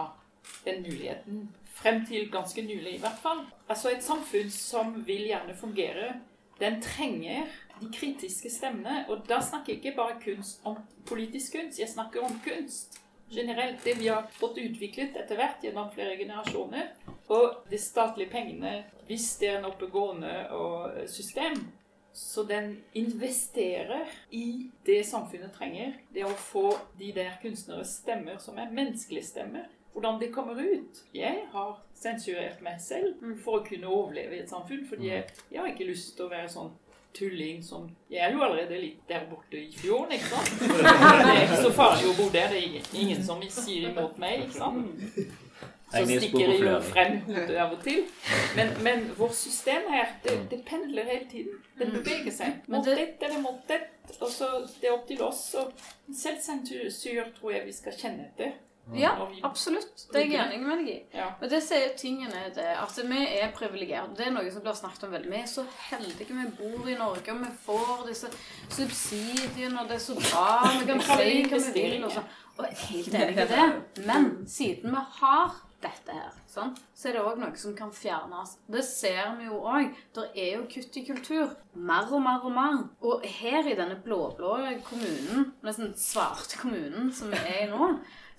[0.65, 3.45] den muligheten, frem til ganske nylig i hvert fall.
[3.69, 6.13] Altså et samfunn som vil gjerne fungere,
[6.61, 7.47] den trenger
[7.81, 9.05] de kritiske stemmene.
[9.09, 10.77] Og da snakker jeg ikke bare kunst om
[11.09, 13.01] politisk kunst, jeg snakker om kunst
[13.31, 13.85] generelt.
[13.85, 16.93] Det vi har fått utviklet etter hvert gjennom flere generasjoner.
[17.29, 20.33] Og de statlige pengene, hvis det er en oppegående
[21.07, 21.61] system,
[22.13, 25.95] så den investerer i det samfunnet trenger.
[26.15, 26.67] Det å få
[26.99, 29.71] de der kunstneres stemmer som er menneskelige stemmer.
[29.93, 31.03] Hvordan det kommer ut.
[31.15, 34.87] Jeg har sensurert meg selv for å kunne overleve i et samfunn.
[34.89, 36.73] Fordi jeg, jeg har ikke lyst til å være sånn
[37.13, 40.53] tulling som Jeg er jo allerede litt der borte i fjorden, ikke sant?
[41.27, 42.53] Det er ikke så farlig å bo der.
[42.53, 45.42] Det er ingen, ingen som sier imot meg, ikke sant?
[45.93, 48.03] Så stikker det jo frem hodet av og til.
[48.57, 51.61] Men, men vårt system her, det, det pendler hele tiden.
[51.79, 52.59] Det beveger seg.
[52.73, 54.19] Mot det- eller mot dette.
[54.21, 54.49] Og så
[54.81, 55.45] det er opp til oss.
[55.61, 55.73] Og
[56.17, 58.53] selvsensur tror jeg vi skal kjenne etter.
[58.99, 59.13] Ja,
[59.47, 60.09] absolutt.
[60.13, 60.97] Det er jeg enig med deg i.
[61.15, 61.29] Ja.
[61.41, 64.17] Men det sier tingene det, at vi er privilegerte.
[64.19, 65.31] Det er noe som blir snakket om veldig.
[65.31, 68.33] Vi er så heldige vi bor i Norge, og vi får disse
[68.75, 70.47] subsidiene, og det er så bra.
[70.81, 71.13] Vi kan si
[71.47, 72.05] hva vi vil.
[72.09, 72.25] Og, så.
[72.59, 73.69] og helt enig i det.
[74.09, 76.73] Men siden vi har dette her, Sånn.
[76.95, 78.57] så er det òg noe som kan fjernes.
[78.71, 79.93] Det ser vi jo òg.
[80.15, 81.55] Det er jo kutt i kultur.
[81.75, 82.83] Mer og mer og mer.
[83.03, 84.57] Og her i denne blå-blå
[84.89, 87.93] kommunen, nesten svarte kommunen som vi er i nå,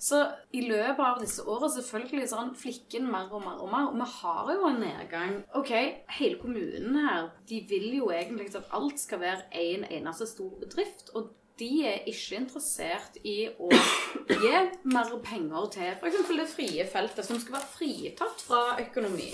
[0.04, 0.20] så
[0.52, 3.86] i løpet av disse årene selvfølgelig så har han flikken mer og mer og mer.
[3.92, 5.38] Og vi har jo en nedgang.
[5.56, 5.72] Ok,
[6.18, 11.14] hele kommunen her, de vil jo egentlig at alt skal være en eneste stor bedrift.
[11.14, 11.30] Og
[11.60, 13.68] de er ikke interessert i å
[14.28, 14.54] gi
[14.90, 16.30] mer penger til f.eks.
[16.34, 19.28] det frie feltet, som skal være fritatt fra økonomi.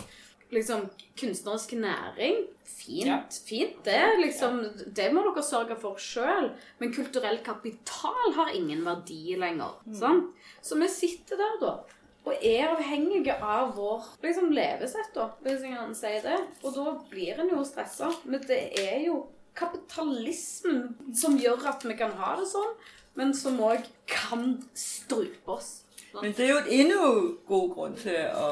[0.50, 0.82] Liksom
[1.20, 2.42] kunstnerisk næring.
[2.66, 3.20] Fint, Ja.
[3.46, 4.02] fint det.
[4.18, 4.60] Liksom,
[4.96, 6.50] det må dere sørge for sjøl.
[6.80, 9.78] Men kulturell kapital har ingen verdi lenger.
[9.94, 10.34] Sant?
[10.60, 11.72] Så vi sitter der, da.
[12.26, 16.36] Og er avhengige av vår liksom, levesett, da, hvis jeg kan si det.
[16.64, 18.10] Og da blir en jo stressa.
[18.24, 19.22] Men det er jo
[19.60, 22.74] kapitalismen som gjør at vi kan ha det sånn,
[23.18, 25.70] men som òg kan strupe oss.
[26.22, 28.46] Men det er jo et endnu god grunn til å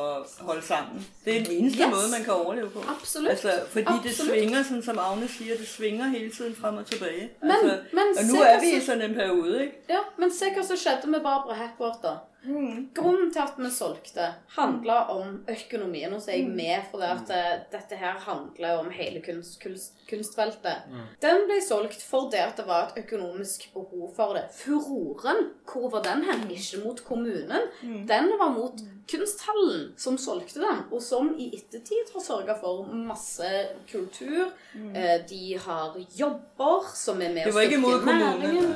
[0.46, 1.00] holde sammen.
[1.24, 1.90] Det er den eneste Yes.
[1.90, 2.82] måten man kan overleve på.
[2.88, 3.30] Absolutt.
[3.30, 7.30] Altså, fordi det svinger, sånn som Agne sier, det svinger hele tiden frem og tilbake.
[7.42, 9.74] Men- altså, men og nå er vi i sånn en periode, ikke?
[9.88, 12.84] Ja, men se hva som skjedde med Barbara Hepworth, da.
[12.94, 16.12] Grunnen til at vi solgte, handla om økonomien.
[16.14, 19.98] Og så er jeg med for at eh, dette her handler om hele kunst, kunst,
[20.08, 20.86] kunstfeltet.
[21.22, 24.44] Den ble solgt fordi at det var et økonomisk behov for det.
[24.54, 26.46] Furoren, hvor var den hen?
[26.50, 27.68] Ikke mot kommunen.
[28.08, 28.78] Den var mot
[29.10, 33.50] kunsthallen som solgte den, og som i ettertid har sørga for masse
[33.90, 34.50] kultur.
[34.94, 38.74] Eh, De har jobber som er med Det å var ikke styrke kommunen, næringen.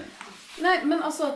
[0.62, 1.30] Nei, men altså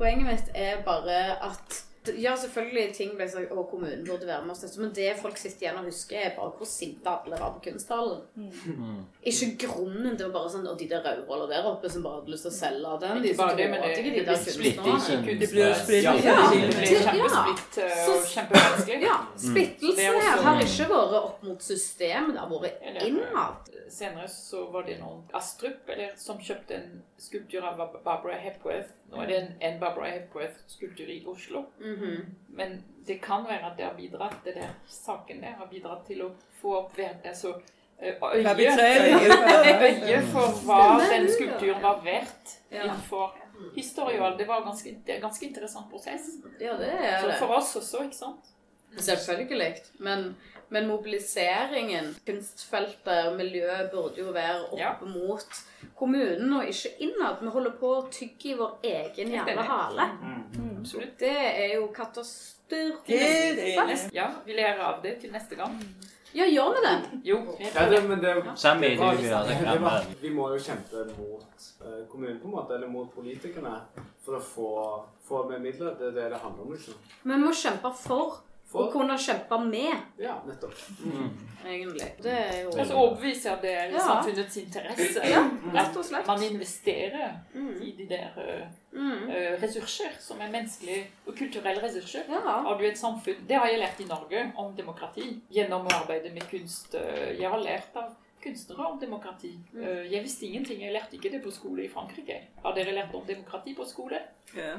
[0.00, 1.82] Poenget mitt er bare at
[2.16, 5.66] ja, selvfølgelig ting ble sagt, og kommunen burde være med oss, men det folk sitter
[5.66, 8.22] igjen og husker, er bare hvor sinte alle var på kunsthallen.
[9.28, 10.14] Ikke grunnen.
[10.16, 12.52] Det var bare sånn Og de der rødhåla der oppe som bare hadde lyst til
[12.52, 13.20] å selge den.
[13.22, 14.10] De Ikke bare det, men det- de.
[14.14, 15.12] Det blir splittelse.
[15.12, 17.78] Ja, Det blir kjempesplitt,
[18.08, 19.02] og kjempevanskelig.
[19.04, 19.18] Ja.
[19.20, 19.38] Mm.
[19.44, 23.70] Splittelsen er også- her har ikke vært opp mot systemet, det har vært innad.
[23.90, 28.94] senere så var det noen Astrup eller, som kjøpte en skulptur av Barbara Hepworth.
[29.10, 31.64] Nå er det en, en Barbara Hepworth-skulptur i Oslo.
[31.78, 32.24] Mhm.
[32.48, 36.22] Men det kan være at det har bidratt, det der saken der har bidratt til
[36.24, 36.30] å
[36.60, 37.54] få opp altså,
[37.98, 38.54] eh, øye,
[39.90, 40.80] øye for hva
[41.10, 42.84] den skulpturen var verdt Ja.
[42.84, 43.36] innenfor
[43.74, 44.36] historie.
[44.38, 46.28] Det var ganske, det er en ganske interessant prosess.
[46.60, 48.50] Ja, det er Så for oss også, ikke sant?
[48.98, 49.74] Selvfølgelig.
[49.98, 50.36] Men,
[50.70, 55.60] men mobiliseringen, kunstfeltet, miljøet burde jo være opp mot
[55.98, 57.40] kommunen og ikke innad.
[57.42, 60.00] Vi holder på å tygge i vår egen jævla hale.
[60.00, 60.38] hale.
[60.80, 61.18] Absolutt.
[61.18, 63.18] Det er jo katastrofe.
[64.16, 65.76] Ja, vi lærer av det til neste gang.
[66.32, 67.20] Ja, gjør vi det?
[67.26, 67.36] Jo.
[67.58, 71.42] Ja, det, men det, Sammy, det var- det det var- Vi må jo kjempe mot
[71.82, 73.80] eh, kommunen, på en måte, eller mot politikerne,
[74.24, 75.94] for å få, få med midler.
[75.98, 76.94] Det er det det handler om, liksom.
[77.24, 78.38] Vi må kjempe for,
[78.74, 80.74] og kunne kjempe med, Ja, nettopp.
[81.66, 82.06] egentlig.
[82.22, 83.98] Det er jo Og så overbevise at det er i Ja.
[83.98, 85.20] samfunnets interesse.
[85.28, 85.42] Ja,
[85.74, 86.26] rett og slett.
[86.26, 87.32] Man investerer
[87.82, 89.30] i de der eh, Mm.
[89.30, 92.22] eh, ressurser som er menneskelige og kulturelle ressurser.
[92.28, 92.40] Ja.
[92.40, 96.32] Har du et samfunn Det har jeg lært i Norge om demokrati gjennom å arbeide
[96.32, 96.94] med kunst.
[97.38, 99.52] Jeg har lært av kunstnere om demokrati.
[99.72, 99.82] Mm.
[99.82, 100.82] Eh, Jeg visste ingenting.
[100.82, 102.40] Jeg lærte ikke det på skole i Frankrike.
[102.64, 104.18] Har dere lært om demokrati på skole?
[104.56, 104.72] Ja.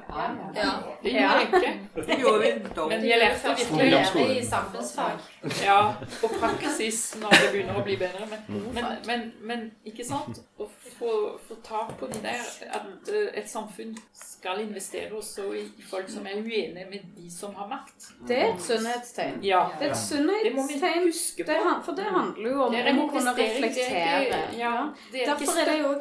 [0.55, 0.71] Ja.
[1.03, 2.05] Det gjorde jeg ikke.
[2.07, 2.49] Det gjorde vi.
[2.89, 5.19] Men jeg lærte virkelig i samfunnsfag.
[5.63, 5.77] Ja,
[6.23, 8.27] og praksis når det begynner å bli bedre.
[8.29, 8.73] Men, Mm.
[8.73, 10.41] men, men, men ikke sant?
[10.59, 10.67] Å
[10.99, 11.11] få,
[11.47, 12.41] få tak på det der
[12.75, 17.55] At eh, et samfunn skal investere også i folk som er uenige med de som
[17.55, 18.09] har makt.
[18.27, 19.39] Det er et sunnhetstegn.
[19.45, 19.63] Ja.
[19.79, 21.07] Det er et Det må vi sunnhetstegn.
[21.07, 21.51] huske på.
[21.51, 24.41] Det, for det handler jo om å kunne reflektere.
[24.57, 24.73] ja,
[25.11, 25.93] det er derfor, ikke er det jo,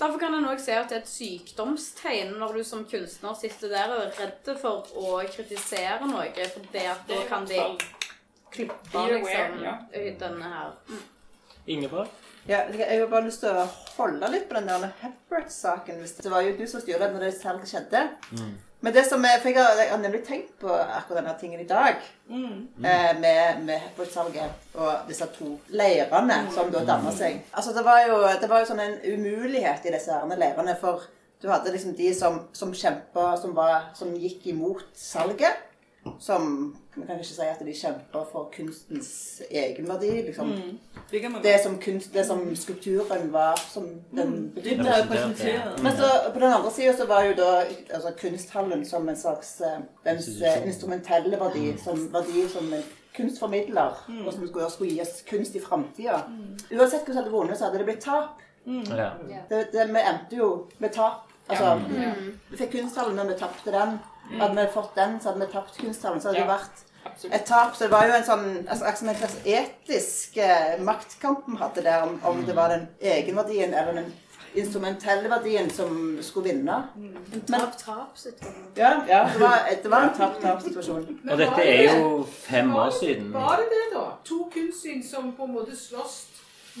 [0.00, 3.74] derfor kan en òg si at det er et sykdomstegn når du som kunstner sitter
[3.74, 7.60] der og er redd for å kritisere noe, for det at da kan de
[8.54, 9.76] klippe liksom ja.
[9.92, 10.74] denne her.
[10.88, 11.06] Mm.
[11.68, 12.08] Ingeborg?
[12.48, 13.66] Ja, jeg har bare lyst til å
[13.98, 15.98] holde litt på den der Hepworth-saken.
[16.00, 18.06] hvis Det var jo du som styrte når det selv skjedde.
[18.80, 21.60] Men det som er, for jeg har, jeg har nemlig tenkt på akkurat denne tingen
[21.60, 21.96] i dag.
[22.30, 27.40] Eh, med, med Hepworth-salget og disse to leirene som da danner seg.
[27.52, 30.76] Altså Det var jo, det var jo sånn en umulighet i disse herne leirene.
[30.78, 31.02] For
[31.42, 33.58] du hadde liksom de som, som kjempa, som,
[33.98, 35.64] som gikk imot salget.
[36.20, 40.10] Som Vi kan ikke si at de kjemper for kunstens egenverdi.
[40.26, 40.50] liksom.
[40.52, 40.78] Mm.
[41.10, 43.84] Det kan man Det som, kunst, det som skulpturen var som
[44.16, 44.50] den Mm.
[44.54, 45.82] betydde.
[45.82, 47.64] Men så, på den andre sida så var jo da
[47.94, 52.82] altså, kunsthallen som en slags eh, dens eh, instrumentelle verdi, som verdi som en
[53.16, 54.26] kunstformidler, Mm.
[54.26, 56.22] og som skulle, skulle gi oss kunst i framtida.
[56.70, 58.40] Uansett hvordan det hadde vunnet, så hadde det blitt tap.
[59.30, 59.40] Ja.
[59.50, 61.24] Det, det, vi endte jo med tap.
[61.48, 62.12] Altså, Ja.
[62.50, 63.98] Vi fikk kunsthallen, men vi tapte den.
[64.36, 66.20] Hadde vi fått den, så hadde vi tapt kunsthallen.
[66.20, 66.84] Så hadde det vært
[67.32, 67.76] et tap.
[67.76, 72.06] Så det var jo en sånn altså, en slags etisk eh, maktkamp vi hadde der,
[72.06, 74.10] om, om det var den egenverdien eller den
[74.58, 76.78] instrumentelle verdien som skulle vinne.
[76.96, 78.70] En tap-tap-situasjon.
[78.76, 81.06] Ja, ja det, var, det var en tap-tap-situasjon.
[81.30, 83.32] Og dette er jo fem år siden.
[83.34, 84.04] Var det det, da?
[84.30, 86.18] To kunstsyn som på en måte slåss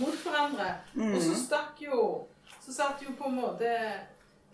[0.00, 0.74] mot hverandre.
[0.94, 1.14] Mhm.
[1.14, 2.26] Og så stakk jo
[2.68, 3.68] Så satt jo på en måte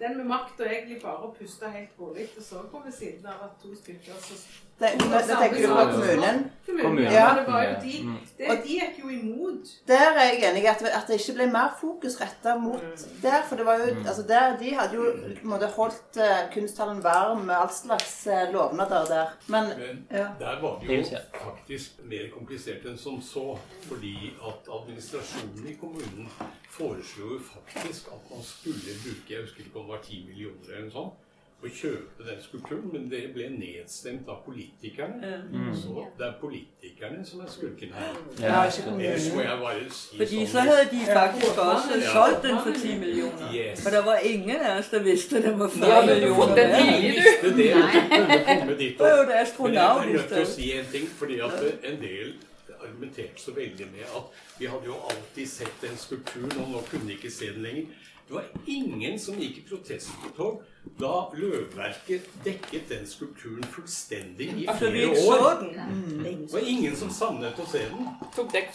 [0.05, 3.47] den med makta egentlig bare å pusta helt rolig og så på ved siden av
[3.48, 4.39] at to stykker så
[4.79, 6.39] Det, det, det tenker du på kommunen?
[6.67, 7.05] Kommunen.
[7.05, 7.11] Ja.
[7.13, 7.35] Ja.
[7.39, 8.17] Det var jo de, Mm.
[8.39, 9.69] det, de gikk jo imot.
[9.87, 13.43] Der er jeg enig i at, at det ikke ble mer fokus retta mot der.
[13.49, 15.05] For det var jo, altså der, de hadde jo
[15.43, 19.27] måtte, holdt uh, kunsthallen varm med all slags uh, lovnader der.
[19.47, 20.03] Men Men
[20.41, 21.05] der var det jo
[21.45, 23.59] faktisk mer komplisert enn som så.
[23.89, 24.15] Fordi
[24.49, 26.29] at administrasjonen i kommunen
[26.71, 30.67] foreslo jo faktisk at man skulle bruke jeg husker ikke om det var 10 millioner
[30.69, 31.24] eller noe sånt,
[31.65, 35.31] å kjøpe den skulpturen, men det ble nedstemt av politikerne.
[35.53, 35.70] Mm.
[35.77, 38.16] Så det er politikerne som er skurken her.
[38.41, 38.65] Ja.
[38.66, 42.12] Ellers må jeg bare si Fordi sånn så hadde de faktisk også Ja.
[42.12, 43.49] solgt den for 10 millioner.
[43.55, 43.82] Yes.
[43.82, 47.15] For det var ingen av oss som visste den var Ja, 5 men den millioner.
[47.19, 50.28] visste det at du kunne komme dit Det er jo det Men jeg er nødt
[50.28, 52.35] til å si en ting, fordi at en del
[52.85, 57.07] argumenterte så veldig med at vi hadde jo alltid sett den skulpturen, og nå kunne
[57.09, 57.86] de ikke se den lenger.
[58.27, 60.63] Det var ingen som gikk i protesttog
[61.01, 65.63] da Løvverket dekket den skulpturen fullstendig i Altså, flere år.
[66.25, 68.09] Det var ingen som savnet å se den.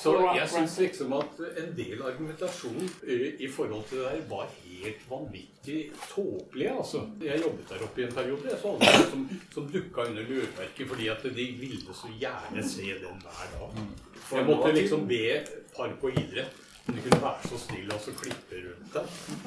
[0.01, 5.03] Så jeg syns liksom at en del argumentasjon i forhold til det der var helt
[5.09, 5.79] vanvittig
[6.11, 6.69] tåpelig.
[6.75, 7.03] Altså.
[7.25, 8.49] Jeg jobbet der oppe i en periode.
[8.53, 12.89] Jeg så alle som, som dukka under Løvverket fordi at de ville så gjerne se
[13.01, 13.85] den hver dag.
[14.29, 15.23] Jeg måtte liksom be
[15.73, 19.03] Park og idrett om de kunne være så snille og så klippe rundt det.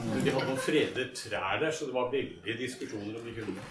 [0.08, 3.64] Men de hadde noen fredede trær der, så det var veldige diskusjoner om de kunne.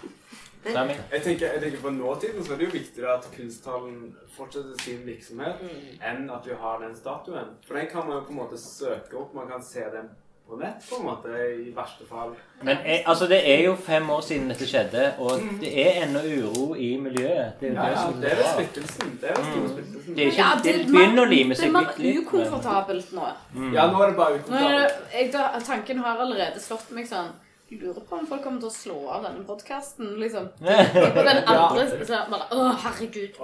[0.64, 5.00] Jeg tenker, jeg tenker På nåtiden så er det jo viktigere at kunsthallen fortsetter sin
[5.06, 5.64] virksomhet,
[5.98, 7.56] enn at vi har den statuen.
[7.66, 9.34] For den kan man jo på en måte søke opp.
[9.34, 10.12] Man kan se den
[10.48, 11.28] på nett, på en måte,
[11.66, 12.34] i verste fall.
[12.62, 16.20] Men jeg, altså, det er jo fem år siden dette skjedde, og det er ennå
[16.42, 17.54] uro i miljøet.
[17.60, 19.14] Det er jo Ja, det ja, det er det splittelsen.
[19.20, 19.72] Det er den store Mm.
[19.72, 20.14] splittelsen.
[20.16, 21.96] Det er ikke, Ja, det, det begynner å lime seg litt.
[21.96, 23.28] Det er mer ukomfortabelt nå.
[23.54, 23.72] Mm.
[23.74, 24.92] Ja, nå er det bare Nå er ukomfortabelt.
[25.12, 27.32] det, jeg, da, tanken har allerede slått meg sånn
[27.72, 30.10] Jeg lurer på om folk kommer til å slå av denne podkasten.
[30.20, 30.48] Liksom.
[31.16, 33.38] På den andre så bare, Å, herregud.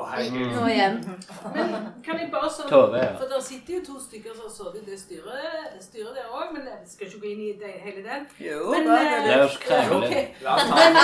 [0.52, 0.98] Nå igjen.
[1.54, 1.70] Men
[2.04, 3.14] kan jeg bare sånn Tove, ja.
[3.16, 6.50] For der sitter jo to stykker som har sittet i det styret, styret der òg,
[6.52, 8.26] men jeg skal ikke gå inn i det, hele den.
[8.44, 9.32] Jo, men, bare eh, det.
[9.32, 9.96] er oss krangle.
[10.02, 10.44] ok.
[10.44, 11.00] La oss ta Men,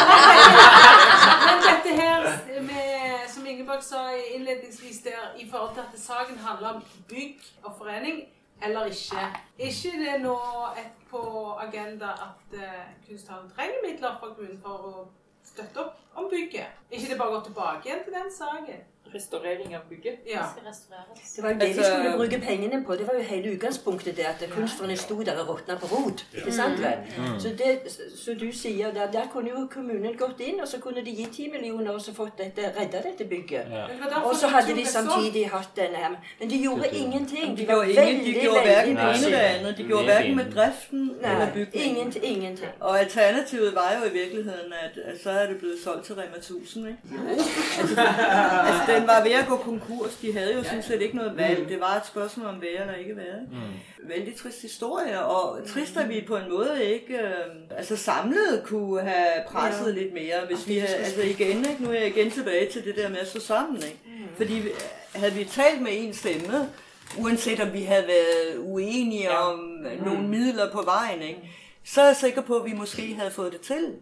[1.46, 2.28] men dette her
[2.68, 4.02] med, som Ingeborg sa
[4.34, 8.26] innledningsvis der, i forhold til at saken handler om bygg og forening
[8.64, 9.24] eller ikke.
[9.58, 10.36] Er ikke det nå
[10.76, 11.24] et på
[11.62, 15.04] agenda at uh, kunsthallen trenger midler fra kommunen for å
[15.46, 16.82] støtte opp om bygget?
[16.90, 18.82] Ikke det bare å gå tilbake igjen til den saken?
[19.14, 20.16] Restaurering av bygget.
[20.26, 20.42] Ja.
[21.36, 22.92] Det var jo det vi Altså- skulle bruke pengene på.
[22.92, 26.26] Det var jo hele utgangspunktet det at kunstnerne sto der og råtna på rot.
[26.34, 26.98] Ikke sant vel?
[27.18, 27.40] Mm.
[27.40, 27.78] Så det
[28.24, 31.32] så du sier, der, der kunne jo kommunen gått inn, og så kunne de gitt
[31.32, 33.64] 10 millioner og så fått dette, redda dette bygget.
[33.70, 33.86] Ja.
[34.24, 35.06] Og så hadde de sånn.
[35.08, 36.10] samtidig hatt denne her.
[36.40, 37.58] Men de gjorde ingenting.
[37.58, 39.74] De var gjorde, veldig, veldig passive.
[39.76, 41.96] De gjorde hverken med driften eller bygningen.
[41.96, 42.24] ingenting.
[42.24, 42.68] ingenting.
[42.80, 46.86] Og alternativet var jo i virkeligheten at, så er det blevet solgt til Rema 1000,
[46.88, 46.98] ikke?
[47.78, 50.14] Altså, altså, den var ved at gå konkurs.
[50.22, 51.68] De havde jo sådan set ikke noget valg.
[51.68, 53.40] Det var et spørgsmål om være eller ikke være.
[53.50, 54.08] Mm.
[54.08, 57.30] Vældig trist historie, og trist, at vi på en måde ikke øh,
[57.76, 60.00] altså samlet kunne have presset Ja.
[60.00, 61.76] lidt mere, hvis vi havde, altså igen, ikke?
[61.84, 63.98] nu er jeg igen tilbage til det der med at stå sammen, ikke?
[64.36, 64.70] Fordi vi-
[65.14, 66.68] havde vi talt med en stemme,
[67.18, 69.36] uanset om vi havde været uenige ja.
[69.36, 70.04] om mm.
[70.04, 71.40] nogle midler på vejen, ikke?
[71.86, 73.94] Så er jeg sikker på, at vi måske havde fået det til.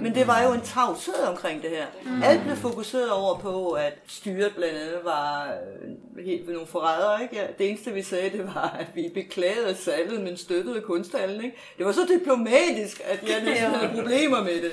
[0.00, 1.86] Men det var jo en tavshed omkring det her.
[2.04, 2.22] Mm.
[2.22, 5.46] Alt blev fokuseret over på, at styret blandt andet var
[6.18, 7.22] øh, helt ved nogle forrædere.
[7.22, 7.36] Ikke?
[7.36, 11.44] Ja, det eneste, vi sagde, det var, at vi beklagede salget, men støttede kunsthallen.
[11.44, 11.56] Ikke?
[11.78, 14.72] Det var så diplomatisk, at jeg næsten havde problemer med det.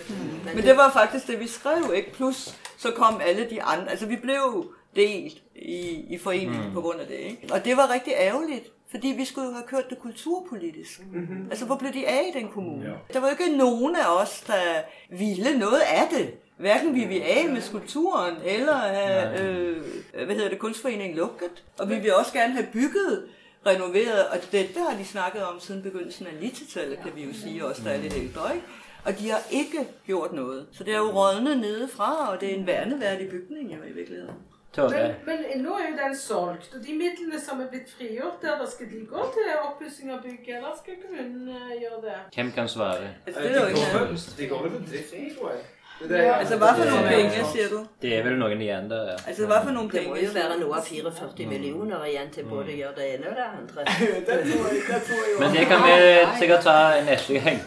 [0.56, 1.94] Men det var faktisk det, vi skrev.
[1.96, 2.14] Ikke?
[2.14, 3.90] Plus, så kom alle de andre.
[3.92, 6.66] Altså, vi blev delt i, i foreningen Mm.
[6.68, 6.74] mm.
[6.74, 7.16] på grund af det.
[7.18, 7.48] Ikke?
[7.52, 8.72] Og det var rigtig ærgerligt.
[8.92, 11.02] Fordi vi skulle jo have kørt det kulturpolitisk.
[11.12, 11.48] Mm-hmm.
[11.50, 12.86] Altså, hvor blev de af i den kommune?
[12.86, 13.14] Ja.
[13.14, 16.34] Der var jo ikke nogen af os, der ville noget af det.
[16.58, 19.84] Hverken vi av af med skulpturen, eller have, øh,
[20.26, 21.64] hvad hedder det, kunstforeningen lukket.
[21.80, 23.24] Og vi vil også gerne have bygget
[23.66, 27.66] renoveret, og dette har de snakket om siden begyndelsen af 90-tallet, kan vi jo sige,
[27.66, 28.68] også der er lidt ældre, ikke?
[29.06, 30.68] Og de har ikke gjort noget.
[30.72, 34.36] Så det er jo rådnet nedefra, og det er en værneværdig bygning jo i virkeligheden.
[34.78, 38.58] Men, men nå er jo den solgt, og de midlene som er blitt frigjort der,
[38.62, 42.20] da skal de gå til oppussing av bygget, eller skal kommunen eh, gjøre det?
[42.36, 43.10] Hvem kan svare?
[43.26, 45.66] Eh, det er jo de ikke går vel- De går vel på driften, tror jeg.
[46.00, 46.34] Det Ja.
[46.38, 47.88] Altså, hva for noen penger, penge, siger du?
[48.02, 49.16] Det er vel noen igjen der, ja.
[49.28, 50.14] Altså, hva for noen penger?
[50.14, 53.32] Det må jo være noe av 44 millioner igjen til både å gjøre det ene
[53.32, 53.86] og det andre.
[54.28, 55.40] det tror jeg, det tror jeg.
[55.40, 55.96] Men det kan vi
[56.40, 56.76] sikkert ta
[57.08, 57.60] neste gang.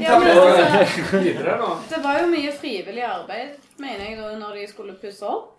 [0.00, 1.20] Ja, men altså,
[1.92, 5.53] det var jo mye frivillig arbeid, mener jeg, da når de skulle pusse opp.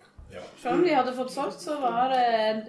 [0.62, 2.24] Selv om de hadde fått solgt, så var det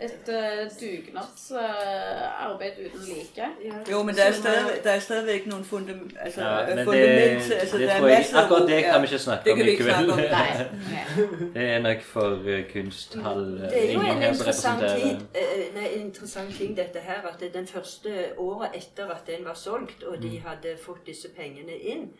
[0.06, 3.46] et et dugnadsarbeid uten like.
[3.92, 7.56] Jo, men det er, stadig, noen er stadigvæk fundament, altså, Ja, ja, men fundament, det,
[7.60, 10.10] altså, det er tror jeg, akkurat det kan vi ikke snakke om i kveld.
[10.12, 10.20] om.
[11.54, 13.46] Det er nok for uh, kunsthall.
[13.62, 17.68] Det er jo en interessant, tid, eh, nei, interessant ting dette her, at det den
[17.68, 22.12] første året etter at den var solgt, og de hadde fått disse pengene inn,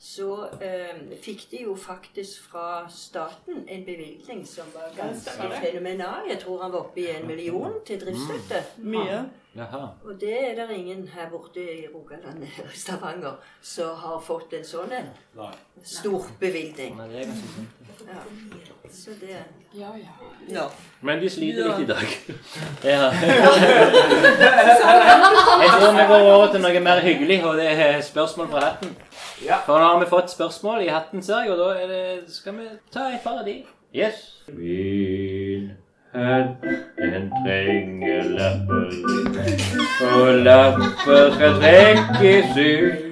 [0.00, 6.24] så eh, fikk de jo faktisk fra staten en bevilgning som var ganske fenomenal.
[6.28, 8.62] Jeg tror han var oppe i en million til driftsstøtte.
[8.80, 9.26] Mye.
[9.56, 9.82] Jaha.
[10.04, 14.64] Og det er det ingen her borte i Rogaland eller Stavanger som har fått en
[14.64, 15.12] sånn en
[15.82, 16.96] stor bevilgning.
[18.06, 18.20] Ja.
[18.92, 19.36] Så det
[19.74, 20.12] Ja, ja.
[20.48, 20.64] Nå.
[21.00, 22.06] Men de sliter litt i dag.
[22.84, 23.10] Ja.
[25.60, 28.96] Jeg tror vi går over til noe mer hyggelig, og det er spørsmål fra hatten.
[29.66, 32.58] For nå har vi fått spørsmål i hatten, ser jeg, og da er det, skal
[32.58, 33.62] vi ta et par av de.
[33.94, 34.42] Yes.
[34.48, 35.70] Min
[36.14, 36.66] hatt,
[36.98, 38.90] den trenger lapper,
[40.10, 43.06] og lapper skal trekkes ut.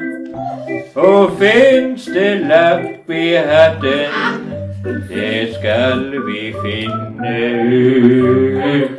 [0.99, 4.48] Og fins det lapp i hatten,
[4.85, 7.33] det skal vi finne
[7.63, 8.91] ut.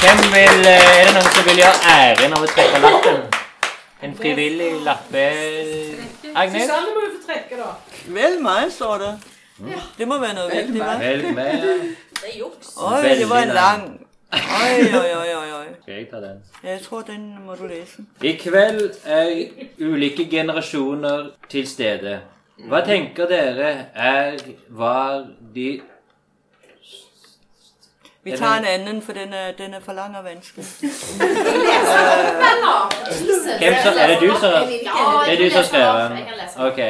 [0.00, 3.22] Hvem vil, eh, er det noen som vil gjøre æren av å trekke lappen?
[4.02, 5.24] En frivillig lappe...
[6.36, 6.62] Agnes?
[6.62, 7.70] Susanne må jo få trekke, da.
[8.18, 9.14] Vel meg, sa det.
[9.98, 10.82] Det må være noe viktig.
[11.00, 11.64] Velg meg.
[12.20, 12.74] Det er juks.
[12.76, 13.88] Oi, det var en lang.
[14.36, 15.66] Oi, oi, oi, oi, oi.
[15.82, 16.42] Skal jeg ta den?
[16.64, 18.04] Jeg tror, den må du lese.
[18.20, 19.30] I kveld er
[19.80, 22.18] ulike generasjoner til stede.
[22.56, 24.38] Hva tenker dere er
[24.72, 25.80] var de
[28.26, 30.66] Vi tar en anden, for den er, den er for lang og vanskelig.
[33.58, 33.90] Hvem så?
[34.00, 34.50] er det du som
[35.26, 36.12] Det er du som skrev den?
[36.68, 36.80] Ok.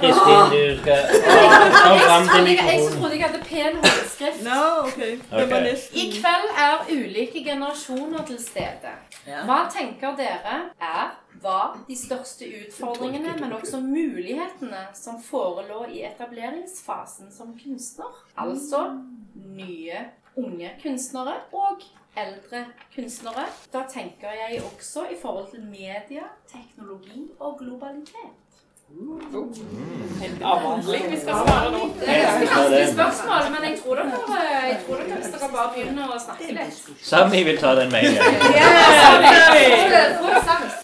[0.00, 1.00] Kristin, du skal
[1.84, 4.44] Kom fram til Jeg trodde jeg hadde pen håndskrift.
[4.44, 5.00] No, ok.
[5.32, 5.76] okay.
[5.92, 8.92] I kveld er ulike generasjoner til stede.
[9.44, 11.06] Hva tenker dere er
[11.42, 18.24] var de største utfordringene, men også mulighetene som forelå i etableringsfasen som kunstner?
[18.36, 18.82] Altså
[19.56, 19.98] nye,
[20.36, 21.84] unge kunstnere og
[22.16, 22.64] eldre
[22.94, 23.46] kunstnere.
[23.72, 28.34] Da tenker jeg også i forhold til media, teknologi og globalitet.
[30.20, 31.80] Helt avhandling vi skal svare nå.
[32.00, 34.10] Det er ganske vanskelig spørsmål, men jeg tror dere,
[34.68, 36.76] jeg tror dere hvis dere bare begynner å snakke litt.
[37.02, 38.34] Sami vil ta den med en gang.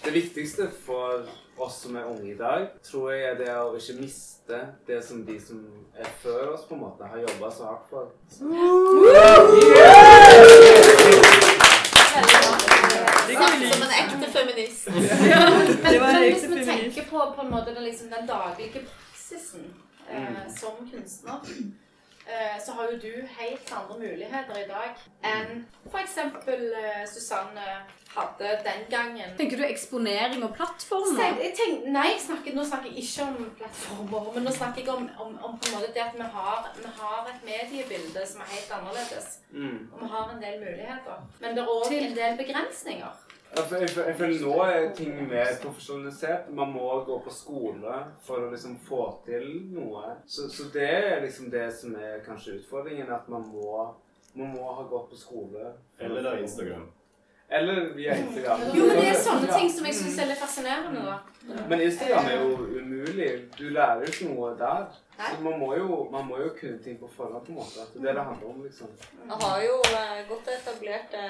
[0.02, 1.30] Det viktigste for
[1.62, 2.60] oss som er unge i dag,
[2.90, 4.41] tror jeg er det å ikke miste
[4.86, 5.58] det som de som
[5.94, 8.10] er før oss, på en måte har jobba så hardt for.
[8.28, 8.52] Som
[13.82, 14.88] en ekte feminist.
[14.92, 15.02] Men,
[15.92, 18.72] Det var en men hvis vi tenker på, på en måte den, liksom, den daglige
[18.72, 19.64] praksisen
[20.10, 20.36] eh, Mm.
[20.60, 21.38] som kunstner,
[22.65, 26.19] så har jo du helt andre muligheter i dag enn f.eks.
[26.19, 27.66] Eh, Susanne
[28.15, 29.35] hadde den gangen.
[29.36, 31.40] Tenker du eksponering og plattformer?
[31.57, 35.35] Tenk, nei, snakker, nå snakker jeg ikke om plattformer, men nå snakker jeg om, om,
[35.49, 38.77] om på en måte det at vi har, vi har et mediebilde som er helt
[38.78, 39.39] annerledes.
[39.51, 39.78] Mm.
[39.93, 41.28] Og vi har en del muligheter.
[41.40, 43.31] Men det er òg en del begrensninger.
[43.56, 46.48] Jeg, føler jeg, føler nå er ting mer profesjonalisert.
[46.56, 50.14] Man må gå på skole for å liksom få til noe.
[50.26, 53.84] Så, så det er liksom det som er kanskje utfordringen, at man må,
[54.34, 55.74] man må ha gått på skole.
[56.00, 56.88] Eller da Instagram.
[57.52, 58.60] Eller via Instagram.
[58.72, 61.60] Jo, men det er sånne ting som jeg syns er litt fascinerende, da.
[61.68, 63.30] Men Instagram er jo umulig.
[63.58, 64.86] Du lærer jo ikke noe der.
[65.31, 67.86] Så man må, jo, man må jo kunne ting på forhånd, på en måte.
[67.94, 68.89] Det er det det handler om, liksom.
[69.23, 71.23] Jeg har jo eh, godt etablerte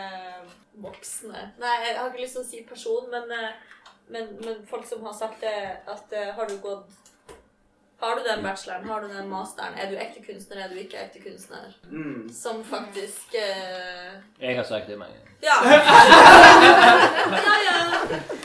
[0.82, 3.52] voksne Nei, jeg har ikke lyst til å si person, men, eh,
[4.08, 5.56] men, men folk som har sagt det
[5.88, 6.98] at eh, har du gått
[8.02, 10.98] Har du den bacheloren, har du den masteren, er du ekte kunstner, er du ikke
[11.04, 11.76] ekte kunstner?
[11.90, 12.24] Mm.
[12.34, 15.28] Som faktisk eh, Jeg har sagt det mange ganger.
[15.42, 15.56] Ja.
[17.46, 17.76] ja, ja.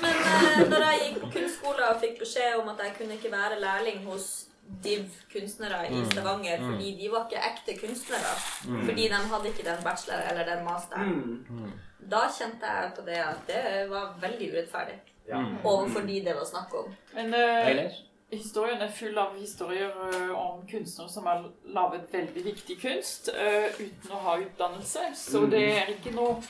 [0.01, 3.33] Men eh, når jeg gikk på kunstskole og fikk beskjed om at jeg kunne ikke
[3.33, 4.46] være lærling hos
[4.83, 5.03] div
[5.33, 6.11] kunstnere i Mm.
[6.11, 6.71] Stavanger, Mm.
[6.71, 8.33] fordi de var ikke ekte kunstnere.
[8.67, 8.85] Mm.
[8.85, 11.45] Fordi de hadde ikke den bachelor eller den masteren.
[11.49, 11.71] Mm.
[12.11, 14.99] Da kjente jeg på det at det var veldig urettferdig.
[15.27, 15.43] Ja.
[15.63, 16.95] Overfor de det var snakk om.
[17.13, 17.91] Men eh,
[18.31, 23.67] historien er full av historier uh, om kunstnere som har laget veldig viktig kunst uh,
[23.79, 24.99] uten å ha utdannelse.
[25.15, 26.41] Så det er ikke noe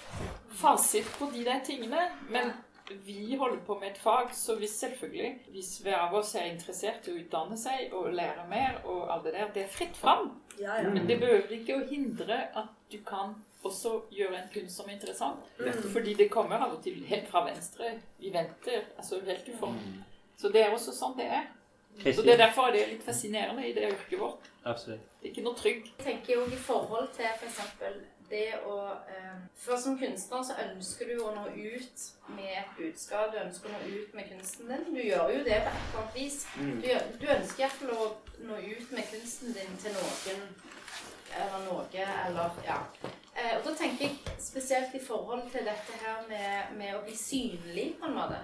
[0.57, 2.09] fasit på de der tingene.
[2.29, 2.53] Men
[2.89, 7.07] vi holder på med et fag, så hvis selvfølgelig hvis hver av oss er interessert
[7.07, 10.31] i å utdanne seg og lære mer, og alt det der, det er fritt fram.
[10.59, 10.89] Ja, ja.
[10.89, 13.35] Men det behøver ikke å hindre at du kan
[13.67, 15.43] også gjøre en kunst som er interessant.
[15.59, 15.83] Mm.
[15.93, 17.97] Fordi det kommer av og til helt fra venstre.
[18.19, 18.87] Vi venter.
[18.97, 19.77] altså helt uform.
[20.37, 21.47] Så det er også sånn det er.
[22.13, 24.51] Så det er derfor det er litt fascinerende i det yrket vårt.
[24.63, 25.01] Absolutt.
[25.19, 25.87] Det er ikke noe trygg.
[25.97, 27.59] Jeg tenker jo i forhold til f.eks.
[28.29, 28.77] det å
[29.07, 32.05] eh, For som kunstner så ønsker du å nå ut
[32.35, 33.31] med et budskap.
[33.33, 34.87] Du ønsker å nå ut med kunsten din.
[34.95, 36.39] Du gjør jo det på et eller annet vis.
[36.59, 36.79] Mm.
[36.83, 36.89] Du,
[37.23, 38.09] du ønsker iallfall å
[38.47, 40.47] nå ut med kunsten din til noen
[41.37, 41.85] eller noe,
[42.27, 42.77] eller ja.
[43.37, 47.17] Eh, og da tenker jeg spesielt i forhold til dette her med, med å bli
[47.17, 48.39] synlig, på en måte.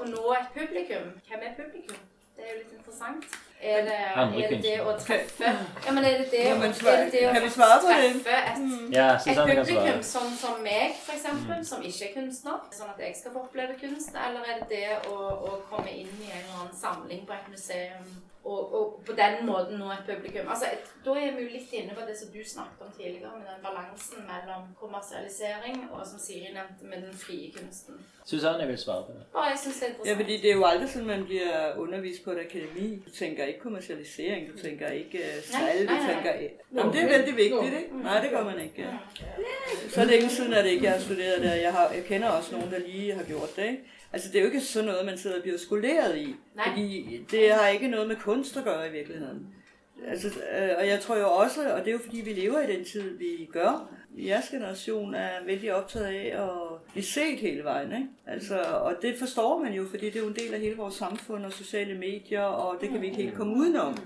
[0.00, 1.12] Å nå et publikum.
[1.28, 2.00] Hvem er publikum?
[2.42, 3.26] Det er jo litt interessant.
[3.62, 5.50] Er det, er det det å treffe
[5.86, 7.92] Ja, men er det det, Ja, å- men er det, det å kan svare på
[7.92, 8.64] treffe et,
[8.96, 10.02] Ja, et publikum svare.
[10.08, 13.76] som, som meg, for eksempel, som ikke er kunstner, sånn at jeg skal få oppleve
[13.78, 14.10] kunst?
[14.18, 15.14] Eller er det det å,
[15.46, 18.10] å komme inn i en eller annen samling på et museum
[18.44, 20.48] og, og på den måten nå et publikum?
[20.48, 23.30] Altså, et, Da er vi jo litt inne på det som du snakket om tidligere,
[23.38, 27.94] med den balansen mellom kommersialisering og som Siri nevnte, med den frie kunsten.
[28.24, 29.22] Susanne vil svare på det.
[29.34, 32.24] Ja, jeg synes det er Ja, fordi det er jo aldri sånn man blir undervist
[32.24, 32.88] på et akademi.
[33.06, 36.38] Du tenker ikke kommersialisering, du tenker ikke øh, salg, du tenker.
[36.74, 38.02] Jamen, det er veldig viktig, ikke?
[38.04, 38.92] Nei, det gjør man ikke.
[39.88, 41.54] Så er det ikke siden, at ikke jeg har studeret der.
[41.54, 43.98] Jeg, har, jeg kender også noen der lige har gjort det, ikke?
[44.12, 46.36] Altså, det er jo ikke sådan noget, man sidder og bliver skoleret i.
[46.54, 46.68] Nej.
[46.68, 49.46] Fordi det har ikke noget med kunst at gøre i virkeligheden.
[50.08, 52.76] Altså, øh, og jeg tror jo også, og det er jo fordi, vi lever i
[52.76, 53.88] den tid, vi gør.
[54.18, 56.50] Jeres generation er vældig optaget af at
[56.92, 57.92] blive set hele vejen.
[57.92, 58.06] Ikke?
[58.26, 60.94] Altså, og det forstår man jo, fordi det er jo en del af hele vores
[60.94, 63.96] samfund og sociale medier, og det kan vi ikke helt komme udenom.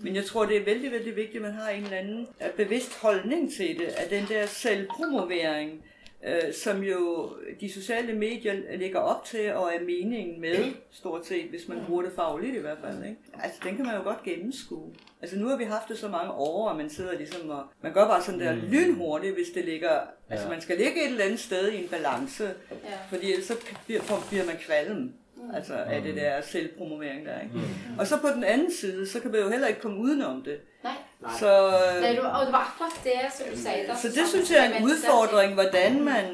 [0.00, 2.50] Men jeg tror, det er vældig, vældig vigtigt, at man har en eller anden øh,
[2.56, 5.84] bevidst holdning til det, at den der selvpromovering,
[6.26, 11.44] øh, som jo de sociale medier lægger op til og er meningen med, stort set,
[11.44, 13.04] hvis man bruger det fagligt i hvert fald.
[13.04, 13.16] Ikke?
[13.42, 14.92] Altså, den kan man jo godt gennemskue.
[15.22, 17.64] Altså, nu har vi haft det så mange år, og man sidder ligesom og...
[17.82, 18.60] Man gør bare sådan der Mm.
[18.60, 20.00] lynhurtigt, hvis det ligger...
[20.30, 22.76] Altså, man skal ligge et eller andet sted i en balance, Ja.
[23.08, 23.54] fordi ellers så
[23.86, 25.12] bliver, bliver man kvalm.
[25.54, 27.54] Altså af det der selvpromovering der, ikke?
[27.98, 30.58] Og så på den anden side, så kan man jo heller ikke komme udenom det.
[30.84, 30.92] Nej.
[31.38, 31.70] Så,
[32.00, 33.96] Nei, du, og det var akkurat det som du sier.
[34.02, 36.24] så det synes jeg er en utfordring udfordring, hvordan man...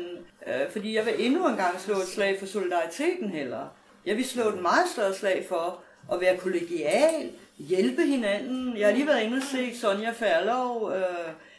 [0.47, 3.67] Øh, fordi jeg vil endnu en gang slå et slag for solidariteten heller.
[4.07, 5.81] Jeg vil slå et meget større slag for
[6.13, 8.79] at være kollegial, hjælpe hinanden.
[8.79, 11.03] Jeg har lige været inde og se Sonja Ferlov, øh,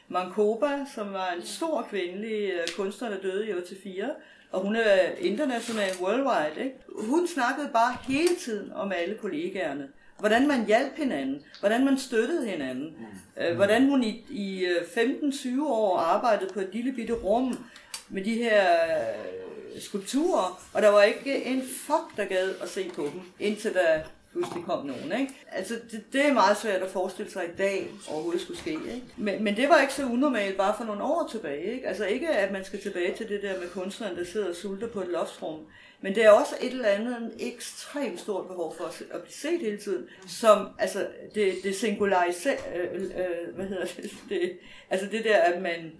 [0.07, 3.53] Mankoba, som var en stor kvindelig øh, kunstner, der døde i
[3.83, 4.09] 84.
[4.51, 6.63] Og hun er international worldwide.
[6.65, 6.75] Ikke?
[6.95, 9.87] Hun snakkede bare hele tiden om alle kollegaerne.
[10.19, 11.43] Hvordan man hjalp hinanden.
[11.59, 12.95] Hvordan man støttede hinanden.
[13.37, 17.65] Øh, hvordan hun i, i øh, 15-20 år arbejdede på et lille bitte rum
[18.09, 20.61] med de her øh, skulpturer.
[20.73, 23.99] Og der var ikke en fuck, der gad at se på dem, indtil der
[24.31, 25.19] pludselig kom nogen.
[25.19, 25.33] Ikke?
[25.51, 28.71] Altså, det, det er meget svært at forestille sig i dag overhovedet skulle ske.
[28.71, 29.03] Ikke?
[29.17, 31.73] Men, men det var ikke så unormalt bare for nogle år tilbage.
[31.73, 31.87] Ikke?
[31.87, 34.87] Altså ikke, at man skal tilbage til det der med kunstneren, der sidder og sulter
[34.87, 35.59] på et loftsrum.
[36.01, 39.59] Men det er også et eller andet en ekstremt stort behov for at, blive set
[39.59, 44.57] hele tiden, som, altså, det, det singulariser, øh, øh, hvad hedder det, det,
[44.89, 45.91] altså det der, at man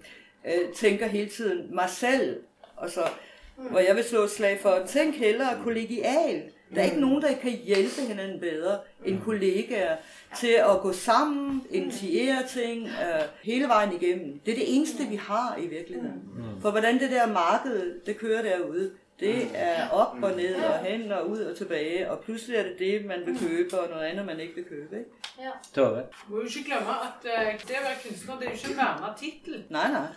[0.45, 2.39] øh, tænker hele tiden mig selv,
[2.76, 3.03] og så,
[3.56, 6.43] hvor jeg vil slå et slag for, tænk hellere kollegial.
[6.75, 9.95] Der er ikke nogen, der kan hjælpe hinanden bedre end kollegaer
[10.39, 14.39] til at gå sammen, initiere ting øh, hele vejen igennem.
[14.45, 16.21] Det er det eneste, vi har i virkeligheden.
[16.61, 21.11] For hvordan det der marked, det kører derude, det er op og ned og hen
[21.11, 24.25] og ud og tilbage, og pludselig er det det, man vil købe, og noget andet,
[24.25, 24.97] man ikke vil købe.
[24.99, 25.11] Ikke?
[25.39, 25.51] Ja.
[25.75, 26.03] Tove?
[26.27, 28.81] Må jo ikke glemme at eh, det å være kunstner det er jo ikke en
[28.83, 29.65] verna tittel.
[29.69, 30.09] Nej, nej.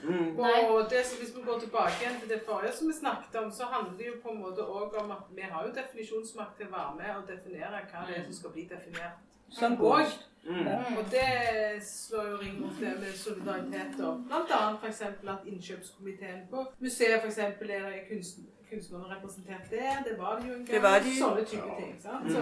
[0.71, 3.53] Og det, så hvis vi går tilbake igjen til det forrige som vi snakket om,
[3.59, 6.67] så handler det jo på en måte også om at vi har jo definisjonsmakt til
[6.71, 9.17] å være med og definere hva det er som skal bli definert.
[9.59, 10.29] Som kunst.
[10.45, 10.67] Mm.
[10.99, 16.41] Og det slår jo ring mot det med solidaritet og annet for eksempel at innkjøpskomiteen
[16.51, 19.91] på museet for eksempel er kunstner kunst, kunstnerne representert det.
[20.07, 21.05] det var det jo en gang.
[21.05, 21.13] De.
[21.19, 21.93] Sånne type ting.
[22.03, 22.25] Sant?
[22.33, 22.41] Så,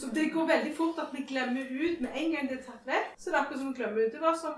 [0.00, 2.84] så det går veldig fort at vi glemmer ut med en gang det er tatt
[2.92, 3.06] vekk.
[3.18, 4.12] Så det er akkurat som å glemme ut.
[4.14, 4.54] Det var som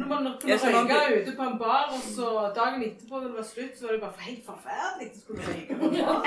[0.00, 2.26] når man kunne Ja, røyke ute på en bar, og så
[2.60, 5.72] dagen etterpå når det var slutt, så var det bare helt forferdelig å skulle røyke
[5.78, 6.20] på en bar.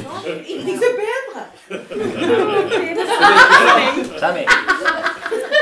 [0.00, 1.42] Sånn, Ingenting som er bedre.
[4.20, 4.44] Sammy.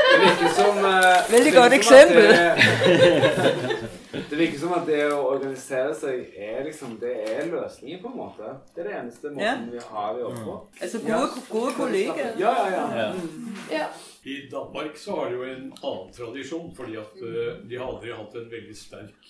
[0.09, 3.78] Det virker som eh, Veldig godt eksempel at eksempel.
[4.11, 8.17] Det, virker som at det å organisere seg er liksom Det er løsningen, på en
[8.17, 8.53] måte.
[8.73, 9.55] Det er det eneste måten Ja.
[9.71, 10.55] vi har å jobbe på.
[10.81, 12.31] Altså gode, gode kollegaer.
[12.41, 12.85] Ja, ja, ja.
[13.03, 13.77] Ja.
[13.77, 13.87] Ja.
[14.25, 18.11] I Danmark så har de jo en annen tradisjon, fordi at eh, de har aldri
[18.17, 19.29] hatt en veldig sterk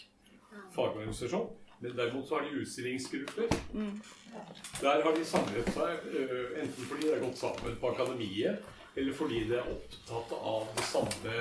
[0.76, 1.50] fagorganisasjon.
[1.80, 3.52] Men derimot så har de utstillingsgrupper.
[3.74, 4.02] Mm.
[4.82, 8.64] Der har de samlet seg eh, enten fordi de har gått sammen på akademiet,
[8.96, 11.38] eller fordi de er opptatt av det samme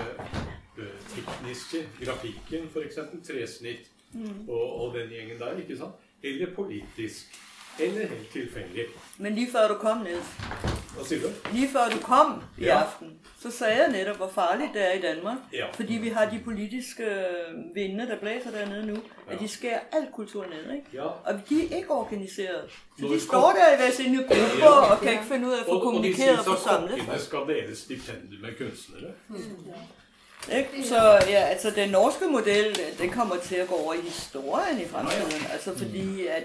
[1.15, 2.99] tekniske, grafikken f.eks.,
[3.29, 4.49] tresnitt Mm.
[4.49, 5.93] og, og den gjengen der, ikke sant?
[6.23, 7.27] Eller politisk.
[7.81, 8.85] Eller helt tilfeldig.
[9.19, 10.21] Men lige før du kom ned,
[10.97, 11.29] Hva sier du?
[11.53, 12.79] lige før du kom i Ja.
[12.83, 15.37] aften, så sa jeg netop, hvor farlig det er i Danmark.
[15.53, 15.67] Ja.
[15.75, 17.05] Fordi vi har de politiske
[17.75, 18.95] vindene der blæser dernede nu,
[19.29, 19.35] Ja.
[19.35, 20.87] at de skærer all kultur ned, ikke?
[20.93, 21.05] Ja.
[21.07, 22.71] Og de er ikke organiseret.
[23.01, 25.65] Så de står der i hver sine grupper og kan ikke finne ut av å
[25.65, 29.13] få Og- og de kommunikeret og de syns at kokkene skal dele stipender med kunstnere.
[30.53, 30.89] Ikke?
[30.89, 30.97] Så
[31.29, 35.47] ja, altså den norske model, den kommer til at gå over i historien i fremtiden.
[35.53, 36.45] Altså fordi at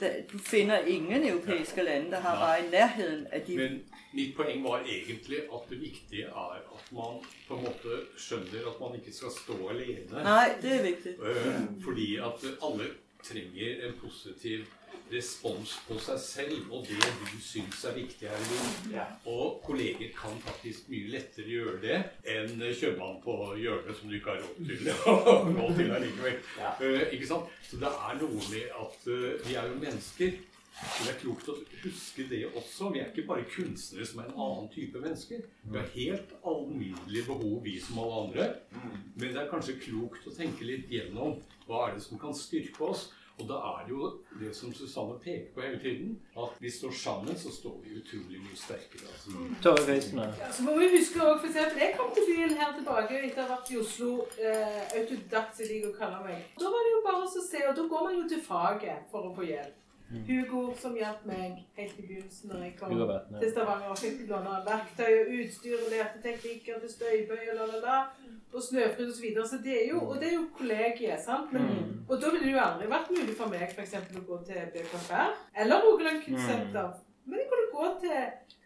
[0.00, 3.56] øh, du finner ingen europæiske lande, der har bare i nærheden af de...
[3.56, 3.82] Men
[4.12, 8.80] mitt poeng var egentlig at det viktige er at man på en måte skjønner at
[8.80, 10.22] man ikke skal stå alene.
[10.22, 11.12] Nei, det er viktig.
[11.22, 12.86] Eh, Fordi at alle
[13.22, 14.64] trenger en positiv
[15.12, 19.14] respons på seg selv og det du syns er viktig her i livet.
[19.30, 21.98] Og kolleger kan faktisk mye lettere gjøre det
[22.34, 24.92] enn kjøpmann på hjørnet som du ikke har råd til.
[25.60, 26.38] råd til allikevel.
[26.58, 27.56] Eh, ikke sant?
[27.68, 30.38] Så det er noe med at uh, vi er jo mennesker.
[30.78, 32.92] Så det er klokt å huske det også.
[32.94, 35.40] Vi er ikke bare kunstnere som er en annen type mennesker.
[35.64, 38.46] Vi har helt alminnelige behov, vi som alle andre.
[39.16, 42.92] Men det er kanskje klokt å tenke litt gjennom hva er det som kan styrke
[42.92, 43.08] oss.
[43.38, 44.08] Og da er det jo
[44.40, 48.40] det som Susanne peker på hele tiden, at vi står sammen, så står vi utrolig
[48.42, 49.06] mye sterkere.
[49.12, 49.30] Altså.
[49.30, 49.54] Mm.
[50.40, 53.42] Ja, så må vi huske også, for eksempel, Jeg kom til byen her tilbake etter
[53.42, 54.10] å ha vært i Oslo.
[54.42, 56.38] Eh, autodidakt, som jeg liker å kalle meg.
[56.60, 59.30] Da var det jo bare å se, og da går man jo til faget for
[59.30, 59.76] å få hjelp.
[60.10, 60.22] Mm.
[60.28, 63.06] Hugo, som hjalp meg helt i begynnelsen når jeg kom Hugo
[63.40, 67.66] til Stavanger og fikk låne verktøy og utstyr og lærte teknikker til støybøy og la,
[67.72, 67.98] la, la.
[68.54, 69.44] Og snøfryd og så videre.
[69.48, 71.52] Så det er jo, og det er jo kollegiet, sant?
[71.52, 71.94] Men, Mm.
[72.08, 74.60] Og da ville det jo aldri vært mulig for meg for eksempel, å gå til
[74.74, 76.88] BKFR eller Rogaland Kunstsenter.
[77.28, 78.20] Men jeg kunne gå til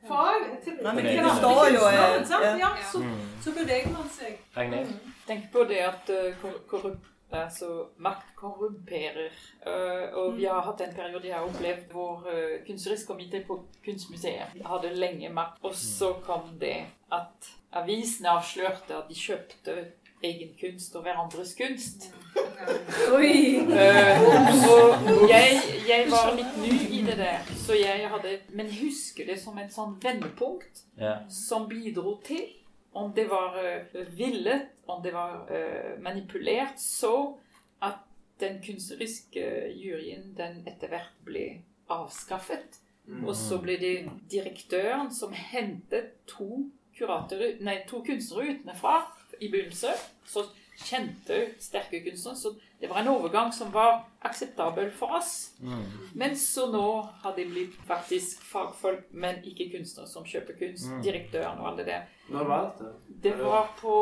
[0.08, 1.96] fag til, Nei, men det står jo, eh,
[2.30, 2.56] ja.
[2.62, 3.18] Ja, så, Mm.
[3.42, 4.38] så beveger man seg.
[4.56, 4.92] Ragnhild?
[5.26, 7.02] Tenk på det at uh, kor- korrup
[7.38, 9.32] altså, makt korrumperer.
[9.66, 13.60] Eh, og vi har hatt en periode jeg har opplevd hvor uh, kunstnerisk komité på
[13.84, 15.58] Kunstmuseet hadde lenge makt.
[15.62, 19.76] Og så kom det at avisene avslørte at de kjøpte
[20.22, 22.08] egen kunst og hverandres kunst.
[23.16, 23.58] Oi.
[23.58, 24.22] Eh,
[24.70, 29.38] og jeg, jeg var litt ny i det der, så jeg hadde Men husker det
[29.42, 31.22] som et sånn vendepunkt Ja.
[31.28, 32.44] som bidro til
[32.92, 37.38] om det var eh, villet, om det var eh, manipulert, så
[37.82, 38.02] at
[38.40, 39.44] den kunstneriske
[39.78, 41.46] juryen den etter hvert ble
[41.92, 42.80] avskaffet.
[43.06, 43.24] Mm.
[43.26, 43.94] Og så ble det
[44.30, 48.98] direktøren som hentet to, kuratorer, nei, to kunstnere utenfra
[49.40, 49.98] i begynnelsen.
[50.28, 50.46] Så
[50.82, 52.36] kjente, sterke kunstnere.
[52.38, 55.52] Så det var en overgang som var akseptabel for oss.
[55.60, 55.84] Mm.
[56.14, 56.86] Men så nå
[57.22, 60.88] har de blitt faktisk fagfolk, men ikke kunstnere som kjøper kunst.
[60.90, 61.02] Mm.
[61.06, 62.00] Direktøren og alle det.
[62.30, 62.92] Når var dette?
[63.22, 63.94] Det var på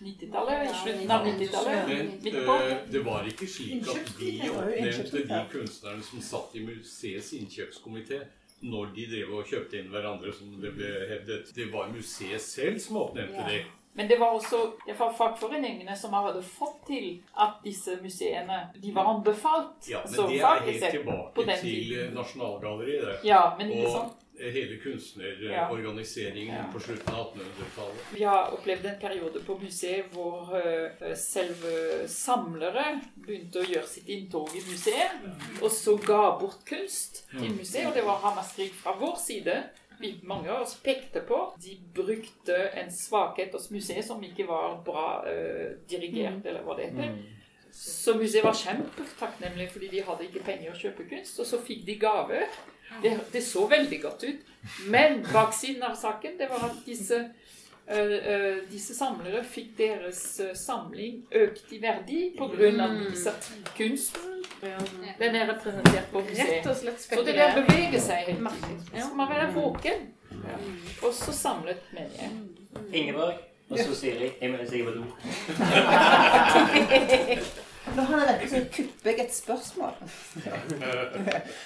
[0.00, 0.70] 90-tallet.
[0.70, 2.22] I slutten av 90-tallet.
[2.22, 2.54] Midt på.
[2.54, 4.50] eh, det var ikke slik at Innkjøpskomité.
[4.50, 8.24] oppnevnte de kunstnerne som satt i museets innkjøpskomité
[8.64, 11.50] når de drev og kjøpte inn hverandre, som det ble hevdet.
[11.54, 13.64] Det var museet selv som oppnevnte det.
[13.94, 18.90] Men det var også det var fagforeningene som hadde fått til at disse museene de
[18.96, 19.86] var anbefalt.
[19.86, 23.20] Ja, men det er helt tilbake til Nasjonalgalleriet.
[23.24, 24.23] Ja, men ikke sant?
[24.38, 26.72] Hele kunstnerorganiseringen Ja.
[26.72, 28.00] på slutten av 1800-tallet.
[28.14, 34.08] Vi har opplevd en periode på museet hvor eh, selve samlere begynte å gjøre sitt
[34.08, 35.10] inntog i museet,
[35.62, 37.56] og så ga bort kunst til Mm.
[37.58, 39.62] museet, og det var ramaskrik fra vår side.
[40.00, 44.82] Vi, mange av oss pekte på de brukte en svakhet hos museet som ikke var
[44.84, 47.14] bra eh, dirigert, eller hva det heter.
[47.72, 51.84] Så museet var kjempetakknemlig fordi de hadde ikke penger å kjøpe kunst, og så fikk
[51.86, 52.46] de gaver.
[53.02, 54.52] Det, det så veldig godt ut.
[54.88, 57.18] Men baksiden av saken det var at disse,
[57.90, 62.88] uh, disse samlere fikk deres øh, samling økt i verdi pga.
[62.88, 63.12] Mm.
[63.76, 64.30] kunsten
[65.18, 66.66] den er representert på museet.
[66.96, 68.78] Så det der beveger seg helt merkelig.
[68.92, 69.92] Man må man være våken.
[71.02, 72.30] Og så samlet, mener jeg.
[72.92, 73.34] Ingeborg.
[73.70, 74.30] Og så Siri.
[74.40, 74.90] Jeg mener Siri på
[77.94, 79.94] Nå har jeg rett og slett kuppet jeg et spørsmål.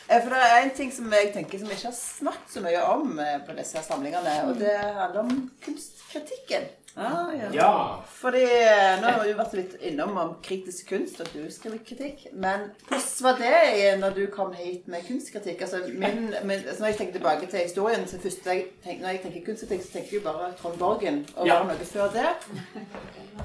[0.09, 2.63] Eh, For det er en ting som jeg tenker som vi ikke har snakket så
[2.65, 5.33] mye om eh, på disse samlingene, og det handler om
[5.65, 6.67] kunstkritikken.
[6.99, 7.49] Ah, ja.
[7.55, 7.73] Ja.
[8.19, 11.79] Fordi eh, Nå har vi jo vært litt innom om kritisk kunst, og du skriver
[11.87, 12.25] kritikk.
[12.33, 15.63] Men hvordan var det når du kom hit med kunstkritikk?
[15.69, 19.15] Altså, min, min, altså når jeg tenker tilbake til historien, så først jeg tenker, Når
[19.15, 21.23] jeg tenker kunstkritikk, så tenker jeg bare Trond Borgen.
[21.37, 21.61] Og Ja.
[21.63, 22.35] var det noe før det?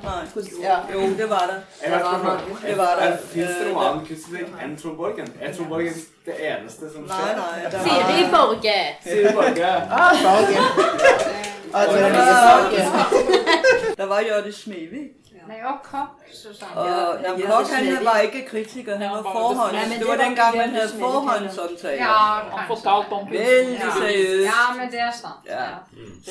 [0.03, 0.23] Nei.
[0.63, 0.77] Ja.
[0.93, 1.57] Jo, det var det.
[1.81, 2.67] Jeg Det vet var ikke.
[2.67, 3.19] Det var det.
[3.33, 5.27] Fins det noe annet annen enn Trond Borgen?
[5.41, 5.93] Er Trond Borgen
[6.25, 7.35] det eneste som Nei, skjer?
[7.37, 8.77] nei, det var- Siri Borge.
[9.03, 9.71] Siri Borge.
[9.91, 10.59] Ah, Borge.
[11.73, 15.11] Ah, det var var, det var Hjørdis Smivik.
[15.47, 16.09] Nei, og Kopp,
[16.41, 16.77] Susanne.
[16.77, 18.45] Og Ja, ja, ja, Kok han var ikke.
[18.51, 19.75] kritiker, han var forhånd.
[19.77, 22.03] Ja, men Det var dengang, den gang man havde du slet ikke forhåndsomtale.
[22.05, 22.67] Ja, kanskje.
[22.71, 23.23] fortalte om.
[23.31, 24.45] Veldig seriøst.
[24.51, 25.41] Ja, men det er sant.
[25.45, 25.63] Ja.
[25.63, 25.69] Ja.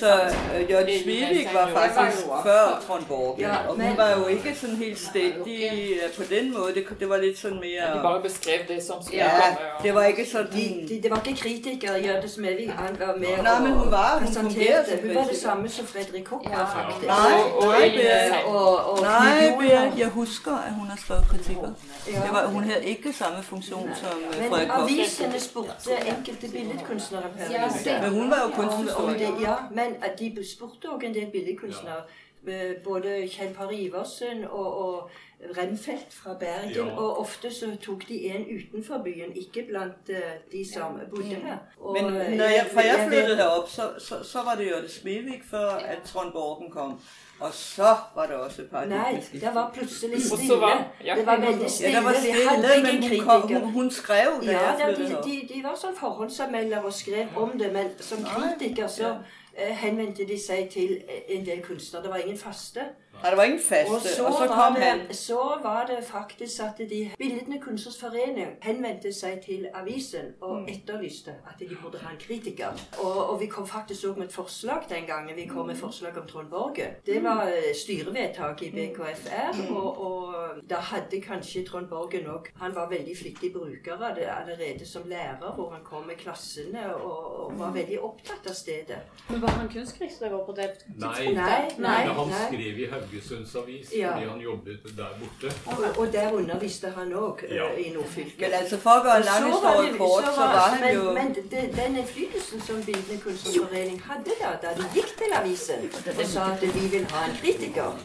[0.01, 0.09] Så
[0.55, 3.51] uh, Jørgen Smivik var faktisk før Trond Borgen.
[3.69, 6.75] Og hun var jo ikke sådan helt stedig øh, på den måde.
[6.75, 7.97] Det, det var lidt sådan mere...
[7.97, 9.59] De bare beskrev det som skulle Ja, komme.
[9.61, 10.47] Ja, det var ikke sådan...
[10.53, 12.69] De, de, det var ikke kritikere, Jørgen Smedvik.
[12.69, 15.87] Han var med Nej, men hun var- hun fungerede som Hun var det samme som
[15.87, 17.07] Frederik Koch var, faktisk.
[17.07, 18.43] Nej, Og- og nej.
[18.47, 21.73] Og, og Nej, men jeg, jeg husker, at hun har skrevet kritikker.
[22.09, 22.13] Ja.
[22.25, 24.83] Det var, hun havde ikke samme funktion som øh, Men Frederik Koch.
[24.83, 27.71] avisene spurte enkelte billedkunstnere Ja.
[28.03, 29.41] Men hun var jo kunsthistoriker.
[29.41, 32.03] ja, men at de spurte også en del billedkunstnere.
[32.49, 35.11] Eh, Både Kjell Par Iversen og, og
[35.59, 36.71] Remfeldt fra Bergen.
[36.87, 36.97] Ja.
[36.97, 40.17] Og ofte så tok de en utenfor byen, ikke blant eh,
[40.53, 41.57] de som bodde her.
[41.81, 45.43] Og, Men når jeg, fra jeg flyttede herop, så, så, så var det Hjørdis Smivik,
[45.51, 47.01] før at Trond Borgen kom.
[47.43, 50.61] Og så var det også Nei, det var plutselig stille.
[50.61, 51.15] var- ja.
[51.17, 51.97] Det var veldig Ja, stille.
[51.97, 54.53] det var stille, men hun, hun, hun skrev det.
[54.53, 58.87] Ja, da, de, de, de var sånn forhåndsanmelder og skrev om det, men som kritiker
[58.87, 59.17] så
[59.57, 60.99] eh, henvendte de seg til
[61.29, 62.03] en del kunstnere.
[62.03, 62.81] Det var ingen faste.
[63.23, 63.91] Nei, det var ingen fest.
[63.95, 65.15] Og så, Og så var kom det, han.
[65.15, 70.69] så var det faktisk at de Bildene Kunstners Forening henvendte seg til avisen og Mm.
[70.69, 72.73] etterlyste at de burde ha en kritiker.
[73.05, 75.37] Og, og vi kom faktisk òg med et forslag den gangen.
[75.37, 76.87] Vi kom med forslag om Trond Borge.
[77.07, 79.77] Det var eh, styrevedtak i BKFR, Mm.
[79.77, 80.35] og, og
[80.71, 85.03] da hadde kanskje Trond Borge nok Han var veldig flittig bruker av det allerede som
[85.07, 88.99] lærer, hvor han kom med klassene og, og var veldig opptatt av stedet.
[89.31, 92.05] Men var han kunstkritiker på det Nei, Nei, nei, nei.
[92.15, 94.13] han skrev i Haugesunds Avis Ja.
[94.15, 95.55] fordi han jobbet der borte.
[95.67, 97.69] Og, og der underviste han òg Ja.
[97.77, 98.41] i Nordfylket.
[98.41, 101.73] Men altså, lang Og så var det- kort, så var han men, jo- Men de,
[101.83, 105.91] den innflytelsen som Bildende Kunstnerforening hadde da, da de gikk til avisen
[106.21, 107.99] og sa at vi vil ha en kritiker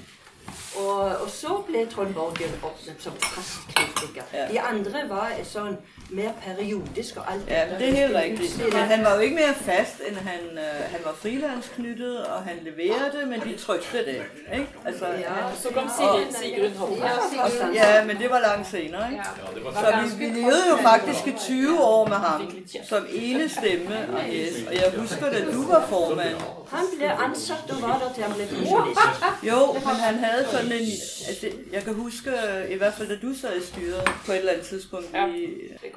[0.77, 4.23] og, og så ble Trond Borgen oppnevnt som fast kritiker.
[4.51, 5.77] De andre var sånn
[6.09, 8.73] mer periodisk og alt Ja, det er helt rigtigt.
[8.75, 13.25] Han var jo ikke mer fast, enn han, øh, han var frilansknyttet, og han leverte,
[13.25, 14.21] men de trykte det.
[14.53, 14.67] Ikke?
[14.85, 16.95] Altså, Ja, han- så kom Sigrid, Sigrun Hoppe.
[17.73, 19.11] Ja, men det var langt senere.
[19.11, 19.23] Ikke?
[19.23, 22.51] Ja, det var Så vi, vi levde jo faktisk i 20 år med ham,
[22.89, 24.53] som ene stemme og yes.
[24.67, 26.35] Og jeg husker, da du var formand.
[26.71, 28.99] Han ble ansatt og var der til han ble pensjonist.
[29.43, 30.87] Jo, men han havde sådan en...
[31.27, 32.31] Altså, jeg kan huske,
[32.69, 35.45] i hvert fall da du sad i styret på et eller annet tidspunkt i...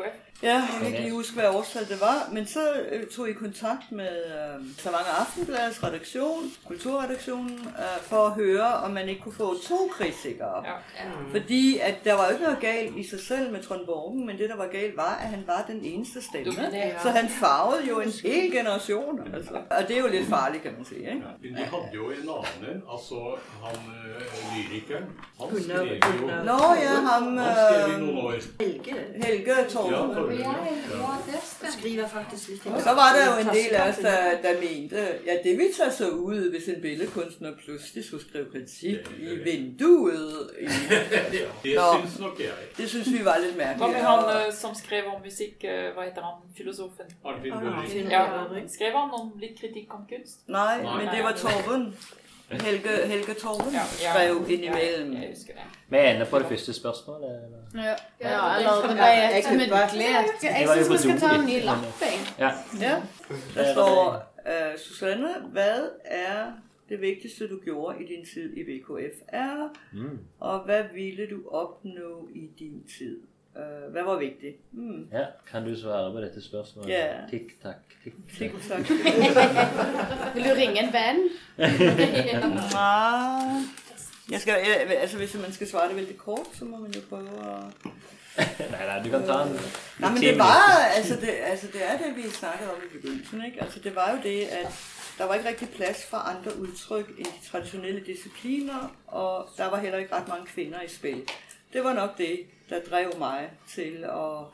[0.01, 0.30] det går jeg.
[0.43, 2.61] Ja, jeg kan ikke lige huske, hvad årstal det var, men så
[2.93, 8.91] øh, tog I kontakt med øh, Stavanger Aftenbladets redaktion, kulturredaktionen, øh, for at høre, om
[8.91, 10.65] man ikke kunne få to kritikere.
[10.67, 10.73] Ja.
[11.31, 14.39] Fordi at der var jo ikke noget galt i sig selv med Trond Borgen, men
[14.39, 16.53] det, der var galt, var, at han var den eneste stemme.
[16.53, 16.95] Dominerende.
[17.03, 19.35] Så han farvede jo en hel generation.
[19.35, 19.55] Altså.
[19.71, 21.01] Og det er jo lidt farligt, kan man sige.
[21.01, 21.23] Ikke?
[21.43, 23.15] Men de hadde jo en annen, altså
[23.65, 23.77] han
[24.07, 24.23] øh,
[24.57, 25.05] lyrikeren.
[25.41, 25.87] Han skrev
[26.21, 28.33] jo Nå, ja, ham, Han skrev i nogle år.
[28.61, 28.95] Helge.
[29.25, 29.93] Helge Torben.
[29.93, 31.71] Ja, Det.
[31.71, 34.97] Skriver faktisk litt så var der jo en del af os, der, der mente,
[35.27, 40.51] ja, det ville ta så ud, hvis en billedkunstner pludselig skulle skrive kritik i vinduet.
[40.61, 40.65] I...
[41.63, 42.49] Det Nå, nok jeg.
[42.77, 46.05] Det synes vi var lidt Hva med han eh, som skrev om musikk, eh, hva
[46.09, 47.07] heter han, filosofen?
[47.25, 48.11] Arnfinn.
[48.11, 48.27] Ja,
[48.69, 50.49] skrev han om litt kritikk om kunst?
[50.49, 51.95] Nei, men det var Torben.
[52.51, 55.11] Helge, Helge Torben skrev innimellom.
[55.89, 57.31] Vi er inne på det første spørsmålet.
[57.31, 57.85] eller?
[57.85, 60.07] Ja, ja eller det ble et muntlig.
[60.43, 62.19] Jeg jo syns vi skal ta en ny lapp, jeg.
[62.39, 62.51] Ja.
[62.81, 62.97] Ja,
[63.55, 65.71] der står, uh, Susanne, hva
[66.05, 66.53] er
[66.89, 70.19] det viktigste du gjorde i din tid i VKFR, Mm.
[70.41, 73.21] og hva ville du oppnå i din tid?
[73.57, 74.55] Øh, hvad var viktig.
[74.73, 75.09] Mm.
[75.13, 76.91] Ja, kan du svare på dette spørsmålet?
[76.91, 77.31] Yeah.
[77.31, 77.77] Tikk-takk.
[78.39, 78.89] Tikk-takk.
[80.35, 81.29] Vil du ringe en venn?
[82.75, 83.63] Nej.
[84.31, 87.01] Jeg skal, jeg, altså hvis man skal svare det veldig kort, så må man jo
[87.09, 87.71] prøve å
[88.39, 89.49] Nei, nei, du kan ta en
[89.99, 93.45] Nei, men det var, altså det, altså det er det, vi snakkede om i begynnelsen.
[93.45, 93.63] ikke?
[93.63, 94.73] Altså det var jo det, at
[95.19, 99.83] der var ikke riktig plass for andre uttrykk enn de traditionelle discipliner, og der var
[99.83, 101.23] heller ikke rett mange kvinner i spil.
[101.73, 104.47] Det var nok det, der drev meg til å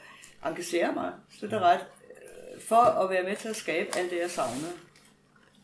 [0.45, 1.13] engagere meg.
[1.39, 4.31] så det er ret, øh, for å være med til å skabe alt det, jeg
[4.31, 4.85] savnet.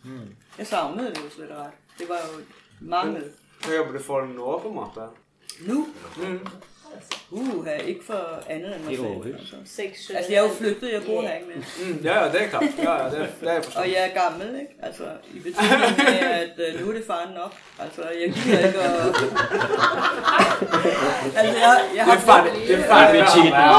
[0.04, 0.36] Mm.
[0.58, 1.78] Jeg savnet det jo slett og rett.
[1.98, 2.42] Det var jo
[2.80, 3.32] mangel.
[3.62, 5.08] Hva jobber du for nå, på en måte?
[5.66, 5.84] Nu?
[6.18, 6.40] Mm.
[7.34, 9.06] Uh, ikke for andet end mig I selv.
[9.06, 9.26] Aarhus.
[9.58, 9.82] Altså.
[10.16, 11.64] altså, jeg er jo flyttet, jeg bor her ikke mere.
[11.92, 12.64] Mm, ja, ja, det er klart.
[12.78, 13.84] Ja, ja, det, det er jeg forstået.
[13.84, 14.72] Og jeg er gammel, ikke?
[14.82, 15.04] Altså,
[15.34, 17.52] i betydning af, at uh, nu er det faren nok.
[17.84, 18.92] Altså, jeg gider ikke at...
[21.38, 22.12] altså, jeg, jeg har...
[22.12, 23.24] Det er faren, det er faren, Ja.
[23.52, 23.70] Ja.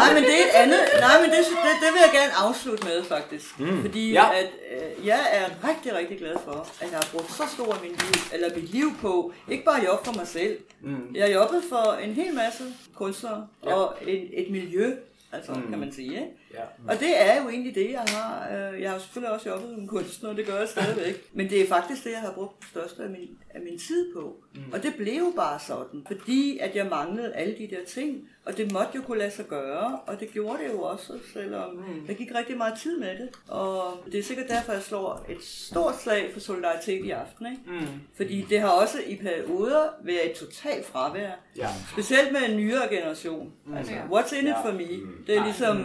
[0.00, 0.78] Nej, men det er et andet...
[1.00, 3.58] Nej, men det, det, det vil jeg gerne afslutte med, faktisk.
[3.60, 3.80] Mm.
[3.80, 4.24] Fordi Ja.
[4.40, 7.90] at, øh, jeg er rigtig, rigtig glad for, at jeg har brugt så stor min
[7.90, 10.56] liv, eller mit liv på, ikke bare at jobbe for mig selv.
[10.82, 10.96] Mm.
[11.14, 12.64] Jeg har jobbet for en hel masse
[12.94, 14.96] kunstnere og et, et miljø,
[15.32, 15.68] altså, Mm.
[15.70, 16.12] kan man sige.
[16.14, 16.26] Ikke?
[16.54, 16.62] Ja.
[16.88, 18.48] Og det er jo egentlig det, jeg har.
[18.72, 21.30] øh, Jeg har selvfølgelig også jobbet som kunstner, og det gør jeg stadigvæk.
[21.32, 24.36] Men det er faktisk det, jeg har brugt største af min, af min tid på.
[24.54, 24.60] Mm.
[24.72, 28.28] Og det blev jo bare sådan, fordi at jeg manglede alle de der ting.
[28.44, 31.74] Og det måtte jo kunne lade sig gøre, og det gjorde det jo også, selvom
[31.74, 32.06] Mm.
[32.08, 33.28] jeg gik rigtig meget tid med det.
[33.48, 37.46] Og det er sikkert derfor, jeg slår et stort slag for solidaritet i aften.
[37.46, 37.62] Ikke?
[37.80, 37.86] Mm.
[38.16, 41.30] Fordi det har også i perioder været et totalt fravær.
[41.56, 41.68] Ja.
[41.92, 43.52] Specielt med en nyere generation.
[43.66, 43.76] Mm.
[43.76, 44.64] Altså, what's in it Ja.
[44.68, 44.88] for me?
[45.26, 45.76] Det er ligesom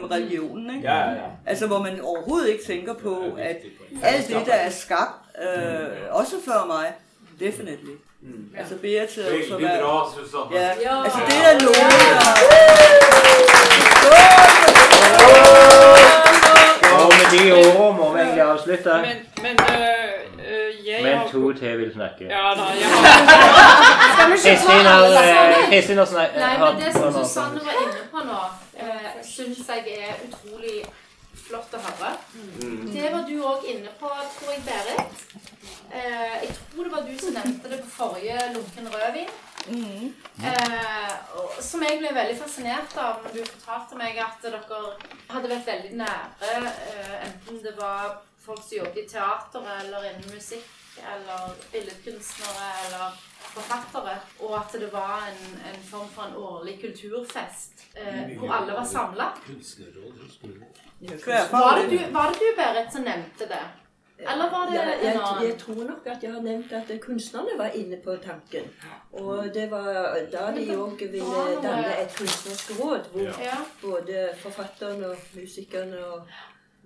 [0.56, 0.91] religionen, ikke?
[0.91, 1.18] Ja, ja, ja.
[1.45, 3.57] Altså, hvor man overhovedet ikke tænker på, at
[4.03, 5.11] alt det, der er skabt,
[5.41, 6.94] øh, også før mig,
[7.40, 7.91] definitely.
[8.22, 8.49] Mm.
[8.57, 10.65] Altså, Beate er Veldig også været- bra, Susanne.
[10.82, 12.95] Ja, altså det er nogen,
[16.99, 17.41] Og med de
[17.77, 18.90] ordene må vi egentlig avslutte.
[19.07, 20.05] Men, men øh,
[21.36, 22.28] to til vil snakke.
[22.32, 22.90] Ja, nei, jeg
[24.16, 25.70] Skal vi ikke ta Kristin har, alle eh, sammen?
[25.72, 28.44] Kristin har snak- Nei, men det som Susanne var inne på nå,
[28.84, 30.78] uh, syns jeg er utrolig
[31.45, 32.12] flott å høre.
[32.36, 32.86] Mm.
[32.94, 34.10] Det var du òg inne på,
[34.40, 35.26] tror jeg, Berit.
[35.94, 39.30] eh, Jeg tror det var du som nevnte det på forrige Lunken rødvin.
[40.45, 44.62] Eh, og, som jeg ble veldig fascinert av når du fortalte meg at dere
[45.32, 46.52] hadde vært veldig nære,
[46.90, 50.66] eh, enten det var folk som jobbet i teater eller innen musikk,
[50.98, 53.24] eller billedkunstnere eller
[53.56, 58.74] forfattere, og at det var en, en form for en årlig kulturfest eh, hvor alle
[58.74, 59.28] var samla.
[61.52, 63.64] Var det du, var det du Berit, som nevnte det?
[64.18, 67.74] Eller var det ja, jeg, jeg tror nok at jeg har nevnt at kunstnerne var
[67.76, 68.70] inne på tanken.
[69.12, 73.58] Og det var da de òg ville danne et kunstnerisk råd, hvor Ja.
[73.82, 76.28] både forfatterne og musikerne og,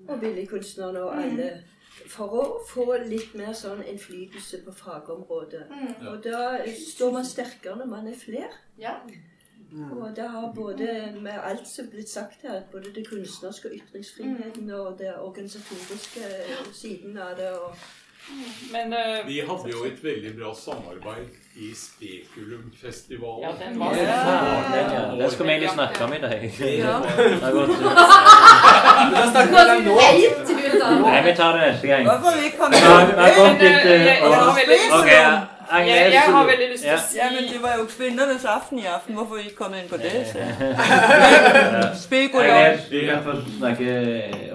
[0.08, 1.64] og billedkunstnerne og alle
[2.10, 5.68] For å få litt mer sånn innflytelse på fagområdet.
[5.70, 6.08] Mm.
[6.10, 8.50] Og da står man sterkere når man er flere.
[8.82, 8.96] Ja.
[9.94, 10.88] Og det har både
[11.22, 16.26] med alt som er blitt sagt her, både det kunstnerske og ytringsfriheten og det organisatoriske
[16.74, 17.52] siden av det.
[17.54, 17.76] og
[18.74, 21.30] Men uh, Vi hadde jo et veldig bra samarbeid
[21.62, 23.44] i Spekulumfestivalen.
[23.46, 24.06] Ja, den var- Ja,
[24.74, 25.16] ja.
[25.22, 26.44] Det skal vi egentlig snakke om i dag.
[26.60, 26.98] Ja.
[27.18, 27.70] Det har gått
[29.14, 29.96] Da snakker vi om nå.
[31.04, 32.06] Nei, vi tar det neste gang.
[32.74, 33.06] Vi har,
[33.38, 33.68] kommet eh,
[36.14, 38.86] jeg- har veldig lyst til å- si- Ja, men det var jo kvinnernes aften i
[38.90, 39.16] aften.
[39.16, 40.10] Hvorfor vi ikke komme inn på det?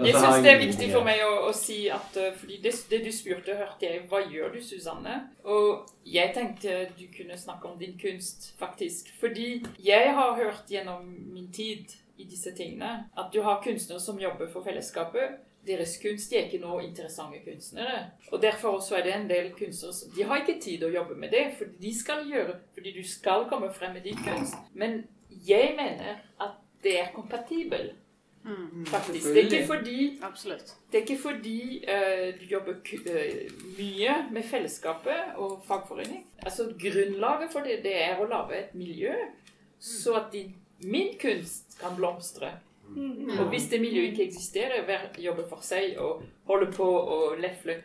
[0.01, 2.73] Og Jeg syns det er viktig for meg å, å si at uh, fordi det,
[2.91, 5.21] det du spurte, hørte jeg Hva gjør du, Susanne?
[5.45, 9.13] Og jeg tenkte du kunne snakke om din kunst, faktisk.
[9.21, 11.05] Fordi jeg har hørt gjennom
[11.35, 15.39] min tid i disse tingene at du har kunstnere som jobber for fellesskapet.
[15.67, 18.05] Deres kunst de er ikke noe interessante kunstnere.
[18.33, 21.17] Og derfor også er det en del kunstnere som De har ikke tid å jobbe
[21.19, 24.57] med det, for de skal gjøre Fordi du skal komme frem med din kunst.
[24.75, 25.05] Men
[25.49, 27.95] jeg mener at det er kompatibel.
[28.87, 29.27] Faktisk.
[29.27, 30.21] Det er ikke fordi
[30.93, 32.73] Det er ikke fordi uh, du jobber
[33.09, 36.27] eh, mye med fellesskapet og fagforening.
[36.43, 39.15] Altså Grunnlaget for det, det er å lage et miljø,
[39.81, 42.53] så at din, min kunst kan blomstre.
[42.95, 43.39] Mm.
[43.41, 47.81] Og hvis det miljøet ikke eksisterer, hver jobber for seg og holder på å lefle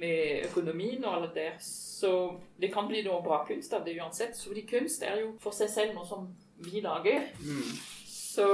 [0.00, 2.12] med økonomien og alt det der, så
[2.60, 4.36] det kan bli noe bra kunst av det uansett.
[4.36, 6.28] Så fordi kunst er jo for seg selv noe som
[6.60, 7.30] vi lager.
[8.06, 8.46] Så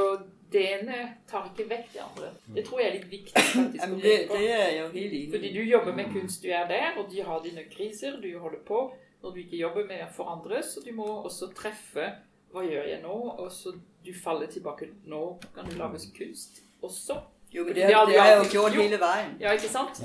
[0.52, 2.30] det ene tar ikke vekk det andre.
[2.54, 3.42] Det tror jeg er litt viktig.
[3.42, 3.96] faktisk.
[4.02, 5.24] Det, det er jo helt enig.
[5.34, 8.62] Fordi du jobber med kunst, du er der, og de har dine kriser, du holder
[8.66, 8.86] på.
[9.22, 12.08] Når du ikke jobber med for andre, så du må også treffe
[12.54, 13.74] hva gjør jeg nå, og så
[14.06, 14.86] du faller tilbake.
[15.06, 17.16] Nå kan du lage kunst også.
[17.54, 19.30] Jo, men det, har- det har jeg jo gjort hele veien.
[19.40, 20.02] Ja, ikke sant?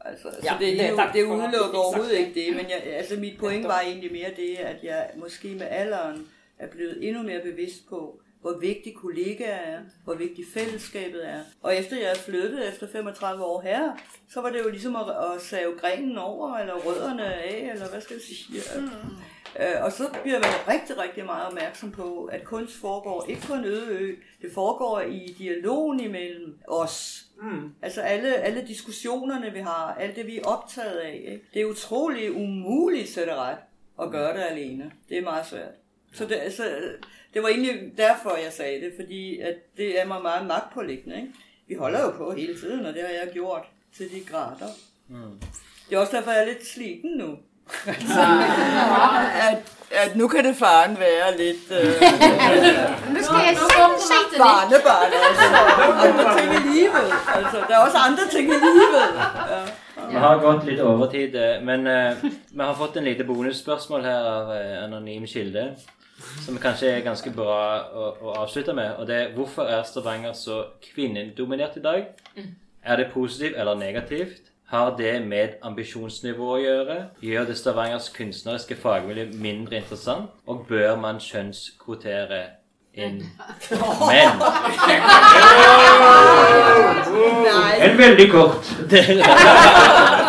[0.00, 2.56] Altså, Ja, så det, det jo, det udelukker fikk overhovedet ikke det.
[2.56, 6.26] Men jeg, altså, mit poeng var egentlig mer det, at jeg måske med alderen
[6.58, 11.40] er blevet endnu mer bevidst på, hvor vigtig kollegaer er, hvor vigtig fællesskabet er.
[11.62, 13.92] Og efter jeg flyttede efter 35 år her,
[14.30, 15.02] så var det jo ligesom at,
[15.34, 18.60] at save grenen over, eller rødderne af, eller hvad skal jeg sige.
[19.60, 23.54] Øh, og så bliver man rigtig, rigtig meget opmærksom på, at kunst foregår ikke på
[23.54, 27.24] en øde ø, det foregår i dialogen imellem os.
[27.42, 27.72] Mm.
[27.82, 31.24] Altså alle, alle diskussionerne, vi har, alt det, vi er optaget af.
[31.28, 31.44] Ikke?
[31.54, 33.58] Det er utrolig umuligt, så det ret,
[34.02, 34.92] at gøre det alene.
[35.08, 35.72] Det er meget svært.
[36.14, 36.62] Så det, så
[37.34, 41.16] det var egentlig derfor, jeg sa det, fordi at det er meg meget magtpåliggende.
[41.16, 41.46] Ikke?
[41.68, 44.72] Vi holder jo på hele tiden, og det har jeg gjort til de grader.
[45.88, 47.36] Det er også derfor, jeg er litt sliten nu.
[47.86, 48.20] Altså,
[49.48, 49.58] at,
[49.92, 52.00] at nå kan det faren være litt uh,
[53.14, 55.12] Nu skal jeg selv si Barnebarn
[56.06, 57.12] Andre ting i livet.
[57.34, 59.20] Altså, det er også andre ting i livet.
[59.52, 59.60] Ja.
[60.08, 64.28] Vi har gått litt overtid, eh, men uh, vi har fått en lite bonusspørsmål her
[64.32, 65.68] av uh, Anonym kilde.
[66.44, 67.58] Som kanskje er ganske bra
[67.94, 68.96] å, å avslutte med.
[68.98, 72.06] Og det er hvorfor er Stavanger så kvinnedominert i dag?
[72.82, 74.48] Er det positivt eller negativt?
[74.68, 76.96] Har det med ambisjonsnivå å gjøre?
[77.24, 80.28] Gjør det Stavangers kunstneriske fagmiljø mindre interessant?
[80.46, 82.42] Og bør man kjønnskvotere
[82.92, 83.22] inn
[84.10, 84.42] menn?
[87.78, 88.64] En veldig kort.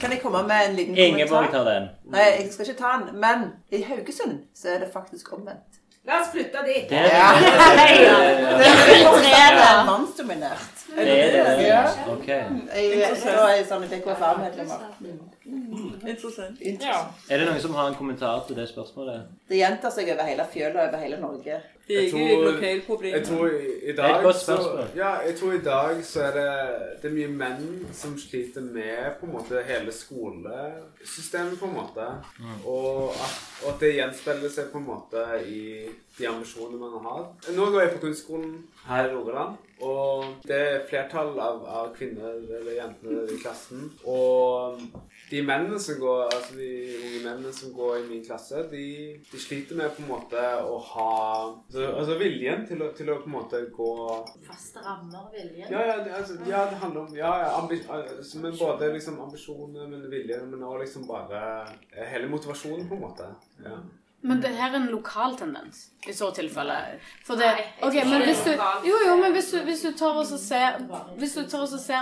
[0.00, 1.88] Kan jeg, komme med en liten Ingeborg tar den.
[2.12, 3.20] Nei, jeg skal ikke ta den.
[3.20, 3.38] Men
[3.72, 5.78] i Haugesund så er det faktisk omvendt.
[6.08, 6.88] La oss flytte dit.
[6.90, 7.28] Det er- Ja.
[7.38, 10.68] det er- Det er mannsdominert.
[10.96, 11.66] Det er det.
[11.66, 11.82] Ja.
[12.12, 12.28] Ok.
[12.28, 12.38] Jeg
[12.74, 14.78] jeg, jeg, jeg, jeg, jeg, DKFR-medlemmer.
[15.48, 16.60] Interessant.
[16.60, 19.28] Er det noen som har en kommentar til det spørsmålet?
[19.48, 21.60] Det gjentar seg over hele fjøla over hele Norge.
[21.88, 23.12] Det er ikke et lokalproblem.
[23.14, 24.56] Jeg tror i, dag så,
[24.96, 26.50] ja, jeg tror i dag så er det,
[27.02, 32.10] det er mye menn som sliter med på en måte hele skolesystemet, på en måte.
[32.38, 32.58] Mm.
[32.66, 35.62] Og, at, og at det gjenspeiler seg på en måte i
[36.18, 37.24] de ambisjonene man har.
[37.56, 38.52] Nå går jeg på kunstskolen
[38.84, 39.56] her i Rogaland.
[39.80, 43.88] Og det er flertall av, av kvinner eller jenter i klassen.
[44.04, 44.82] Og
[45.30, 48.84] de mennene som går, altså de unge mennene som går i min klasse, de,
[49.32, 51.10] de sliter med på en måte å ha
[51.68, 53.90] Altså, altså viljen til å, til å på en måte gå
[54.46, 55.68] Faste rammer og viljen.
[55.70, 59.86] ja, ja, det, altså, ja, det handler om ja, ja, altså, men både liksom ambisjoner,
[59.90, 61.42] men vilje, men også liksom bare
[61.92, 63.28] eh, hele motivasjonen, på en måte.
[63.64, 63.78] Ja.
[64.20, 66.74] Men det her er en lokal tendens i så tilfelle.
[67.26, 68.50] For det, Nei, ok, men hvis du,
[68.88, 70.62] jo, jo, men hvis du, hvis du tar å se
[71.20, 71.44] Hvis du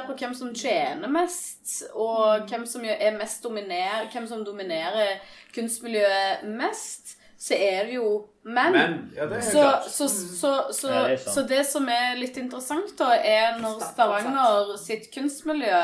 [0.06, 5.20] på hvem som tjener mest, og hvem som er mest dominer, hvem som dominerer
[5.52, 8.10] kunstmiljøet mest, så er det jo
[8.42, 8.72] menn.
[8.72, 12.94] Men, ja, det så, så, så, så, Ja, det så det som er litt interessant,
[12.98, 15.80] da, er når Stavanger sitt kunstmiljø,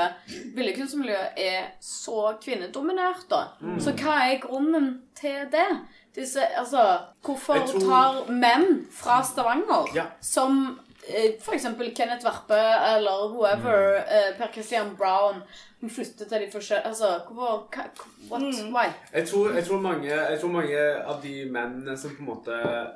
[0.56, 3.42] billedkunstmiljø, er så kvinnedominert, da.
[3.60, 3.76] Mm.
[3.84, 5.68] Så hva er grunnen til det?
[6.14, 10.04] Disse, altså, hvorfor tror- tar menn fra Stavanger, Ja.
[10.20, 10.78] som
[11.08, 12.58] eh, for eksempel Kenneth Verpe
[12.96, 14.04] eller whoever, Mm.
[14.08, 15.42] eh, Per Christian Brown,
[15.90, 17.82] flytter til de forskjellige Altså, hvorfor hva,
[18.30, 18.42] What?
[18.42, 18.74] Mm.
[18.74, 18.86] Why?
[19.14, 22.52] Jeg tror, jeg, tror mange, jeg tror mange av de mennene som på en måte
[22.52, 22.86] eh,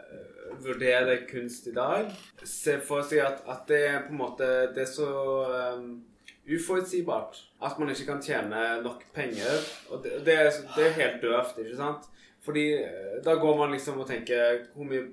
[0.65, 2.07] vurderer kunst i dag,
[2.45, 5.09] ser for seg at, at det er på en måte Det er så
[5.75, 6.03] um,
[6.49, 9.59] uforutsigbart at man ikke kan tjene nok penger.
[9.91, 12.07] Og det, det, er, det er helt døvt, ikke sant?
[12.47, 15.07] Fordi eh, da går man liksom og tenker hvor mye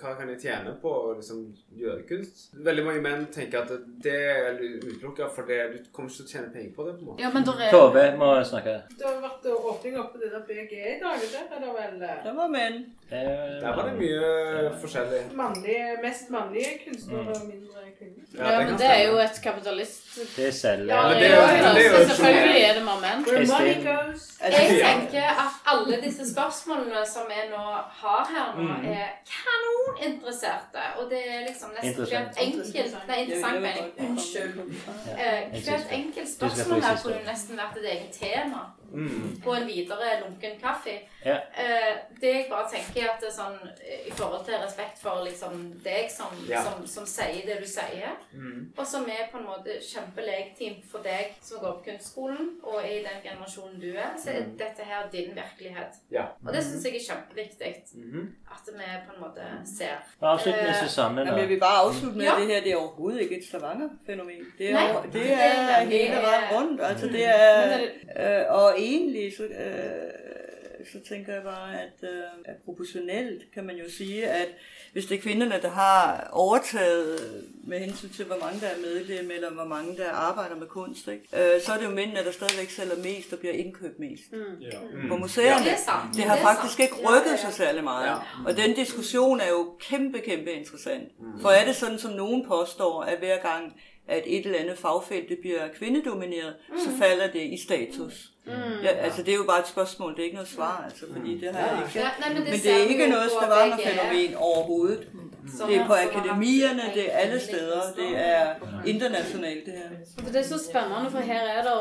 [0.00, 1.40] hva kan jeg tjene på å liksom
[1.76, 2.50] gjøre kunst?
[2.66, 3.72] Veldig mange menn tenker at
[4.04, 6.94] det er utelukka fordi du kommer ikke til å tjene penger på det.
[6.96, 7.22] på en måte.
[7.22, 8.76] Ja, men er Tove må snakke.
[8.98, 11.26] Det har vært åpning opp på det der BG i dag.
[11.34, 12.80] Der er det vel eh, Det var menn.
[13.10, 15.22] Der var det mye forskjellig.
[15.34, 18.24] mannlige, mest mannlige kunstnere og mindre kvinner.
[18.38, 20.06] Ja, Ja, men det er jo et kapitalist...
[20.36, 20.94] Det selger.
[20.94, 22.04] Ja, det det er jo- det er jo.
[22.10, 23.24] Selvfølgelig er det mer menn.
[23.26, 24.36] Where money Kristin.
[24.40, 27.64] Jeg tenker at alle disse spørsmålene som vi nå
[28.02, 30.82] har her nå, er er kanoninteresserte.
[30.98, 33.88] Og det er liksom nesten hvert enkelt Nei, interessant mening.
[34.10, 34.60] Unnskyld.
[35.16, 38.60] Eh, hvert enkelt spørsmål her kunne nesten vært et eget tema
[38.92, 39.40] Mm.
[39.44, 40.94] på en videre lunken kaffe.
[41.26, 41.40] Yeah.
[41.58, 44.98] Eh, det jeg bare tenker er at det er sånn eh, i forhold til respekt
[45.02, 46.64] for liksom deg som, yeah.
[46.64, 48.72] som, som sier det du sier, Mm.
[48.78, 49.76] og som er på en måte
[50.14, 54.30] kjempelegitimt for deg som går på kunstskolen, og er i den generasjonen du er, så
[54.30, 54.56] er Mm.
[54.58, 55.94] dette her din virkelighet.
[56.10, 56.24] Ja.
[56.46, 57.74] Og det syns jeg er kjempeviktig.
[57.94, 58.34] Mhm.
[58.50, 59.42] At vi på en måte
[59.76, 59.96] ser.
[60.22, 61.36] Avslutt med Eh, Susanne, da.
[61.36, 62.34] jeg vi bare afslutte med, Ja.
[62.38, 64.44] det her det er overhovedet ikke et Stavanger-fænomen.
[64.58, 66.80] Det er, Nei, det er, det er er hele vejen rundt.
[66.80, 67.78] Altså, det er,
[68.16, 70.10] er øh, og egentlig så, øh,
[70.92, 74.48] så tænker jeg bare, at, øh, at proportionelt kan man jo sige, at
[74.92, 79.30] hvis det er kvinnene der har overtaget med hensyn til, hvor mange der er medlem,
[79.30, 81.54] eller hvor mange der arbeider med kunst, ikke?
[81.54, 84.22] Øh, så er det jo mændene, der stadig sælger mest og blir innkjøpt mest.
[84.60, 84.78] Ja.
[85.08, 85.64] På museerne.
[85.64, 86.10] Det er.
[86.14, 88.06] Det har faktisk ikke rykket seg særlig meget.
[88.06, 88.16] Ja.
[88.46, 91.08] Og den diskusjonen er jo kæmpe, kæmpe interessant.
[91.40, 93.72] For er det sånn som noen påstår, at hver gang,
[94.08, 98.32] at et eller andet fagfelt blir bliver kvindedomineret, så faller det i status.
[98.82, 101.40] Ja, altså det er jo bare et spørgsmål, det er ikke noget svar, altså, fordi
[101.40, 101.98] det har jeg ikke.
[101.98, 105.08] Ja, nej, men det, Men det er ikke noget på Stavanger-fænomen overhovedet.
[105.44, 108.54] Det er på akademiene, det er alle steder, det er
[108.86, 110.26] internasjonalt, det her.
[110.32, 111.76] Det er så spennende, for her er det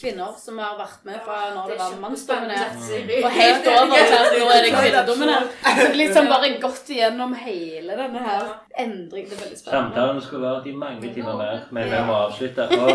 [0.00, 2.78] kvinner som har vært med fra når det er var mannsdominert,
[3.24, 5.58] og helt over til at nå er det kvinnedominert.
[5.80, 8.48] Så liksom bare gått igjennom hele denne her
[8.78, 9.28] endring.
[9.28, 9.94] Det er veldig spennende.
[9.94, 12.68] Samtalen skulle vært i mange timer mer, men vi må avslutte.
[12.78, 12.92] Og,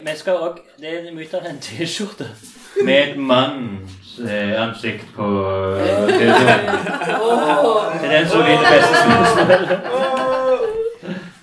[0.00, 2.28] men vi skal også, Det er en av en T-skjorte
[2.84, 6.28] med en manns eh, ansikt på eh, det, det
[8.02, 9.68] er den som vinner beste skuespiller.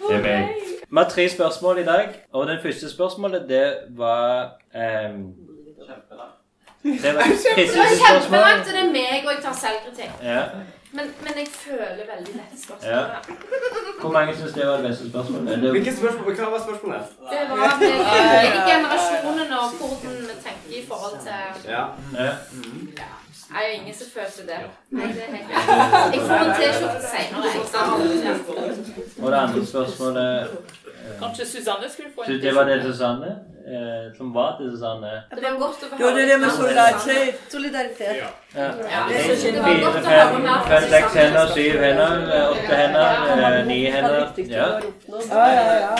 [0.09, 0.47] Det er meg.
[0.89, 5.33] Vi har tre spørsmål i dag, og det første spørsmålet, det var um,
[6.83, 7.23] Det var var
[8.03, 10.11] kjempelangt, og det er meg, og jeg tar selvkritikk.
[10.23, 10.41] Ja.
[10.93, 13.29] Men, men jeg føler veldig lett spørsmålet.
[14.01, 15.61] Hvor mange syns det var det beste spørsmålet?
[15.63, 16.35] Det, Hvilke spørsmål?
[16.37, 17.15] Hva var spørsmålet?
[17.31, 21.83] Det var de ulike generasjonene og hvordan vi tenker i forhold til Ja.
[22.19, 22.33] ja.
[23.55, 24.59] Er jo ingen som følte det.
[24.89, 26.13] Nei, det er helt greit.
[26.13, 27.47] Jeg får en T-skjorte senere.
[29.21, 30.47] Og det andre spørsmålet eh,
[31.21, 33.29] Kanskje Susanne skulle få Så en det var det Susanne?
[33.73, 35.11] Eh, som var til Susanne?
[35.35, 37.43] Det var godt å få Det er det med solidaritet.
[37.51, 38.15] Solidaritet.
[38.23, 38.31] Ja.
[38.55, 38.69] Ja.
[38.93, 44.27] Ja, Fire, høre fem, fem, seks hender, syv hender, eh, åtte hender, ni hender.
[44.49, 44.67] Ja.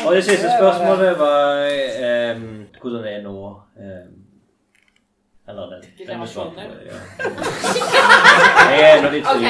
[0.07, 1.63] Og det siste spørsmålet var
[2.81, 3.37] hvordan det er nå.
[5.47, 5.63] Eller
[6.21, 6.93] du svarte på, ja.
[9.33, 9.41] Ok,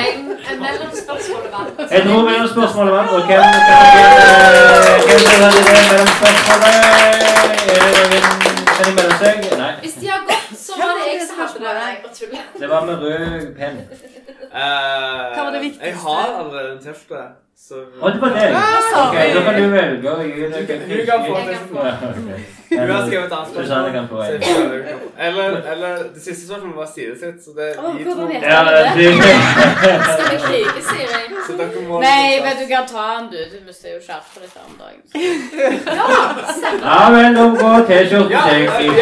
[0.42, 1.80] mellomspørsmålet mellom spørsmålet vant.
[1.92, 3.48] Jeg tror mellomspørsmålet vant, og hvem kan ha
[5.06, 6.76] Hvem skal velge det mellomspørsmålet?
[8.80, 8.84] Er
[9.20, 9.34] det?
[9.58, 9.74] Nei.
[9.84, 11.58] Hvis de har gått, så var det jeg som hadde
[12.32, 12.42] det.
[12.60, 13.78] Det var med rød penn.
[14.54, 15.86] Eh, Hva var det viktigste?
[15.86, 17.24] Jeg har allerede en T-skjorte.
[17.58, 18.56] Så Å, det var deg?
[18.98, 20.64] Ok, da kan du velge Du gi deg
[21.08, 21.58] kan få det.
[22.74, 24.18] Hun har skrevet et annet kan kan få.
[25.28, 28.42] Eller, eller det siste spørsmålet var Siri sitt, så det er vi to det?
[28.42, 28.82] Ja, det-
[30.10, 31.22] Skal vi krige, Siri?
[32.04, 33.40] Nei, vet du hva, ta den du.
[33.54, 35.02] Du mister jo skjerfet ditt her om dagen.
[36.00, 36.10] Ja,
[36.58, 36.84] stemmer.
[36.84, 37.78] Ja men nå går
[38.34, 38.94] ja, Kristin.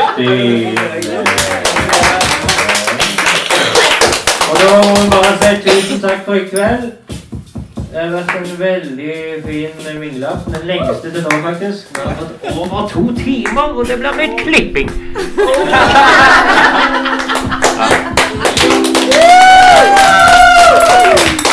[4.51, 7.00] Og da må vi bare si tusen takk for i kveld.
[7.91, 11.89] Det har vært en veldig fin vinglapp, Den lengste til nå, faktisk.
[11.97, 14.89] Den har fått over to timer, og det blir med klipping.
[21.41, 21.50] Men